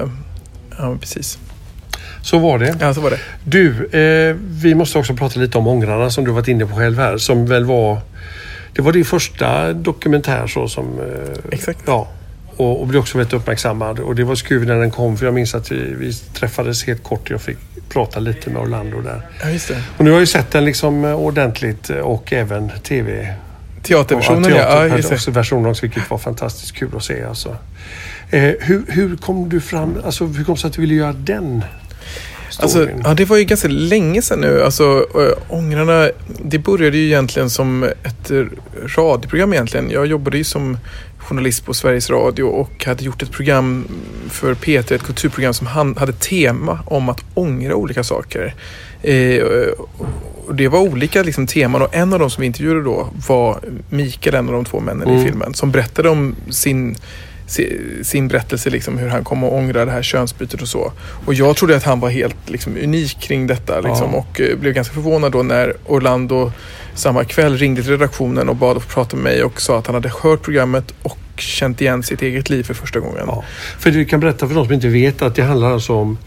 Ja 0.79 0.97
precis. 1.01 1.39
Så 2.23 2.39
var 2.39 2.59
det. 2.59 2.77
Ja 2.81 2.95
så 2.95 3.01
var 3.01 3.11
det. 3.11 3.19
Du, 3.45 3.87
eh, 4.01 4.37
vi 4.41 4.75
måste 4.75 4.99
också 4.99 5.15
prata 5.15 5.41
lite 5.41 5.59
om 5.59 5.67
Ångrarna 5.67 6.11
som 6.11 6.25
du 6.25 6.31
varit 6.31 6.49
inne 6.49 6.67
på 6.67 6.77
själv 6.77 6.99
här. 6.99 7.19
Som 7.19 7.47
väl 7.47 7.65
var... 7.65 7.99
Det 8.73 8.83
var 8.83 8.93
din 8.93 9.05
första 9.05 9.73
dokumentär 9.73 10.47
så 10.47 10.69
som... 10.69 10.99
Eh, 11.01 11.53
Exakt. 11.53 11.81
Ja. 11.87 12.09
Och, 12.61 12.81
och 12.81 12.87
blev 12.87 13.01
också 13.01 13.19
väldigt 13.19 13.35
uppmärksammad. 13.35 13.99
Och 13.99 14.15
det 14.15 14.25
var 14.25 14.37
kul 14.37 14.67
när 14.67 14.75
den 14.75 14.91
kom 14.91 15.17
för 15.17 15.27
jag 15.27 15.35
minns 15.35 15.55
att 15.55 15.73
vi, 15.73 15.95
vi 15.95 16.13
träffades 16.13 16.85
helt 16.85 17.03
kort 17.03 17.21
och 17.21 17.31
jag 17.31 17.41
fick 17.41 17.59
prata 17.89 18.21
lite 18.21 18.51
med 18.51 18.63
Orlando 18.63 19.01
där. 19.01 19.23
Ja. 19.43 19.75
Och 19.97 20.05
nu 20.05 20.11
har 20.11 20.17
jag 20.17 20.21
ju 20.21 20.27
sett 20.27 20.51
den 20.51 20.65
liksom 20.65 21.05
eh, 21.05 21.15
ordentligt 21.15 21.91
eh, 21.91 21.97
och 21.97 22.33
även 22.33 22.71
TV. 22.83 23.35
Teaterversionen 23.83 24.51
ja. 24.51 24.87
ja 24.87 24.97
just 24.97 25.13
också, 25.13 25.31
versionen 25.31 25.71
också, 25.71 25.83
vilket 25.83 26.11
var 26.11 26.19
fantastiskt 26.19 26.73
kul 26.73 26.89
att 26.97 27.05
se. 27.05 27.23
Alltså. 27.23 27.57
Eh, 28.31 28.53
hur, 28.61 28.85
hur 28.89 29.17
kom 29.17 29.49
du 29.49 29.61
fram, 29.61 29.97
alltså 30.05 30.27
hur 30.27 30.45
kom 30.45 30.55
det 30.55 30.61
sig 30.61 30.69
att 30.69 30.75
du 30.75 30.81
ville 30.81 30.95
göra 30.95 31.13
den 31.13 31.65
Alltså, 32.59 32.89
ja, 33.05 33.15
det 33.15 33.25
var 33.25 33.37
ju 33.37 33.45
ganska 33.45 33.69
länge 33.69 34.23
sedan 34.23 34.41
nu. 34.41 34.63
Alltså, 34.63 35.07
äh, 35.15 35.57
Ångrarna, 35.57 36.11
det 36.43 36.59
började 36.59 36.97
ju 36.97 37.07
egentligen 37.07 37.51
som 37.51 37.83
ett 37.83 38.31
eh, 38.31 38.45
radioprogram 38.97 39.53
egentligen. 39.53 39.91
Jag 39.91 40.07
jobbade 40.07 40.39
ju 40.39 40.45
som 40.45 40.79
journalist 41.31 41.65
på 41.65 41.75
Sveriges 41.75 42.11
Radio 42.11 42.43
och 42.45 42.85
hade 42.85 43.05
gjort 43.05 43.23
ett 43.23 43.31
program 43.31 43.85
för 44.31 44.55
P3, 44.55 44.95
ett 44.95 45.03
kulturprogram 45.03 45.55
som 45.55 45.67
han, 45.67 45.97
hade 45.97 46.13
tema 46.13 46.79
om 46.87 47.09
att 47.09 47.21
ångra 47.35 47.75
olika 47.75 48.05
saker. 48.05 48.55
Eh, 49.03 49.43
och 50.47 50.55
det 50.55 50.69
var 50.69 50.79
olika 50.81 51.23
liksom, 51.23 51.47
teman 51.47 51.83
och 51.83 51.95
en 51.95 52.13
av 52.13 52.19
de 52.19 52.31
som 52.31 52.41
vi 52.41 52.47
intervjuade 52.47 52.83
då 52.83 53.09
var 53.29 53.61
Mikael, 53.91 54.35
en 54.37 54.47
av 54.49 54.55
de 54.55 54.65
två 54.65 54.81
männen 54.81 55.09
Mm. 55.09 55.21
i 55.21 55.25
filmen, 55.25 55.55
som 55.55 55.71
berättade 55.71 56.09
om 56.09 56.35
sin 56.51 56.95
si- 56.95 57.01
sin 58.03 58.29
berättelse, 58.29 58.71
liksom, 58.71 58.99
hur 58.99 59.09
han 59.09 59.25
kom 59.25 59.45
att 59.45 59.53
ångra 59.53 59.85
det 59.85 59.91
här 59.91 60.03
könsbytet 60.03 60.63
och 60.63 60.69
så. 60.69 60.93
Och 61.27 61.35
jag 61.35 61.57
trodde 61.57 61.77
att 61.77 61.85
han 61.85 62.01
var 62.01 62.11
helt 62.11 62.37
liksom, 62.51 62.77
unik 62.77 63.21
kring 63.21 63.47
detta 63.47 63.81
liksom, 63.81 64.11
Ja. 64.13 64.19
och 64.19 64.41
eh, 64.41 64.59
blev 64.59 64.75
ganska 64.75 64.95
förvånad 64.95 65.33
då 65.33 65.43
när 65.43 65.75
Orlando 65.87 66.53
samma 66.95 67.25
kväll 67.25 67.57
ringde 67.59 67.83
till 67.83 67.91
redaktionen 67.91 68.49
och 68.49 68.57
bad 68.57 68.77
att 68.77 68.83
få 68.83 68.89
prata 68.89 69.17
med 69.17 69.25
mig 69.25 69.45
och 69.45 69.61
sa 69.61 69.79
att 69.79 69.87
han 69.87 69.95
hade 69.95 70.13
hört 70.23 70.43
programmet 70.43 70.95
och 71.03 71.19
känt 71.37 71.81
igen 71.81 72.03
sitt 72.03 72.23
eget 72.23 72.51
liv 72.51 72.63
för 72.63 72.75
första 72.75 73.01
gången. 73.01 73.25
Ja. 73.27 73.45
För 73.79 73.91
du 73.91 74.05
kan 74.05 74.21
berätta 74.21 74.49
för 74.49 74.55
de 74.55 74.65
som 74.65 74.75
inte 74.75 74.89
vet 74.89 75.23
att 75.23 75.35
det 75.35 75.43
handlar 75.43 75.73
alltså 75.73 75.95
om 75.95 76.19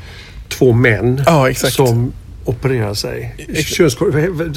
två 0.50 0.74
män 0.74 1.24
Ja, 1.26 1.54
som 1.54 2.14
opererar 2.46 2.94
sig. 2.94 3.36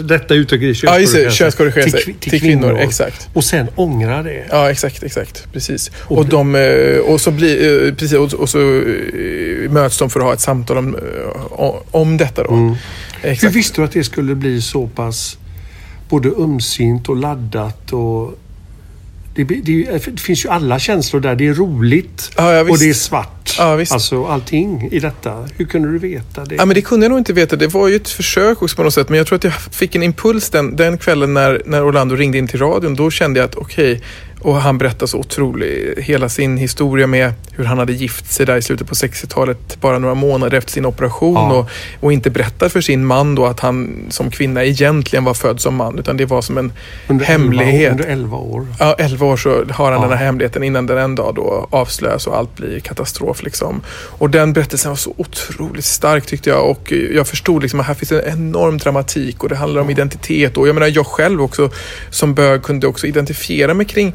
Detta 0.04 0.34
uttrycket 0.34 0.82
Ja, 0.82 0.98
just 0.98 1.14
det. 1.14 1.32
Könskorrigera 1.32 1.90
sig. 1.90 2.02
till, 2.04 2.14
kvi- 2.14 2.30
Till 2.30 2.40
kvinnor, 2.40 2.78
exakt. 2.78 3.28
Och 3.32 3.44
sen 3.44 3.66
ångrar 3.74 4.24
det. 4.24 4.44
Ja, 4.50 4.70
exakt, 4.70 5.02
exakt. 5.02 5.52
Precis. 5.52 5.90
Och 5.94 6.18
Och, 6.18 6.24
bli- 6.24 6.30
de, 6.30 6.54
eh, 6.54 6.98
och 6.98 7.20
så, 7.20 7.30
blir, 7.30 7.86
eh, 7.86 7.94
precis, 7.94 8.18
och, 8.18 8.34
och 8.34 8.48
så 8.48 8.58
eh, 8.60 9.70
möts 9.70 9.98
de 9.98 10.10
för 10.10 10.20
att 10.20 10.26
ha 10.26 10.32
ett 10.32 10.40
samtal 10.40 10.78
om, 10.78 10.96
om 11.90 12.16
detta 12.16 12.42
då. 12.42 12.50
Mm. 12.52 12.74
Hur 13.22 13.30
Exakt. 13.30 13.54
visste 13.54 13.80
du 13.80 13.84
att 13.84 13.92
det 13.92 14.04
skulle 14.04 14.34
bli 14.34 14.62
så 14.62 14.86
pass 14.86 15.38
både 16.08 16.28
ömsint 16.28 17.08
och 17.08 17.16
laddat 17.16 17.92
och 17.92 18.38
det, 19.36 19.44
det, 19.44 20.04
det 20.06 20.20
finns 20.20 20.44
ju 20.44 20.48
alla 20.48 20.78
känslor 20.78 21.20
där. 21.20 21.34
Det 21.34 21.46
är 21.46 21.54
roligt 21.54 22.30
Ja, 22.36 22.52
ja, 22.52 22.60
och 22.60 22.78
det 22.78 22.90
är 22.90 22.94
svart. 22.94 23.54
Ja, 23.58 23.74
visst. 23.74 23.92
Alltså 23.92 24.26
allting 24.26 24.88
i 24.92 25.00
detta. 25.00 25.48
Hur 25.56 25.64
kunde 25.64 25.92
du 25.92 25.98
veta 25.98 26.44
det? 26.44 26.54
Ja, 26.54 26.64
men 26.64 26.74
det 26.74 26.82
kunde 26.82 27.04
jag 27.04 27.10
nog 27.10 27.18
inte 27.18 27.32
veta. 27.32 27.56
Det 27.56 27.66
var 27.66 27.88
ju 27.88 27.96
ett 27.96 28.08
försök 28.08 28.62
också 28.62 28.76
på 28.76 28.82
något 28.82 28.94
sätt. 28.94 29.08
Men 29.08 29.18
jag 29.18 29.26
tror 29.26 29.36
att 29.36 29.44
jag 29.44 29.52
fick 29.52 29.94
en 29.94 30.02
impuls 30.02 30.50
den, 30.50 30.76
den 30.76 30.98
kvällen 30.98 31.34
när, 31.34 31.62
när 31.66 31.88
Orlando 31.88 32.14
ringde 32.16 32.38
in 32.38 32.48
till 32.48 32.60
radion. 32.60 32.94
Då 32.94 33.10
kände 33.10 33.40
jag 33.40 33.48
att 33.48 33.54
okej, 33.54 34.02
och 34.40 34.54
han 34.56 34.78
berättade 34.78 35.08
så 35.08 35.18
otroligt, 35.18 35.98
hela 35.98 36.28
sin 36.28 36.56
historia 36.56 37.06
med 37.06 37.32
hur 37.52 37.64
han 37.64 37.78
hade 37.78 37.92
gift 37.92 38.32
sig 38.32 38.46
där 38.46 38.56
i 38.56 38.62
slutet 38.62 38.86
på 38.86 38.94
60-talet, 38.94 39.80
bara 39.80 39.98
några 39.98 40.14
månader 40.14 40.58
efter 40.58 40.72
sin 40.72 40.86
operation. 40.86 41.34
Ja. 41.34 41.52
Och, 41.54 41.70
och 42.00 42.12
inte 42.12 42.30
berättat 42.30 42.72
för 42.72 42.80
sin 42.80 43.06
man 43.06 43.34
då 43.34 43.46
att 43.46 43.60
han 43.60 44.06
som 44.08 44.30
kvinna 44.30 44.64
egentligen 44.64 45.24
var 45.24 45.34
född 45.34 45.60
som 45.60 45.74
man. 45.74 45.98
Utan 45.98 46.16
det 46.16 46.24
var 46.24 46.42
som 46.42 46.58
en 46.58 46.72
under 47.08 47.24
hemlighet. 47.24 47.92
11, 47.92 47.92
under 47.92 48.12
11 48.12 48.36
år. 48.36 48.66
Ja, 48.78 48.94
11 48.98 49.26
år 49.26 49.36
så 49.36 49.64
har 49.70 49.92
han 49.92 50.02
Ja. 50.02 50.08
den 50.08 50.18
här 50.18 50.24
hemligheten 50.24 50.62
innan 50.62 50.86
den 50.86 50.98
en 50.98 51.14
dag 51.14 51.34
då 51.34 51.68
avslöjas 51.70 52.26
och 52.26 52.36
allt 52.36 52.56
blir 52.56 52.80
katastrof. 52.80 53.42
Liksom. 53.42 53.82
Och 54.18 54.30
den 54.30 54.52
berättelsen 54.52 54.90
var 54.90 54.96
så 54.96 55.14
otroligt 55.16 55.84
stark 55.84 56.26
tyckte 56.26 56.50
jag 56.50 56.70
och 56.70 56.92
jag 56.92 57.26
förstod 57.26 57.62
liksom 57.62 57.80
att 57.80 57.86
här 57.86 57.94
finns 57.94 58.12
en 58.12 58.32
enorm 58.32 58.78
dramatik 58.78 59.42
och 59.42 59.48
det 59.48 59.56
handlar 59.56 59.80
om 59.82 59.90
identitet. 59.90 60.56
Och 60.56 60.68
jag 60.68 60.74
menar 60.74 60.86
jag 60.94 61.06
själv 61.06 61.42
också 61.42 61.70
som 62.10 62.34
bög 62.34 62.62
kunde 62.62 62.86
också 62.86 63.06
identifiera 63.06 63.74
mig 63.74 63.86
kring 63.86 64.14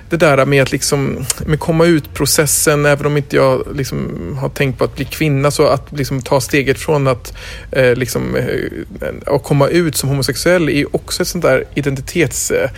det 0.11 0.17
där 0.17 0.45
med 0.45 0.61
att 0.61 0.71
liksom 0.71 1.25
med 1.45 1.59
komma 1.59 1.85
ut-processen 1.85 2.85
även 2.85 3.05
om 3.05 3.17
inte 3.17 3.35
jag 3.35 3.67
liksom 3.75 4.09
har 4.41 4.49
tänkt 4.49 4.77
på 4.77 4.83
att 4.83 4.95
bli 4.95 5.05
kvinna 5.05 5.51
så 5.51 5.67
att 5.67 5.91
liksom 5.91 6.21
ta 6.21 6.41
steget 6.41 6.79
från 6.79 7.07
att 7.07 7.33
eh, 7.71 7.95
liksom, 7.95 8.35
eh, 8.35 9.33
att 9.35 9.43
komma 9.43 9.67
ut 9.67 9.95
som 9.95 10.09
homosexuell 10.09 10.69
är 10.69 10.73
ju 10.77 10.85
också 10.91 11.21
ett 11.21 11.27
sånt 11.27 11.43
där 11.43 11.63
identitets 11.75 12.51
eh, 12.51 12.69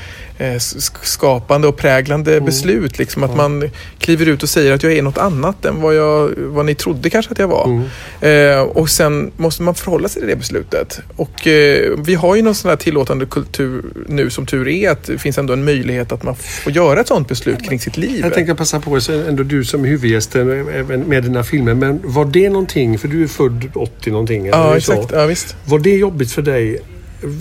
och 1.65 1.77
präglande 1.77 2.41
beslut. 2.41 2.99
Liksom, 2.99 3.23
att 3.23 3.35
man 3.35 3.69
kliver 3.99 4.25
ut 4.25 4.43
och 4.43 4.49
säger 4.49 4.71
att 4.71 4.83
jag 4.83 4.93
är 4.93 5.01
något 5.01 5.17
annat 5.17 5.65
än 5.65 5.81
vad, 5.81 5.95
jag, 5.95 6.31
vad 6.37 6.65
ni 6.65 6.75
trodde 6.75 7.09
kanske 7.09 7.31
att 7.31 7.39
jag 7.39 7.47
var. 7.47 7.81
Eh, 8.21 8.61
och 8.61 8.89
sen 8.89 9.31
måste 9.37 9.63
man 9.63 9.75
förhålla 9.75 10.09
sig 10.09 10.21
till 10.21 10.29
det 10.29 10.35
beslutet. 10.35 10.99
Och 11.15 11.47
eh, 11.47 11.91
vi 11.97 12.15
har 12.15 12.35
ju 12.35 12.41
någon 12.41 12.55
sån 12.55 12.69
här 12.69 12.75
tillåtande 12.75 13.25
kultur 13.25 13.83
nu 14.07 14.29
som 14.29 14.45
tur 14.45 14.67
är 14.67 14.89
att 14.89 15.03
det 15.03 15.17
finns 15.17 15.37
ändå 15.37 15.53
en 15.53 15.65
möjlighet 15.65 16.11
att 16.11 16.23
man 16.23 16.35
får 16.35 16.73
göra 16.73 16.99
ett 16.99 17.07
sånt 17.07 17.22
beslut 17.27 17.63
kring 17.69 17.79
sitt 17.79 17.97
liv. 17.97 18.19
Jag 18.21 18.33
tänker 18.33 18.53
passa 18.53 18.79
på, 18.79 19.01
så 19.01 19.13
ändå 19.13 19.43
du 19.43 19.65
som 19.65 19.83
är 19.85 19.87
huvudgästen 19.89 20.67
även 20.73 20.99
med 21.01 21.23
dina 21.23 21.43
filmer. 21.43 21.73
Men 21.73 21.99
var 22.03 22.25
det 22.25 22.49
någonting, 22.49 22.99
för 22.99 23.07
du 23.07 23.23
är 23.23 23.27
född 23.27 23.69
80 23.73 24.11
någonting? 24.11 24.47
eller 24.47 24.57
Ja, 24.57 24.69
så. 24.69 24.93
exakt. 24.93 25.11
Ja, 25.13 25.25
visst. 25.25 25.55
Var 25.65 25.79
det 25.79 25.95
jobbigt 25.95 26.31
för 26.31 26.41
dig? 26.41 26.79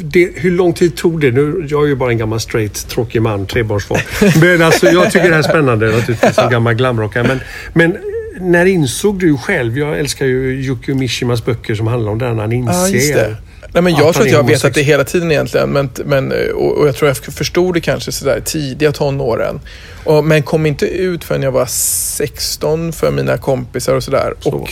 Det, 0.05 0.31
hur 0.35 0.51
lång 0.51 0.73
tid 0.73 0.97
tog 0.97 1.21
det? 1.21 1.31
Nu, 1.31 1.67
jag 1.69 1.85
är 1.85 1.89
ju 1.89 1.97
bara 1.97 2.11
en 2.11 2.19
gammal 2.19 2.41
straight, 2.41 2.89
tråkig 2.89 3.23
man, 3.23 3.47
trebarnsfar. 3.47 4.03
Men 4.41 4.63
alltså, 4.63 4.87
jag 4.87 5.11
tycker 5.13 5.29
det 5.29 5.35
här 5.35 5.39
är 5.39 5.43
spännande 5.49 5.87
naturligtvis 5.87 6.35
som 6.35 6.51
gammal 6.51 6.75
glamrockare. 6.75 7.29
Men, 7.29 7.41
men 7.73 7.97
när 8.41 8.67
insåg 8.67 9.19
du 9.19 9.37
själv? 9.37 9.79
Jag 9.79 9.99
älskar 9.99 10.27
ju 10.27 10.63
Yukio 10.65 10.95
Mishimas 10.95 11.45
böcker 11.45 11.75
som 11.75 11.87
handlar 11.87 12.13
om 12.13 12.19
det 12.19 12.25
här 12.27 12.35
när 12.35 12.43
han 12.43 12.53
inser. 12.53 13.29
Ja. 13.31 13.37
Nej, 13.73 13.83
men 13.83 13.95
jag 13.95 14.15
tror 14.15 14.27
att 14.27 14.33
jag 14.33 14.47
vet 14.47 14.65
att 14.65 14.75
det 14.75 14.83
hela 14.83 15.05
tiden 15.05 15.33
egentligen. 15.33 15.71
Men, 15.71 15.91
men, 16.05 16.33
och, 16.55 16.79
och 16.79 16.89
jag 16.89 16.97
tror 16.97 17.09
jag 17.09 17.17
förstod 17.17 17.75
det 17.75 17.81
kanske 17.81 18.13
sådär 18.13 18.41
tidiga 18.45 18.93
tonåren. 18.93 19.61
Och, 20.05 20.25
men 20.25 20.43
kom 20.43 20.67
inte 20.67 20.87
ut 20.87 21.25
förrän 21.25 21.43
jag 21.43 21.53
var 21.53 21.67
16 21.67 22.93
för 22.93 23.11
mina 23.11 23.39
kompisar 23.39 23.95
och 23.95 24.05
sådär. 24.05 24.35
Och 24.45 24.71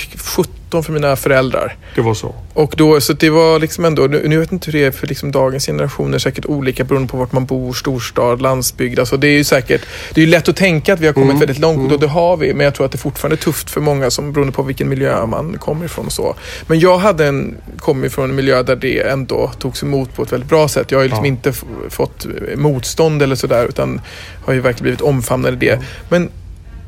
2017 0.70 0.82
för 0.84 0.92
mina 0.92 1.16
föräldrar. 1.16 1.76
Det 1.94 2.00
var 2.00 2.14
så? 2.14 2.34
Och 2.54 2.74
då, 2.76 3.00
så 3.00 3.12
det 3.12 3.30
var 3.30 3.58
liksom 3.58 3.84
ändå, 3.84 4.02
nu, 4.02 4.28
nu 4.28 4.38
vet 4.38 4.48
jag 4.50 4.56
inte 4.56 4.70
hur 4.70 4.78
det 4.78 4.84
är 4.86 4.90
för 4.90 5.06
liksom 5.06 5.32
dagens 5.32 5.66
generationer, 5.66 6.18
säkert 6.18 6.46
olika 6.46 6.84
beroende 6.84 7.08
på 7.08 7.16
vart 7.16 7.32
man 7.32 7.46
bor, 7.46 7.72
storstad, 7.72 8.42
landsbygd. 8.42 8.98
Alltså 8.98 9.16
det 9.16 9.26
är 9.28 9.32
ju 9.38 9.44
säkert, 9.44 9.86
det 10.14 10.20
är 10.20 10.24
ju 10.24 10.30
lätt 10.30 10.48
att 10.48 10.56
tänka 10.56 10.94
att 10.94 11.00
vi 11.00 11.06
har 11.06 11.12
kommit 11.14 11.40
väldigt 11.42 11.58
långt 11.58 11.92
och 11.92 12.00
det 12.00 12.06
har 12.06 12.36
vi, 12.36 12.54
men 12.54 12.64
jag 12.64 12.74
tror 12.74 12.86
att 12.86 12.92
det 12.92 12.98
fortfarande 12.98 13.34
är 13.34 13.38
tufft 13.44 13.70
för 13.70 13.80
många 13.80 14.10
som 14.10 14.32
beroende 14.32 14.52
på 14.52 14.62
vilken 14.62 14.88
miljö 14.88 15.26
man 15.26 15.58
kommer 15.58 15.84
ifrån 15.84 16.06
och 16.06 16.12
så. 16.12 16.34
Men 16.66 16.80
jag 16.80 16.98
hade 16.98 17.26
en, 17.26 17.56
kom 17.78 18.04
ifrån 18.04 18.30
en 18.30 18.36
miljö 18.36 18.62
där 18.62 18.76
det 18.76 19.00
ändå 19.08 19.50
togs 19.58 19.82
emot 19.82 20.14
på 20.14 20.22
ett 20.22 20.32
väldigt 20.32 20.48
bra 20.48 20.68
sätt. 20.68 20.90
Jag 20.90 20.98
har 20.98 21.02
ju 21.02 21.08
liksom 21.08 21.24
Ja. 21.24 21.28
inte 21.28 21.52
fått 21.88 22.26
motstånd 22.56 23.22
eller 23.22 23.34
sådär 23.36 23.66
utan 23.68 24.00
har 24.44 24.52
ju 24.52 24.60
verkligen 24.60 24.82
blivit 24.82 25.00
omfamnad 25.00 25.52
i 25.52 25.56
det. 25.56 25.78
Men 26.08 26.28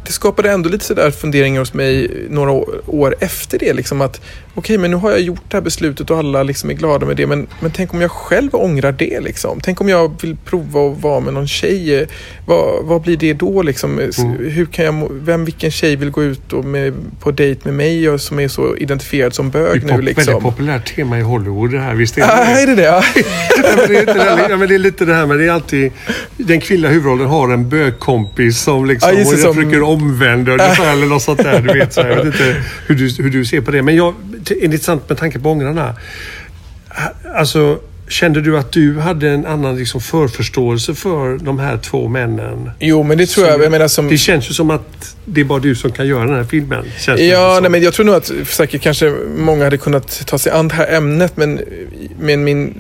det 0.07 0.13
skapade 0.13 0.51
ändå 0.51 0.69
lite 0.69 0.85
sådär 0.85 1.11
funderingar 1.11 1.61
hos 1.61 1.75
mig 1.75 2.11
några 2.31 2.51
år, 2.87 3.17
efter 3.21 3.59
det. 3.59 3.73
Liksom 3.73 4.01
att 4.01 4.21
okej, 4.55 4.79
men 4.79 4.91
nu 4.91 4.97
har 4.97 5.11
jag 5.11 5.21
gjort 5.21 5.43
det 5.49 5.57
här 5.57 5.63
beslutet 5.63 6.11
och 6.11 6.19
alla 6.19 6.43
liksom 6.43 6.71
är 6.71 6.75
glada 6.75 7.07
med 7.07 7.17
det. 7.17 7.27
Men, 7.27 7.47
men 7.61 7.71
tänk 7.71 7.95
om 7.95 8.01
jag 8.01 8.11
själv 8.11 8.51
ångrar 8.55 8.93
det 8.93 9.21
liksom? 9.21 9.61
Tänk 9.63 9.81
om 9.81 9.89
jag 9.89 10.13
vill 10.23 10.37
prova 10.45 10.81
att 10.93 11.03
vara 11.03 11.21
med 11.21 11.35
någon 11.35 11.49
tjej? 11.49 12.07
Vad, 12.47 12.85
vad 12.85 13.03
blir 13.03 13.17
det 13.17 13.33
då 13.33 13.63
liksom? 13.63 13.99
S- 13.99 14.19
Hur 14.39 14.67
kan 14.67 14.85
jag, 14.85 15.09
vem, 15.13 15.45
vilken 15.45 15.71
tjej 15.71 15.97
vill 15.97 16.11
gå 16.11 16.23
ut 16.23 16.53
och 16.53 16.65
med, 16.65 16.95
på 17.21 17.31
dejt 17.31 17.61
med 17.65 17.75
mig 17.75 18.09
och 18.11 18.21
som 18.21 18.41
är 18.41 18.49
så 18.49 18.77
identifierad 18.77 19.35
som 19.35 19.51
Det 19.51 19.59
är 19.59 19.63
bög 19.63 19.81
pop, 19.81 19.91
nu 19.91 19.97
väldigt 19.97 20.17
liksom? 20.17 20.43
populärt 20.43 20.95
tema 20.97 21.19
i 21.19 21.23
Hollywood 21.23 21.71
det 21.71 21.79
här. 21.81 21.95
Visst 21.95 22.19
är 22.19 22.21
det 22.21 22.27
Ah, 22.33 22.45
är 22.61 22.67
det 22.67 22.75
det? 22.75 22.83
Ja. 22.83 23.03
Men 23.77 23.89
det, 23.89 23.97
är 23.97 24.07
det, 24.15 24.47
ja, 24.51 24.57
men 24.57 24.69
det 24.69 24.75
är 24.75 24.79
lite 24.79 25.05
det 25.05 25.15
här 25.15 25.27
men 25.27 25.39
det 25.39 25.45
är 25.47 25.51
alltid 25.51 25.93
den 26.37 26.61
kvinnliga 26.61 26.91
huvudrollen 26.91 27.27
har 27.27 27.53
en 27.53 27.69
bögkompis 27.69 28.59
som 28.61 28.87
liksom 28.87 29.15
det, 29.17 29.21
och 29.23 29.27
som- 29.39 29.55
försöker 29.55 29.83
omvända 29.83 30.53
eller 30.93 31.07
något 31.07 31.23
sånt 31.23 31.43
där. 31.43 31.61
Du 31.61 31.79
vet, 31.79 31.93
så 31.93 32.01
jag 32.01 32.17
vet 32.17 32.25
inte 32.25 32.57
hur 32.87 32.95
du, 32.95 33.23
hur 33.23 33.31
du 33.31 33.45
ser 33.45 33.61
på 33.61 33.71
det. 33.71 33.83
Men 33.83 33.97
jag, 33.97 34.15
det 34.25 34.37
är 34.37 34.42
intressant 34.51 35.09
med 35.09 35.19
tanke 35.19 35.39
på 35.39 35.51
ångrarna. 35.51 35.97
Alltså, 37.35 37.79
kände 38.13 38.41
du 38.41 38.59
att 38.59 38.73
du 38.73 38.99
hade 38.99 39.29
en 39.29 39.47
annan 39.47 39.77
liksom, 39.77 40.01
förförståelse 40.01 40.95
för 40.95 41.39
de 41.39 41.59
här 41.59 41.79
två 41.79 42.09
männen? 42.09 42.71
Jo, 42.81 43.03
men 43.03 43.19
det 43.19 43.27
tror 43.27 43.47
jag. 43.47 43.63
Jag 43.63 43.71
menar 43.71 43.89
som... 43.89 44.09
Det 44.09 44.19
känns 44.19 44.51
ju 44.51 44.55
som 44.55 44.71
att 44.71 45.17
det 45.25 45.41
är 45.41 45.45
bara 45.45 45.59
du 45.59 45.75
som 45.75 45.93
kan 45.93 46.07
göra 46.07 46.25
den 46.25 46.35
här 46.35 46.45
filmen. 46.45 46.85
Ja, 47.07 47.55
som. 47.55 47.63
nej, 47.63 47.71
men 47.71 47.83
jag 47.83 47.95
tror 47.95 48.07
nog 48.07 48.15
att 48.15 48.33
säkert 48.47 48.83
kanske 48.83 49.15
många 49.37 49.65
hade 49.65 49.79
kunnat 49.79 50.27
ta 50.27 50.39
sig 50.39 50.53
an 50.53 50.69
det 50.69 50.75
här 50.75 50.97
ämnet 50.97 51.37
men, 51.37 51.61
men 52.21 52.45
min, 52.45 52.75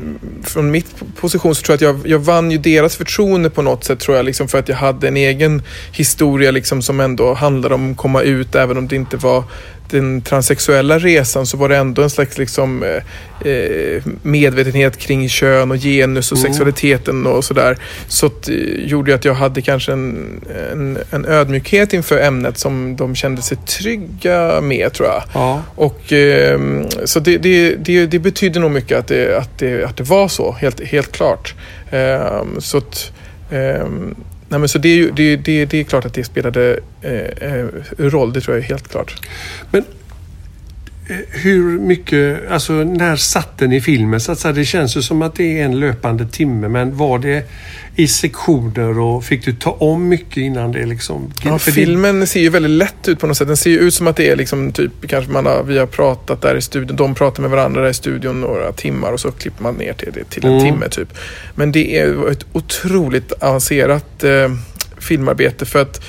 från 0.44 0.70
mitt 0.70 0.94
position 1.20 1.54
så 1.54 1.62
tror 1.62 1.78
jag 1.80 1.90
att 1.90 2.02
jag, 2.02 2.12
jag 2.12 2.18
vann 2.18 2.50
ju 2.50 2.58
deras 2.58 2.96
förtroende 2.96 3.50
på 3.50 3.62
något 3.62 3.84
sätt 3.84 4.00
tror 4.00 4.16
jag 4.16 4.26
liksom 4.26 4.48
för 4.48 4.58
att 4.58 4.68
jag 4.68 4.76
hade 4.76 5.08
en 5.08 5.16
egen 5.16 5.62
historia 5.92 6.50
liksom 6.50 6.82
som 6.82 7.00
ändå 7.00 7.34
handlade 7.34 7.74
om 7.74 7.90
att 7.90 7.96
komma 7.96 8.22
ut 8.22 8.54
även 8.54 8.78
om 8.78 8.88
det 8.88 8.96
inte 8.96 9.16
var 9.16 9.44
den 9.92 10.22
transsexuella 10.22 10.98
resan 10.98 11.46
så 11.46 11.56
var 11.56 11.68
det 11.68 11.76
ändå 11.76 12.02
en 12.02 12.10
slags 12.10 12.38
liksom, 12.38 12.82
eh, 12.82 13.50
eh, 13.52 14.02
medvetenhet 14.22 14.98
kring 14.98 15.28
kön 15.28 15.70
och 15.70 15.76
genus 15.76 16.32
och 16.32 16.38
sexualiteten 16.38 17.26
och 17.26 17.44
sådär. 17.44 17.78
Så 18.08 18.26
att, 18.26 18.48
eh, 18.48 18.54
gjorde 18.86 19.14
att 19.14 19.24
jag 19.24 19.34
hade 19.34 19.62
kanske 19.62 19.92
en, 19.92 20.40
en, 20.72 20.98
en 21.10 21.24
ödmjukhet 21.24 21.92
inför 21.92 22.18
ämnet 22.20 22.58
som 22.58 22.96
de 22.96 23.14
kände 23.14 23.42
sig 23.42 23.56
trygga 23.56 24.60
med 24.60 24.92
tror 24.92 25.08
jag. 25.08 25.22
Ja. 25.34 25.62
Och, 25.74 26.12
ehm, 26.12 26.86
så 27.04 27.20
det, 27.20 27.38
det, 27.38 27.74
det, 27.74 28.06
det 28.06 28.18
betyder 28.18 28.60
nog 28.60 28.70
mycket 28.70 28.98
att 28.98 29.08
det, 29.08 29.38
att 29.38 29.58
det, 29.58 29.84
att 29.84 29.96
det 29.96 30.04
var 30.04 30.28
så, 30.28 30.52
helt, 30.52 30.80
helt 30.80 31.12
klart. 31.12 31.54
Ehm, 31.90 32.60
så 32.60 32.78
att, 32.78 33.12
ehm, 33.50 34.14
nej 34.52 34.58
men 34.60 34.68
så 34.68 34.78
det, 34.78 34.88
är 34.88 34.96
ju- 34.96 35.10
det, 35.10 35.36
det, 35.36 35.64
det 35.64 35.80
är 35.80 35.84
klart 35.84 36.04
att 36.04 36.14
det 36.14 36.24
spelade 36.24 36.78
eh, 37.02 37.12
eh, 37.50 37.66
roll, 37.98 38.32
det 38.32 38.40
tror 38.40 38.56
jag 38.56 38.64
är 38.64 38.68
helt 38.68 38.88
klart. 38.88 39.26
Men 39.70 39.84
hur 41.30 41.78
mycket, 41.78 42.50
alltså 42.50 42.72
när 42.72 43.16
satt 43.16 43.58
den 43.58 43.72
i 43.72 43.80
filmen? 43.80 44.20
Så 44.20 44.32
att 44.32 44.38
säga, 44.38 44.52
det 44.52 44.64
känns 44.64 44.96
ju 44.96 45.02
som 45.02 45.22
att 45.22 45.34
det 45.34 45.60
är 45.60 45.64
en 45.64 45.80
löpande 45.80 46.26
timme 46.26 46.68
men 46.68 46.96
var 46.96 47.18
det 47.18 47.50
i 47.96 48.08
sektioner 48.08 48.98
och 48.98 49.24
fick 49.24 49.44
du 49.44 49.52
ta 49.52 49.70
om 49.70 50.08
mycket 50.08 50.36
innan 50.36 50.72
det 50.72 50.86
liksom? 50.86 51.32
Ja, 51.44 51.58
för 51.58 51.70
det- 51.70 51.74
filmen 51.74 52.26
ser 52.26 52.40
ju 52.40 52.48
väldigt 52.48 52.70
lätt 52.72 53.08
ut 53.08 53.18
på 53.20 53.26
något 53.26 53.36
sätt. 53.36 53.46
Den 53.48 53.56
ser 53.56 53.70
ju 53.70 53.78
ut 53.78 53.94
som 53.94 54.06
att 54.06 54.16
det 54.16 54.30
är 54.30 54.36
liksom 54.36 54.72
typ, 54.72 54.92
kanske 55.08 55.32
man 55.32 55.46
har, 55.46 55.62
vi 55.62 55.78
har 55.78 55.86
pratat 55.86 56.42
där 56.42 56.56
i 56.56 56.60
studion, 56.62 56.96
de 56.96 57.14
pratar 57.14 57.42
med 57.42 57.50
varandra 57.50 57.82
där 57.82 57.88
i 57.90 57.94
studion 57.94 58.40
några 58.40 58.72
timmar 58.72 59.12
och 59.12 59.20
så 59.20 59.30
klipper 59.30 59.62
man 59.62 59.74
ner 59.74 59.92
till 59.92 60.12
det 60.14 60.24
till 60.24 60.44
en 60.44 60.52
Mm. 60.52 60.64
timme 60.64 60.88
typ. 60.88 61.08
Men 61.54 61.72
det 61.72 61.98
är 61.98 62.30
ett 62.30 62.46
otroligt 62.52 63.32
avancerat 63.32 64.24
eh, 64.24 64.50
filmarbete 64.98 65.64
för 65.66 65.82
att 65.82 66.00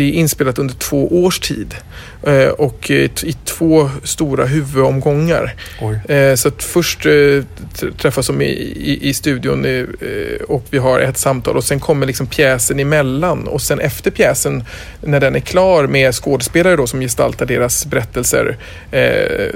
det 0.00 0.04
är 0.04 0.12
inspelat 0.12 0.58
under 0.58 0.74
två 0.74 1.24
års 1.24 1.40
tid 1.40 1.74
eh, 2.22 2.48
och 2.48 2.90
eh, 2.90 3.10
i 3.22 3.36
två 3.44 3.90
stora 4.04 4.44
huvudomgångar. 4.44 5.54
Oj. 5.80 6.14
Eh, 6.16 6.34
så 6.34 6.48
att 6.48 6.62
först 6.62 7.06
träffas 7.96 8.26
de 8.26 8.42
i, 8.42 8.44
i, 8.44 9.08
i 9.08 9.14
studion 9.14 9.86
och 10.48 10.64
vi 10.70 10.78
har 10.78 11.00
ett 11.00 11.18
samtal 11.18 11.56
och 11.56 11.64
sen 11.64 11.80
kommer 11.80 12.06
liksom 12.06 12.26
pjäsen 12.26 12.80
emellan 12.80 13.48
och 13.48 13.62
sen 13.62 13.80
efter 13.80 14.10
pjäsen 14.10 14.64
när 15.00 15.20
den 15.20 15.36
är 15.36 15.40
klar 15.40 15.86
med 15.86 16.14
skådespelare 16.14 16.76
då 16.76 16.86
som 16.86 17.00
gestaltar 17.00 17.46
deras 17.46 17.86
berättelser 17.86 18.56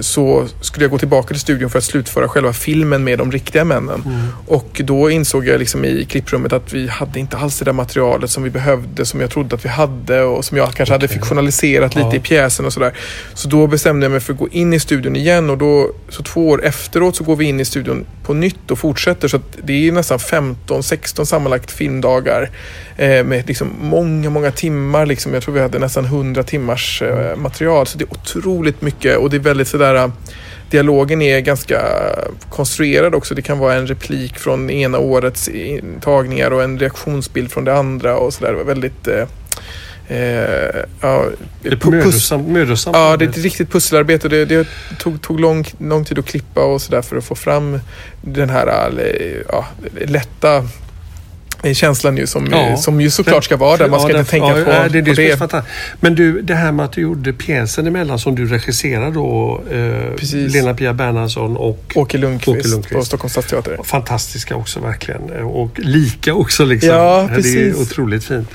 så 0.00 0.46
skulle 0.60 0.84
jag 0.84 0.90
gå 0.90 0.98
tillbaka 0.98 1.28
till 1.28 1.40
studion 1.40 1.70
för 1.70 1.78
att 1.78 1.84
slutföra 1.84 2.28
själva 2.28 2.52
filmen 2.52 3.04
med 3.04 3.18
de 3.18 3.32
riktiga 3.32 3.64
männen. 3.64 4.02
Och 4.46 4.80
då 4.84 5.10
insåg 5.10 5.46
jag 5.46 5.58
liksom 5.58 5.84
i 5.84 6.04
klipprummet 6.04 6.52
att 6.52 6.72
vi 6.72 6.88
hade 6.88 7.20
inte 7.20 7.36
alls 7.36 7.58
det 7.58 7.64
där 7.64 7.72
materialet 7.72 8.30
som 8.30 8.42
vi 8.42 8.50
behövde, 8.50 9.06
som 9.06 9.20
jag 9.20 9.30
trodde 9.30 9.54
att 9.54 9.64
vi 9.64 9.68
hade 9.68 10.33
och 10.34 10.44
som 10.44 10.56
jag 10.58 10.74
kanske 10.74 10.92
hade 10.94 11.08
fiktionaliserat 11.08 11.94
lite 11.94 12.08
Ja. 12.08 12.16
i 12.16 12.20
pjäsen 12.20 12.66
och 12.66 12.72
sådär. 12.72 12.92
Så 13.34 13.48
då 13.48 13.66
bestämde 13.66 14.04
jag 14.04 14.10
mig 14.10 14.20
för 14.20 14.32
att 14.32 14.38
gå 14.38 14.48
in 14.48 14.72
i 14.72 14.80
studion 14.80 15.16
igen 15.16 15.50
och 15.50 15.58
då, 15.58 15.90
så 16.08 16.22
två 16.22 16.48
år 16.48 16.64
efteråt 16.64 17.16
så 17.16 17.24
går 17.24 17.36
vi 17.36 17.44
in 17.44 17.60
i 17.60 17.64
studion 17.64 18.06
på 18.22 18.34
nytt 18.34 18.70
och 18.70 18.78
fortsätter. 18.78 19.28
Så 19.28 19.36
att 19.36 19.58
det 19.64 19.88
är 19.88 19.92
nästan 19.92 20.18
15-16 20.18 21.24
sammanlagt 21.24 21.70
filmdagar 21.70 22.50
eh, 22.96 23.24
med 23.24 23.48
liksom 23.48 23.70
många, 23.80 24.30
många 24.30 24.50
timmar. 24.50 25.06
Liksom. 25.06 25.34
Jag 25.34 25.42
tror 25.42 25.54
vi 25.54 25.60
hade 25.60 25.78
nästan 25.78 26.04
100 26.04 26.42
timmars 26.42 27.02
eh, 27.02 27.36
material. 27.36 27.86
Så 27.86 27.98
det 27.98 28.04
är 28.04 28.12
otroligt 28.12 28.82
mycket 28.82 29.16
och 29.16 29.30
det 29.30 29.36
är 29.36 29.40
väldigt 29.40 29.68
sådär 29.68 29.94
eh, 29.94 30.08
Dialogen 30.70 31.22
är 31.22 31.40
ganska 31.40 31.80
konstruerad 32.50 33.14
också. 33.14 33.34
Det 33.34 33.42
kan 33.42 33.58
vara 33.58 33.74
en 33.74 33.86
replik 33.86 34.38
från 34.38 34.70
ena 34.70 34.98
årets 34.98 35.50
tagningar 36.00 36.50
och 36.50 36.62
en 36.62 36.78
reaktionsbild 36.78 37.52
från 37.52 37.64
det 37.64 37.74
andra 37.76 38.16
och 38.16 38.34
sådär. 38.34 38.52
Väldigt 38.52 39.08
eh, 39.08 39.24
eh, 40.08 40.18
ja, 41.00 41.24
Det 41.62 41.68
är 41.68 41.90
mödosamt. 41.90 42.48
mödosamt 42.48 42.96
Ja, 42.96 43.16
det 43.16 43.24
är 43.24 43.28
ett 43.28 43.38
riktigt 43.38 43.72
pusselarbete. 43.72 44.28
Det, 44.28 44.44
det 44.44 44.66
tog, 44.98 45.22
tog 45.22 45.40
lång, 45.40 45.64
lång 45.78 46.04
tid 46.04 46.18
att 46.18 46.26
klippa 46.26 46.64
och 46.64 46.82
sådär 46.82 47.02
för 47.02 47.16
att 47.16 47.24
få 47.24 47.34
fram 47.34 47.80
den 48.22 48.50
här 48.50 48.66
eh, 48.98 49.40
ja, 49.48 49.66
lätta 50.06 50.56
eh, 51.62 51.72
känslan 51.74 52.16
ju 52.16 52.26
som, 52.26 52.48
Ja. 52.52 52.76
som 52.76 53.00
ju 53.00 53.10
såklart 53.10 53.44
ska 53.44 53.56
vara 53.56 53.76
där. 53.76 53.88
Man 53.88 54.00
ska 54.00 54.12
Ja, 54.12 54.18
inte 54.18 54.30
tänka 54.30 54.46
ja, 54.58 54.64
på, 54.64 54.70
ja, 54.70 54.88
det. 54.88 54.98
Är 54.98 55.02
det, 55.16 55.38
på 55.38 55.46
det. 55.46 55.62
Men 56.00 56.14
du, 56.14 56.42
det 56.42 56.54
här 56.54 56.72
med 56.72 56.84
att 56.84 56.92
du 56.92 57.00
gjorde 57.00 57.32
pjäsen 57.32 57.86
emellan 57.86 58.18
som 58.18 58.34
du 58.34 58.46
regisserade 58.46 59.10
då. 59.10 59.62
Eh, 59.72 60.16
Precis. 60.16 60.52
Lena-Pia 60.52 60.92
Bernhardsson 60.92 61.56
och 61.56 61.92
Åke 61.94 62.18
Lundqvist, 62.18 62.58
Åke 62.58 62.68
Lundqvist. 62.68 62.94
på 62.98 63.04
Stockholms 63.04 63.32
stadsteater. 63.32 63.78
fantastiska 63.84 64.56
också 64.56 64.80
verkligen. 64.80 65.32
Eh, 65.36 65.46
Och 65.48 65.78
lika 65.80 66.34
också 66.34 66.64
liksom. 66.64 66.90
Ja, 66.90 67.26
Det 67.28 67.32
är 67.32 67.36
precis. 67.36 67.76
otroligt 67.76 68.24
fint. 68.24 68.48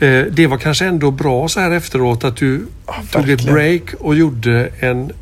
Eh, 0.00 0.24
Det 0.30 0.46
var 0.46 0.58
kanske 0.58 0.84
ändå 0.84 1.10
bra 1.10 1.48
så 1.48 1.60
här 1.60 1.70
efteråt 1.70 2.24
att 2.24 2.36
du 2.36 2.66
tog 3.12 3.30
ett 3.30 3.44
break 3.44 3.82
och 3.98 4.14
gjorde 4.14 4.68
en 4.80 5.12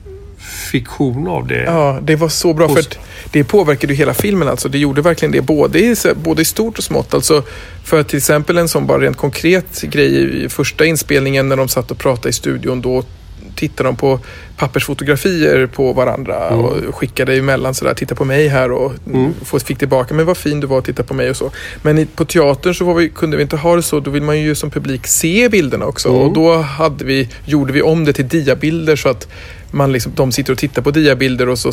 fiktion 0.71 1.29
av 1.29 1.47
det. 1.47 1.63
Ja, 1.63 1.99
det 2.03 2.17
var 2.17 2.29
så 2.29 2.55
bra 2.55 2.69
för 2.69 2.79
att 2.81 2.99
det 3.33 3.45
påverkade 3.45 3.93
ju 3.93 3.97
hela 3.99 4.15
filmen 4.15 4.49
alltså. 4.49 4.69
Det 4.69 4.79
gjorde 4.79 5.03
verkligen 5.03 5.33
det, 5.33 5.41
både 5.43 5.79
i, 5.79 5.95
både 6.15 6.43
i 6.43 6.45
stort 6.45 6.79
och 6.79 6.85
smått. 6.85 7.15
Alltså, 7.15 7.43
för 7.85 8.03
till 8.03 8.17
exempel 8.17 8.59
en 8.59 8.69
sån 8.69 8.87
bara 8.87 8.99
rent 8.99 9.17
konkret 9.17 9.83
grej 9.83 10.45
i 10.45 10.49
första 10.49 10.85
inspelningen 10.85 11.49
när 11.49 11.57
de 11.57 11.69
satt 11.69 11.91
och 11.91 11.99
pratade 11.99 12.29
i 12.29 12.33
studion, 12.33 12.81
då 12.81 13.03
tittade 13.59 13.89
de 13.89 13.97
på 13.97 14.21
pappersfotografier 14.57 15.67
på 15.67 15.93
varandra 15.93 16.49
och 16.49 16.95
skickade 16.95 17.37
emellan 17.37 17.75
sådär, 17.75 17.95
titta 17.95 18.15
på 18.15 18.25
mig 18.25 18.49
här 18.49 18.73
och 18.73 18.93
mm. 19.07 19.35
fick 19.65 19.79
tillbaka, 19.79 20.15
men 20.15 20.27
vad 20.27 20.37
fin 20.37 20.61
du 20.61 20.67
var, 20.67 20.81
titta 20.81 21.03
på 21.03 21.15
mig 21.15 21.31
och 21.31 21.37
så. 21.37 21.51
Men 21.83 22.07
på 22.07 22.25
teatern 22.25 22.75
så 22.75 22.95
vi, 22.95 23.09
kunde 23.09 23.37
vi 23.37 23.43
inte 23.43 23.57
ha 23.57 23.77
det 23.77 23.83
så, 23.83 24.01
då 24.01 24.11
vill 24.11 24.23
man 24.23 24.41
ju 24.41 24.55
som 24.55 24.71
publik 24.71 25.07
se 25.07 25.49
bilderna 25.49 25.87
också. 25.87 26.09
Och 26.09 26.33
då 26.33 26.57
hade 26.57 27.05
vi, 27.05 27.29
gjorde 27.45 27.73
vi 27.73 27.83
om 27.83 28.05
det 28.05 28.13
till 28.13 28.29
diabilder 28.29 28.97
så 28.97 29.09
att 29.09 29.29
man 29.71 29.93
liksom, 29.93 30.13
de 30.15 30.33
sitter 30.33 30.53
och 30.53 30.59
tittar 30.59 30.83
på 30.83 30.91
diabilder 30.91 31.49
och 31.49 31.59
så 31.59 31.73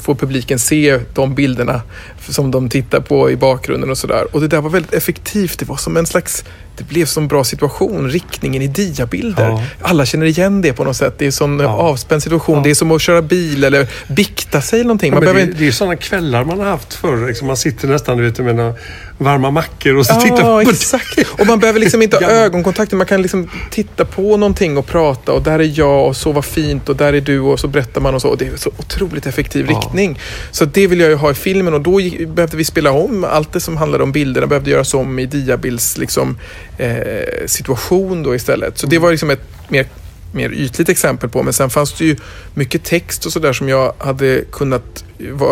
får 0.00 0.14
publiken 0.14 0.58
se 0.58 1.00
de 1.14 1.34
bilderna 1.34 1.82
som 2.28 2.50
de 2.50 2.68
tittar 2.68 3.00
på 3.00 3.30
i 3.30 3.36
bakgrunden 3.36 3.90
och 3.90 3.98
sådär. 3.98 4.26
Och 4.32 4.40
det 4.40 4.48
där 4.48 4.60
var 4.60 4.70
väldigt 4.70 4.94
effektivt. 4.94 5.58
Det 5.58 5.64
var 5.64 5.76
som 5.76 5.96
en 5.96 6.06
slags 6.06 6.44
det 6.76 6.84
blev 6.84 7.06
sån 7.06 7.28
bra 7.28 7.44
situation, 7.44 8.10
riktningen 8.10 8.62
i 8.62 8.66
diabilder. 8.66 9.48
Ja. 9.48 9.62
Alla 9.82 10.06
känner 10.06 10.26
igen 10.26 10.62
det 10.62 10.72
på 10.72 10.84
något 10.84 10.96
sätt. 10.96 11.14
Det 11.18 11.24
är 11.24 11.26
en 11.26 11.32
sån 11.32 11.58
Ja. 11.60 11.68
avspänd 11.68 12.22
situation. 12.22 12.56
Ja. 12.56 12.62
Det 12.62 12.70
är 12.70 12.74
som 12.74 12.90
att 12.90 13.02
köra 13.02 13.22
bil 13.22 13.64
eller 13.64 13.86
bikta 14.08 14.60
sig 14.60 14.76
eller 14.80 14.88
någonting. 14.88 15.08
Ja, 15.12 15.14
Man 15.14 15.20
behöver 15.20 15.40
det, 15.46 15.58
det 15.58 15.66
är 15.68 15.72
sådana 15.72 15.96
kvällar 15.96 16.44
man 16.44 16.58
har 16.58 16.66
haft 16.66 16.94
förr. 16.94 17.26
Liksom 17.26 17.46
man 17.46 17.56
sitter 17.56 17.88
nästan 17.88 18.16
du 18.18 18.24
vet, 18.24 18.38
med 18.38 18.56
några 18.56 18.74
varma 19.18 19.50
mackor 19.50 19.96
och 19.96 20.06
så 20.06 20.20
tittar 20.20 20.36
Ja, 20.38 20.44
man 20.56 20.64
på 20.64 20.70
exakt. 20.70 21.18
Och 21.40 21.46
man 21.46 21.58
behöver 21.58 21.80
liksom 21.80 22.02
inte 22.02 22.16
ha 22.16 22.30
ögonkontakt. 22.30 22.92
Man 22.92 23.06
kan 23.06 23.22
liksom 23.22 23.50
titta 23.70 24.04
på 24.04 24.36
någonting 24.36 24.76
och 24.78 24.86
prata 24.86 25.32
och 25.32 25.42
där 25.42 25.58
är 25.58 25.78
jag 25.78 26.06
och 26.06 26.16
så 26.16 26.32
var 26.32 26.42
fint 26.42 26.88
och 26.88 26.96
där 26.96 27.12
är 27.12 27.20
du 27.20 27.40
och 27.40 27.60
så 27.60 27.68
berättar 27.68 28.00
man 28.00 28.14
och 28.14 28.22
så. 28.22 28.28
Och 28.28 28.38
det 28.38 28.46
är 28.46 28.56
så 28.56 28.70
otroligt 28.78 29.26
effektiv 29.26 29.66
Ja. 29.70 29.76
riktning. 29.78 30.18
Så 30.50 30.64
det 30.64 30.86
vill 30.86 31.00
jag 31.00 31.08
ju 31.10 31.16
ha 31.16 31.30
i 31.30 31.34
filmen 31.34 31.74
och 31.74 31.80
då 31.80 32.00
behövde 32.28 32.56
vi 32.56 32.64
spela 32.64 32.90
om 32.90 33.24
allt 33.24 33.52
det 33.52 33.60
som 33.60 33.76
handlade 33.76 34.04
om 34.04 34.12
bilderna 34.12 34.46
behövde 34.46 34.70
göras 34.70 34.94
om 34.94 35.18
i 35.18 35.26
diabilds 35.26 35.98
liksom, 35.98 36.38
eh, 36.78 37.46
situation 37.46 38.22
då 38.22 38.34
istället. 38.34 38.78
Så 38.78 38.86
det 38.86 38.98
var 38.98 39.10
liksom 39.10 39.30
ett 39.30 39.42
mer 39.68 39.86
mer 40.32 40.50
ytligt 40.50 40.88
exempel 40.88 41.28
på. 41.28 41.42
Men 41.42 41.52
sen 41.52 41.70
fanns 41.70 41.92
det 41.92 42.04
ju 42.04 42.16
mycket 42.54 42.84
text 42.84 43.26
och 43.26 43.32
sådär 43.32 43.52
som 43.52 43.68
jag 43.68 43.94
hade 43.98 44.44
kunnat 44.52 45.04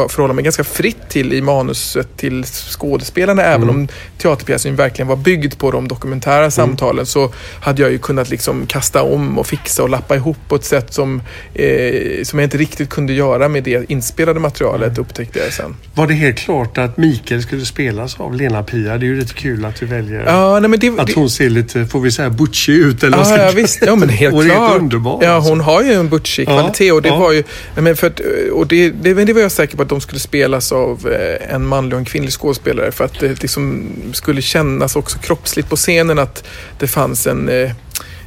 förhålla 0.09 0.35
mig 0.35 0.45
ganska 0.45 0.65
fritt 0.65 1.09
till 1.09 1.33
i 1.33 1.41
manuset 1.41 2.17
till 2.17 2.45
skådespelarna. 2.45 3.43
Även 3.43 3.71
om 3.71 3.89
teaterpjäsen 4.19 4.77
verkligen 4.77 5.09
var 5.09 5.17
byggd 5.17 5.59
på 5.59 5.71
de 5.71 5.89
dokumentära 5.89 6.51
samtalen 6.51 7.07
så 7.07 7.33
hade 7.61 7.83
jag 7.83 7.91
ju 7.93 7.99
kunnat 7.99 8.31
liksom 8.31 8.67
kasta 8.67 9.03
om 9.03 9.39
och 9.39 9.47
fixa 9.47 9.83
och 9.83 9.89
lappa 9.89 10.17
ihop 10.17 10.37
på 10.49 10.55
ett 10.55 10.65
sätt 10.65 10.95
som, 10.95 11.23
eh, 11.55 12.25
som 12.25 12.39
jag 12.39 12.47
inte 12.47 12.59
riktigt 12.59 12.89
kunde 12.89 13.13
göra 13.13 13.49
med 13.49 13.65
det 13.65 13.91
inspelade 13.91 14.41
materialet 14.41 14.99
upptäckte 14.99 15.39
jag 15.39 15.53
sen. 15.53 15.77
Var 15.95 16.07
det 16.07 16.15
helt 16.15 16.39
klart 16.39 16.79
att 16.79 16.97
Mikael 16.97 17.43
skulle 17.43 17.65
spelas 17.65 18.21
av 18.21 18.35
Lena 18.35 18.63
Pia? 18.63 18.99
Det 18.99 19.07
är 19.07 19.09
ju 19.09 19.19
lite 19.19 19.35
kul 19.35 19.65
att 19.65 19.77
du 19.81 19.87
väljer 19.87 20.25
Ja, 20.27 20.61
nej, 20.61 20.71
men 20.71 20.81
det, 20.81 20.99
att 20.99 21.13
hon 21.13 21.31
ser 21.31 21.51
lite, 21.51 21.87
får 21.87 22.01
vi 22.01 22.11
säga, 22.11 22.31
butchig 22.31 22.73
ut 22.75 23.03
eller 23.03 23.19
Ja, 23.19 23.39
ja 23.39 23.51
visst. 23.55 23.83
Ja, 23.87 23.97
men 23.97 24.09
helt 24.09 24.35
klart. 24.45 24.71
helt 24.71 24.81
underbar. 24.83 25.19
Ja, 25.23 25.31
alltså. 25.31 25.51
hon 25.51 25.61
har 25.61 25.83
ju 25.83 25.93
en 25.93 26.09
butchig 26.09 26.49
Ja, 26.49 26.59
kvalitet 26.59 26.93
och 26.93 27.03
det 27.03 27.09
ja. 27.09 27.19
var 27.19 27.33
ju... 27.33 27.43
Nej, 27.75 27.83
men 27.83 27.97
för 27.97 28.07
att, 28.07 28.21
och 28.53 28.67
det, 28.67 28.91
det, 28.91 29.15
men 29.15 29.27
det 29.27 29.33
var 29.33 29.41
jag 29.41 29.53
säker 29.55 29.77
på 29.77 29.83
att 29.83 29.89
de 29.89 30.01
skulle 30.01 30.21
spelas 30.21 30.73
av 30.73 31.09
eh, 31.09 31.55
en 31.55 31.67
manlig 31.67 31.93
och 31.95 31.99
en 31.99 32.05
kvinnlig 32.05 32.33
skådespelare 32.33 32.93
för 32.93 33.05
att 33.05 33.21
det 33.21 33.43
liksom 33.43 33.91
skulle 34.13 34.43
kännas 34.43 34.97
också 34.97 35.19
kroppsligt 35.19 35.69
på 35.69 35.77
scenen 35.77 36.19
att 36.19 36.45
det 36.79 36.87
fanns 36.87 37.27
en 37.27 37.49
eh, 37.49 37.71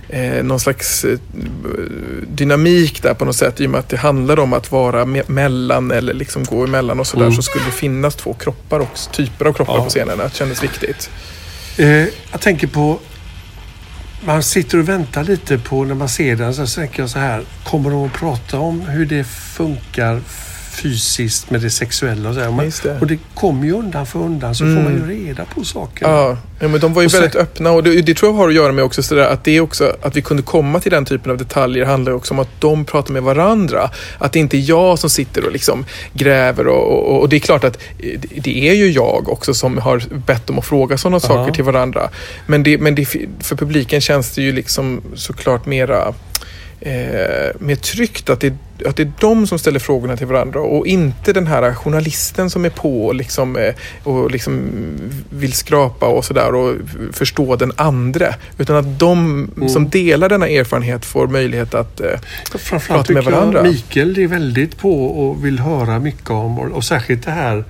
Eh, 0.10 0.44
någon 0.44 0.60
slags 0.60 1.04
eh, 1.06 1.18
dynamik 2.28 3.04
där 3.04 3.14
på 3.14 3.26
något 3.26 3.36
sätt. 3.36 3.62
I 3.62 3.66
och 3.66 3.70
med 3.70 3.80
att 3.80 3.90
det 3.90 3.98
handlar 3.98 4.40
om 4.40 4.54
att 4.54 4.72
vara 4.72 5.06
me- 5.06 5.24
mellan 5.32 5.92
eller 5.92 6.14
liksom 6.14 6.44
gå 6.44 6.64
emellan 6.64 7.00
och 7.00 7.08
sådär. 7.08 7.26
Mm. 7.26 7.36
Så 7.36 7.42
skulle 7.42 7.66
det 7.66 7.72
finnas 7.72 8.16
två 8.16 8.34
kroppar 8.34 8.80
också, 8.80 9.10
typer 9.12 9.46
av 9.46 9.54
kroppar 9.54 9.74
Ja. 9.78 9.84
på 9.84 9.90
scenen. 9.90 10.18
Det 10.18 10.34
kändes 10.34 10.64
viktigt. 10.64 11.10
Eh, 11.78 11.88
jag 12.32 12.42
tänker 12.42 12.68
på... 12.68 13.00
Man 14.26 14.44
sitter 14.44 14.78
och 14.80 14.90
väntar 14.90 15.24
lite 15.24 15.58
på 15.58 15.84
när 15.84 15.96
man 15.96 16.10
ser 16.10 16.36
den 16.36 16.54
så 16.54 16.68
tänker 16.68 17.04
jag 17.04 17.10
så 17.10 17.20
här. 17.20 17.44
Kommer 17.64 17.90
de 17.90 18.06
att 18.06 18.14
prata 18.14 18.60
om 18.60 18.82
hur 18.82 19.06
det 19.06 19.24
funkar 19.24 20.22
fysiskt 20.82 21.50
med 21.50 21.62
det 21.62 21.70
sexuella 21.70 22.30
och 22.30 22.36
så. 22.36 22.52
Man, 22.52 22.72
det. 22.84 23.00
Och 23.02 23.08
det 23.08 23.20
kommer 23.34 23.66
ju 23.66 23.72
undan 23.72 24.06
för 24.06 24.20
undan 24.20 24.56
så 24.56 24.64
får 24.64 24.82
man 24.82 24.94
ju 24.94 25.26
reda 25.28 25.46
på 25.46 25.64
saker. 25.64 26.06
Ja, 26.08 26.38
ja 26.60 26.68
men 26.68 26.80
de 26.80 26.94
var 26.94 27.02
ju 27.02 27.06
Och 27.08 27.14
väldigt 27.14 27.36
öppna 27.36 27.72
och 27.72 27.84
det, 27.84 28.02
det 28.02 28.14
tror 28.14 28.32
jag 28.32 28.38
har 28.38 28.48
att 28.48 28.54
göra 28.56 28.72
med 28.72 28.84
också 28.84 29.04
sådär 29.04 29.28
att 29.28 29.44
det 29.44 29.52
är 29.58 29.62
också 29.62 29.96
att 30.02 30.16
vi 30.16 30.22
kunde 30.22 30.44
komma 30.44 30.80
till 30.80 30.92
den 30.92 31.06
typen 31.06 31.32
av 31.32 31.38
detaljer 31.38 31.86
handlar 31.86 32.12
också 32.12 32.34
om 32.34 32.40
att 32.40 32.62
de 32.62 32.86
pratar 32.86 33.14
med 33.14 33.24
varandra. 33.24 33.90
Att 34.18 34.32
det 34.34 34.40
inte 34.40 34.58
är 34.58 34.70
jag 34.70 35.00
som 35.00 35.10
sitter 35.10 35.46
och 35.46 35.52
liksom 35.52 35.86
gräver 36.14 36.68
och, 36.68 37.10
och, 37.12 37.20
och 37.22 37.30
det 37.30 37.36
är 37.36 37.40
klart 37.40 37.64
att 37.64 37.78
eh, 38.00 38.20
det- 38.42 38.70
är 38.70 38.74
ju 38.74 38.92
jag 38.92 39.30
också 39.30 39.54
som 39.54 39.78
har 39.78 40.04
bett 40.26 40.48
dem 40.48 40.60
att 40.60 40.66
fråga 40.66 40.98
sådana 40.98 41.20
saker 41.20 41.54
till 41.54 41.64
varandra. 41.64 42.10
Men, 42.46 42.64
det, 42.64 42.78
men 42.78 42.96
det, 42.96 43.06
för 43.40 43.56
publiken 43.56 44.02
känns 44.02 44.36
det 44.36 44.42
ju 44.42 44.52
liksom 44.52 45.02
såklart 45.16 45.66
mera 45.66 46.14
mer 47.60 47.76
tryggt 47.76 48.30
att 48.30 48.40
det, 48.40 48.54
att 48.86 48.96
det 48.96 49.04
är 49.04 49.12
de 49.20 49.48
som 49.48 49.60
ställer 49.60 49.80
frågorna 49.80 50.18
till 50.18 50.28
varandra 50.28 50.60
och 50.60 50.88
inte 50.88 51.34
den 51.34 51.48
här 51.48 51.74
journalisten 51.74 52.50
som 52.50 52.66
är 52.66 52.70
på 52.70 53.06
och 53.06 53.16
liksom, 53.16 53.56
eh, 53.56 53.74
och 54.04 54.32
liksom 54.32 54.70
vill 55.30 55.54
skrapa 55.54 56.06
och 56.06 56.26
sådär 56.26 56.56
och 56.56 56.76
förstå 57.14 57.56
den 57.56 57.72
andra. 57.76 58.36
Utan 58.58 58.76
att 58.76 59.00
de 59.00 59.48
som 59.70 59.90
delar 59.90 60.30
denna 60.30 60.48
erfarenhet 60.48 61.06
får 61.06 61.28
möjlighet 61.28 61.74
att 61.74 62.00
eh, 62.00 62.08
prata 62.70 62.94
med 62.94 63.06
tycker 63.06 63.22
jag 63.22 63.32
varandra. 63.32 63.64
Mikael 63.64 64.18
är 64.18 64.28
väldigt 64.28 64.78
på 64.78 65.06
och 65.06 65.46
vill 65.46 65.60
höra 65.60 66.00
mycket 66.00 66.30
om 66.30 66.60
och, 66.60 66.72
och 66.72 66.84
särskilt 66.84 67.26
det 67.26 67.32
här 67.32 67.54
mm, 67.54 67.66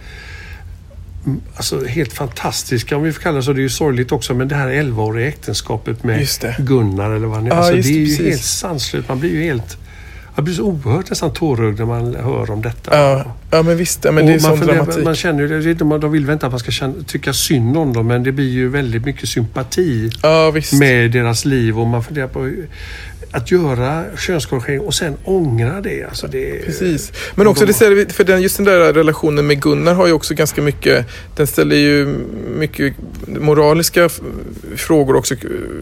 Alltså 1.56 1.86
helt 1.86 2.14
fantastiska 2.14 2.98
om 2.98 3.04
vi 3.04 3.14
får 3.14 3.22
kalla 3.22 3.36
det 3.38 3.44
så. 3.44 3.54
Det 3.54 3.60
är 3.60 3.64
ju 3.64 3.70
sorgligt 3.70 4.12
också 4.12 4.34
men 4.34 4.48
det 4.48 4.56
här 4.56 4.68
11-åriga 4.68 5.28
äktenskapet 5.28 6.04
med 6.04 6.28
det. 6.42 6.56
Gunnar 6.60 7.12
eller 7.12 7.28
vad 7.28 7.36
han 7.38 7.46
är. 7.46 7.50
Ja, 7.50 7.56
alltså, 7.56 7.76
just 7.76 7.88
det 7.90 7.94
är 7.94 7.98
det, 7.98 8.00
ju 8.00 8.08
precis. 8.18 8.30
helt 8.30 8.44
sanslöst. 8.44 9.08
Man 9.10 9.20
blir 9.20 9.30
ju 9.32 9.44
helt... 9.44 9.78
Jag 10.36 10.44
blir 10.44 10.54
så 10.56 10.64
oerhört 10.64 11.10
nästan 11.10 11.34
tårögd 11.34 11.80
när 11.80 11.86
man 11.86 12.16
hör 12.16 12.52
om 12.52 12.62
detta. 12.62 12.98
Ja, 12.98 13.36
ja 13.52 13.64
men 13.64 13.78
visst, 13.78 14.06
ja, 14.06 14.12
men 14.12 14.26
det 14.26 14.34
är 14.34 14.40
man, 14.42 14.58
funderar- 14.58 14.76
dramatik. 14.76 15.04
man 15.04 15.16
känner 15.16 15.62
ju, 15.62 15.72
inte 15.72 15.84
man- 15.84 16.00
de 16.00 16.12
vill 16.12 16.26
vänta 16.26 16.46
att 16.48 16.54
man 16.54 16.60
ska 16.60 16.72
känna, 16.72 16.94
tycka 17.08 17.34
synd 17.34 17.78
om 17.78 17.94
dem 17.94 18.08
men 18.08 18.24
det 18.24 18.32
blir 18.32 18.50
ju 18.50 18.70
väldigt 18.70 19.06
mycket 19.06 19.30
sympati 19.30 20.10
ja, 20.24 20.54
med 20.80 21.12
deras 21.12 21.46
liv 21.46 21.80
och 21.80 21.88
man 21.88 22.04
funderar 22.04 22.28
på 22.28 22.52
att 23.32 23.52
göra 23.52 24.04
könskorrigering 24.18 24.82
och 24.82 24.94
sen 24.94 25.18
ångra 25.24 25.82
det. 25.82 26.04
Alltså 26.04 26.28
det 26.28 26.66
Precis. 26.66 27.12
Men 27.36 27.48
också, 27.48 27.66
det 27.66 27.74
ställer, 27.74 28.14
för 28.14 28.24
den, 28.24 28.42
just 28.42 28.58
den 28.58 28.66
där 28.66 28.94
relationen 28.94 29.48
med 29.48 29.62
Gunnar 29.62 29.94
har 29.94 30.08
ju 30.08 30.14
också 30.14 30.34
ganska 30.34 30.62
mycket, 30.62 31.06
den 31.36 31.48
ställer 31.48 31.76
ju 31.76 32.18
mycket 32.58 32.94
moraliska 33.28 34.10
frågor 34.76 35.16
också 35.16 35.36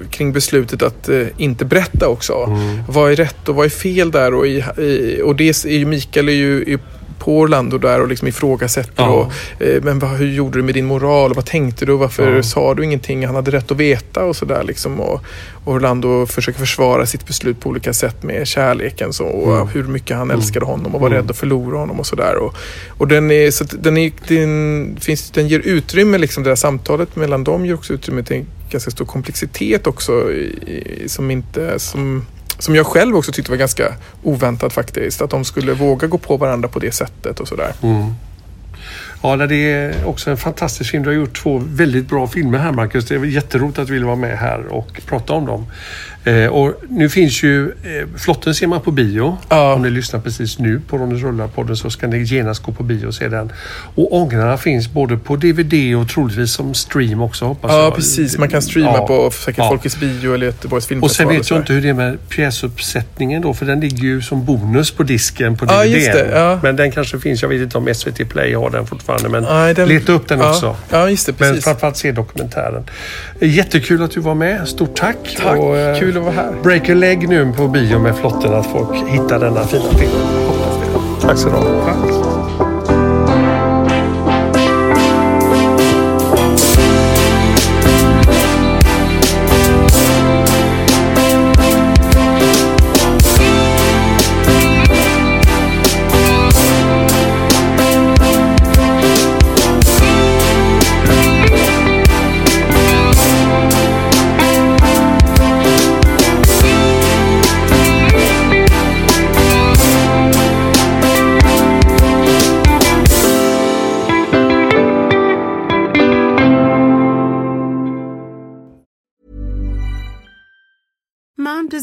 kring 0.10 0.34
beslutet 0.34 0.82
att 0.82 1.10
eh, 1.10 1.28
inte 1.38 1.66
berätta 1.66 2.08
också. 2.08 2.34
Vad 2.90 3.12
är 3.12 3.16
rätt 3.16 3.50
och 3.50 3.56
vad 3.56 3.66
är 3.66 3.70
fel 3.70 4.12
där? 4.12 4.34
Och, 4.34 4.48
i, 4.48 4.64
i, 4.78 5.22
och 5.24 5.36
det 5.36 5.66
är 5.66 5.70
ju, 5.70 5.86
Mikael 5.86 6.30
är 6.30 6.34
ju 6.34 6.74
är 6.74 6.80
på 7.20 7.40
Orlando 7.40 7.78
där 7.78 8.02
och 8.02 8.08
liksom 8.08 8.28
ifrågasätter. 8.28 9.04
Ja. 9.04 9.10
Och, 9.10 9.62
eh, 9.62 9.84
men 9.84 10.00
vad, 10.00 10.10
hur 10.10 10.28
gjorde 10.32 10.60
du 10.60 10.64
med 10.64 10.74
din 10.74 10.86
moral? 10.86 11.30
Och 11.30 11.36
vad 11.36 11.46
tänkte 11.46 11.86
du? 11.86 11.94
Varför 11.98 12.36
Ja. 12.36 12.44
sa 12.44 12.74
du 12.74 12.84
ingenting? 12.84 13.26
Han 13.26 13.36
hade 13.36 13.52
rätt 13.52 13.72
att 13.72 13.78
veta 13.78 14.24
och 14.24 14.36
sådär. 14.36 14.64
Liksom. 14.64 15.00
Och, 15.00 15.22
och 15.64 15.74
Orlando 15.74 16.26
försöker 16.26 16.60
försvara 16.60 17.06
sitt 17.06 17.28
beslut 17.28 17.60
på 17.60 17.70
olika 17.70 17.94
sätt 17.94 18.24
med 18.24 18.48
kärleken. 18.48 19.14
Så, 19.14 19.26
och 19.26 19.56
Mm. 19.56 19.68
hur 19.68 19.84
mycket 19.84 20.18
han 20.18 20.32
älskade 20.32 20.66
honom 20.66 20.96
och 20.96 21.02
var 21.02 21.10
rädd 21.10 21.32
att 21.32 21.38
förlora 21.38 21.78
honom 21.78 22.00
och 22.00 22.06
sådär. 22.08 22.36
Och, 22.36 22.56
och 22.98 23.08
den, 23.08 23.32
är, 23.32 23.52
så 23.52 23.64
den, 23.64 23.98
är, 23.98 24.12
den, 24.28 24.98
finns, 25.02 25.32
den 25.32 25.48
ger 25.48 25.60
utrymme, 25.60 26.18
liksom, 26.18 26.44
det 26.44 26.50
där 26.50 26.56
samtalet 26.56 27.16
mellan 27.16 27.44
dem 27.44 27.66
ger 27.66 27.74
också 27.74 27.94
utrymme 27.94 28.24
till 28.24 28.36
en 28.36 28.46
ganska 28.70 28.92
stor 28.92 29.06
komplexitet 29.06 29.88
också. 29.88 30.32
I, 30.32 31.04
i, 31.04 31.10
som, 31.10 31.32
inte, 31.32 31.80
som, 31.80 32.26
som 32.60 32.76
jag 32.76 32.86
själv 32.86 33.16
också 33.16 33.32
tyckte 33.32 33.52
var 33.52 33.58
ganska 33.58 33.94
oväntat 34.24 34.74
faktiskt. 34.74 35.22
Att 35.22 35.30
de 35.30 35.46
skulle 35.46 35.74
våga 35.74 36.08
gå 36.08 36.18
på 36.18 36.38
varandra 36.38 36.70
på 36.70 36.80
det 36.80 36.92
sättet 36.92 37.40
och 37.40 37.48
sådär. 37.48 37.74
Mm. 37.82 38.14
Ja, 39.22 39.36
det 39.36 39.56
är 39.56 40.06
också 40.06 40.32
en 40.32 40.38
fantastisk 40.38 40.92
film. 40.92 41.04
Du 41.04 41.10
har 41.10 41.16
gjort 41.16 41.44
två 41.44 41.62
väldigt 41.66 42.08
bra 42.10 42.28
filmer 42.28 42.58
här 42.58 42.72
Marcus. 42.72 43.06
Det 43.06 43.16
är 43.16 43.26
jätteroligt 43.26 43.80
att 43.80 43.88
du 43.88 43.94
vill 43.94 44.06
vara 44.06 44.16
med 44.16 44.38
här 44.38 44.66
och 44.66 45.02
prata 45.06 45.34
om 45.34 45.46
dem. 45.46 45.66
Eh, 46.28 46.48
och 46.48 46.74
nu 46.90 47.10
finns 47.10 47.44
ju 47.44 47.66
eh, 47.70 48.08
Flotten 48.18 48.56
ser 48.56 48.68
man 48.68 48.82
på 48.82 48.92
bio. 48.92 49.38
Ja. 49.50 49.74
Om 49.74 49.82
ni 49.82 49.90
lyssnar 49.90 50.20
precis 50.20 50.60
nu 50.60 50.82
på 50.88 50.98
Ronny 50.98 51.16
Rullar-podden 51.16 51.76
så 51.76 51.90
ska 51.90 52.08
ni 52.08 52.24
genast 52.24 52.64
gå 52.64 52.72
på 52.72 52.84
bio 52.84 53.08
och 53.08 53.14
se 53.16 53.28
den. 53.28 53.52
Och 53.96 54.16
Ångrarna 54.16 54.58
finns 54.58 54.88
både 54.90 55.18
på 55.18 55.36
DVD 55.36 55.96
och 55.96 56.10
troligtvis 56.10 56.52
som 56.52 56.74
stream 56.74 57.22
också 57.22 57.46
hoppas 57.46 57.72
Ja, 57.72 57.84
jag. 57.84 57.96
precis. 57.96 58.38
Man 58.38 58.50
kan 58.50 58.62
streama 58.62 58.98
Ja. 58.98 59.08
på 59.08 59.32
säkert 59.32 59.58
Ja. 59.58 59.70
Folkets 59.70 60.00
bio 60.00 60.34
eller 60.34 60.46
Göteborgs 60.46 60.86
Och 60.86 60.90
filmfestival. 60.90 61.30
sen 61.34 61.38
vet 61.40 61.50
jag 61.50 61.60
inte 61.60 61.74
hur 61.74 61.82
det 61.82 61.90
är 61.90 61.94
med 61.94 62.18
pjäsuppsättningen 62.30 63.42
då 63.42 63.54
för 63.54 63.66
den 63.66 63.80
ligger 63.80 64.04
ju 64.04 64.22
som 64.22 64.46
bonus 64.46 64.92
på 64.92 65.04
disken 65.04 65.58
på 65.58 65.66
Ja, 65.70 65.84
DVD. 65.84 66.28
ja. 66.34 66.60
Men 66.64 66.76
den 66.76 66.92
kanske 66.92 67.20
finns, 67.20 67.42
jag 67.42 67.50
vet 67.50 67.62
inte 67.62 67.78
om 67.78 67.94
SVT 67.96 68.26
Play 68.30 68.54
har 68.54 68.70
den 68.70 68.88
fortfarande 68.88 69.30
men 69.30 69.44
Nej, 69.44 69.74
den- 69.74 69.88
leta 69.90 70.12
upp 70.12 70.28
den 70.28 70.40
ja. 70.40 70.50
också. 70.50 70.76
Ja, 70.90 71.10
just 71.10 71.26
det. 71.26 71.34
Men 71.40 71.50
Precis. 71.50 71.64
framförallt 71.66 71.98
se 71.98 72.12
dokumentären. 72.12 72.84
Jättekul 73.42 74.04
att 74.04 74.12
du 74.12 74.20
var 74.20 74.36
med. 74.36 74.68
Stort 74.68 74.96
tack. 74.96 75.38
Tack. 75.44 75.60
Och, 75.60 75.78
eh, 75.78 76.00
Kul 76.16 76.28
att 76.28 76.36
vara 76.36 76.46
här. 76.46 76.62
Break 76.64 76.90
a 76.90 76.94
leg 76.94 77.30
nu 77.30 77.54
på 77.54 77.68
bio 77.68 78.00
med 78.00 78.16
flotten 78.16 78.54
att 78.54 78.66
folk 78.66 79.08
hittar 79.08 79.40
denna 79.40 79.64
fina 79.64 79.84
film. 79.84 80.12
Hoppas 80.48 80.80
det. 80.80 81.28
Tack 81.28 81.38
så 81.38 81.50
du 81.50 81.56
ha. 81.56 82.65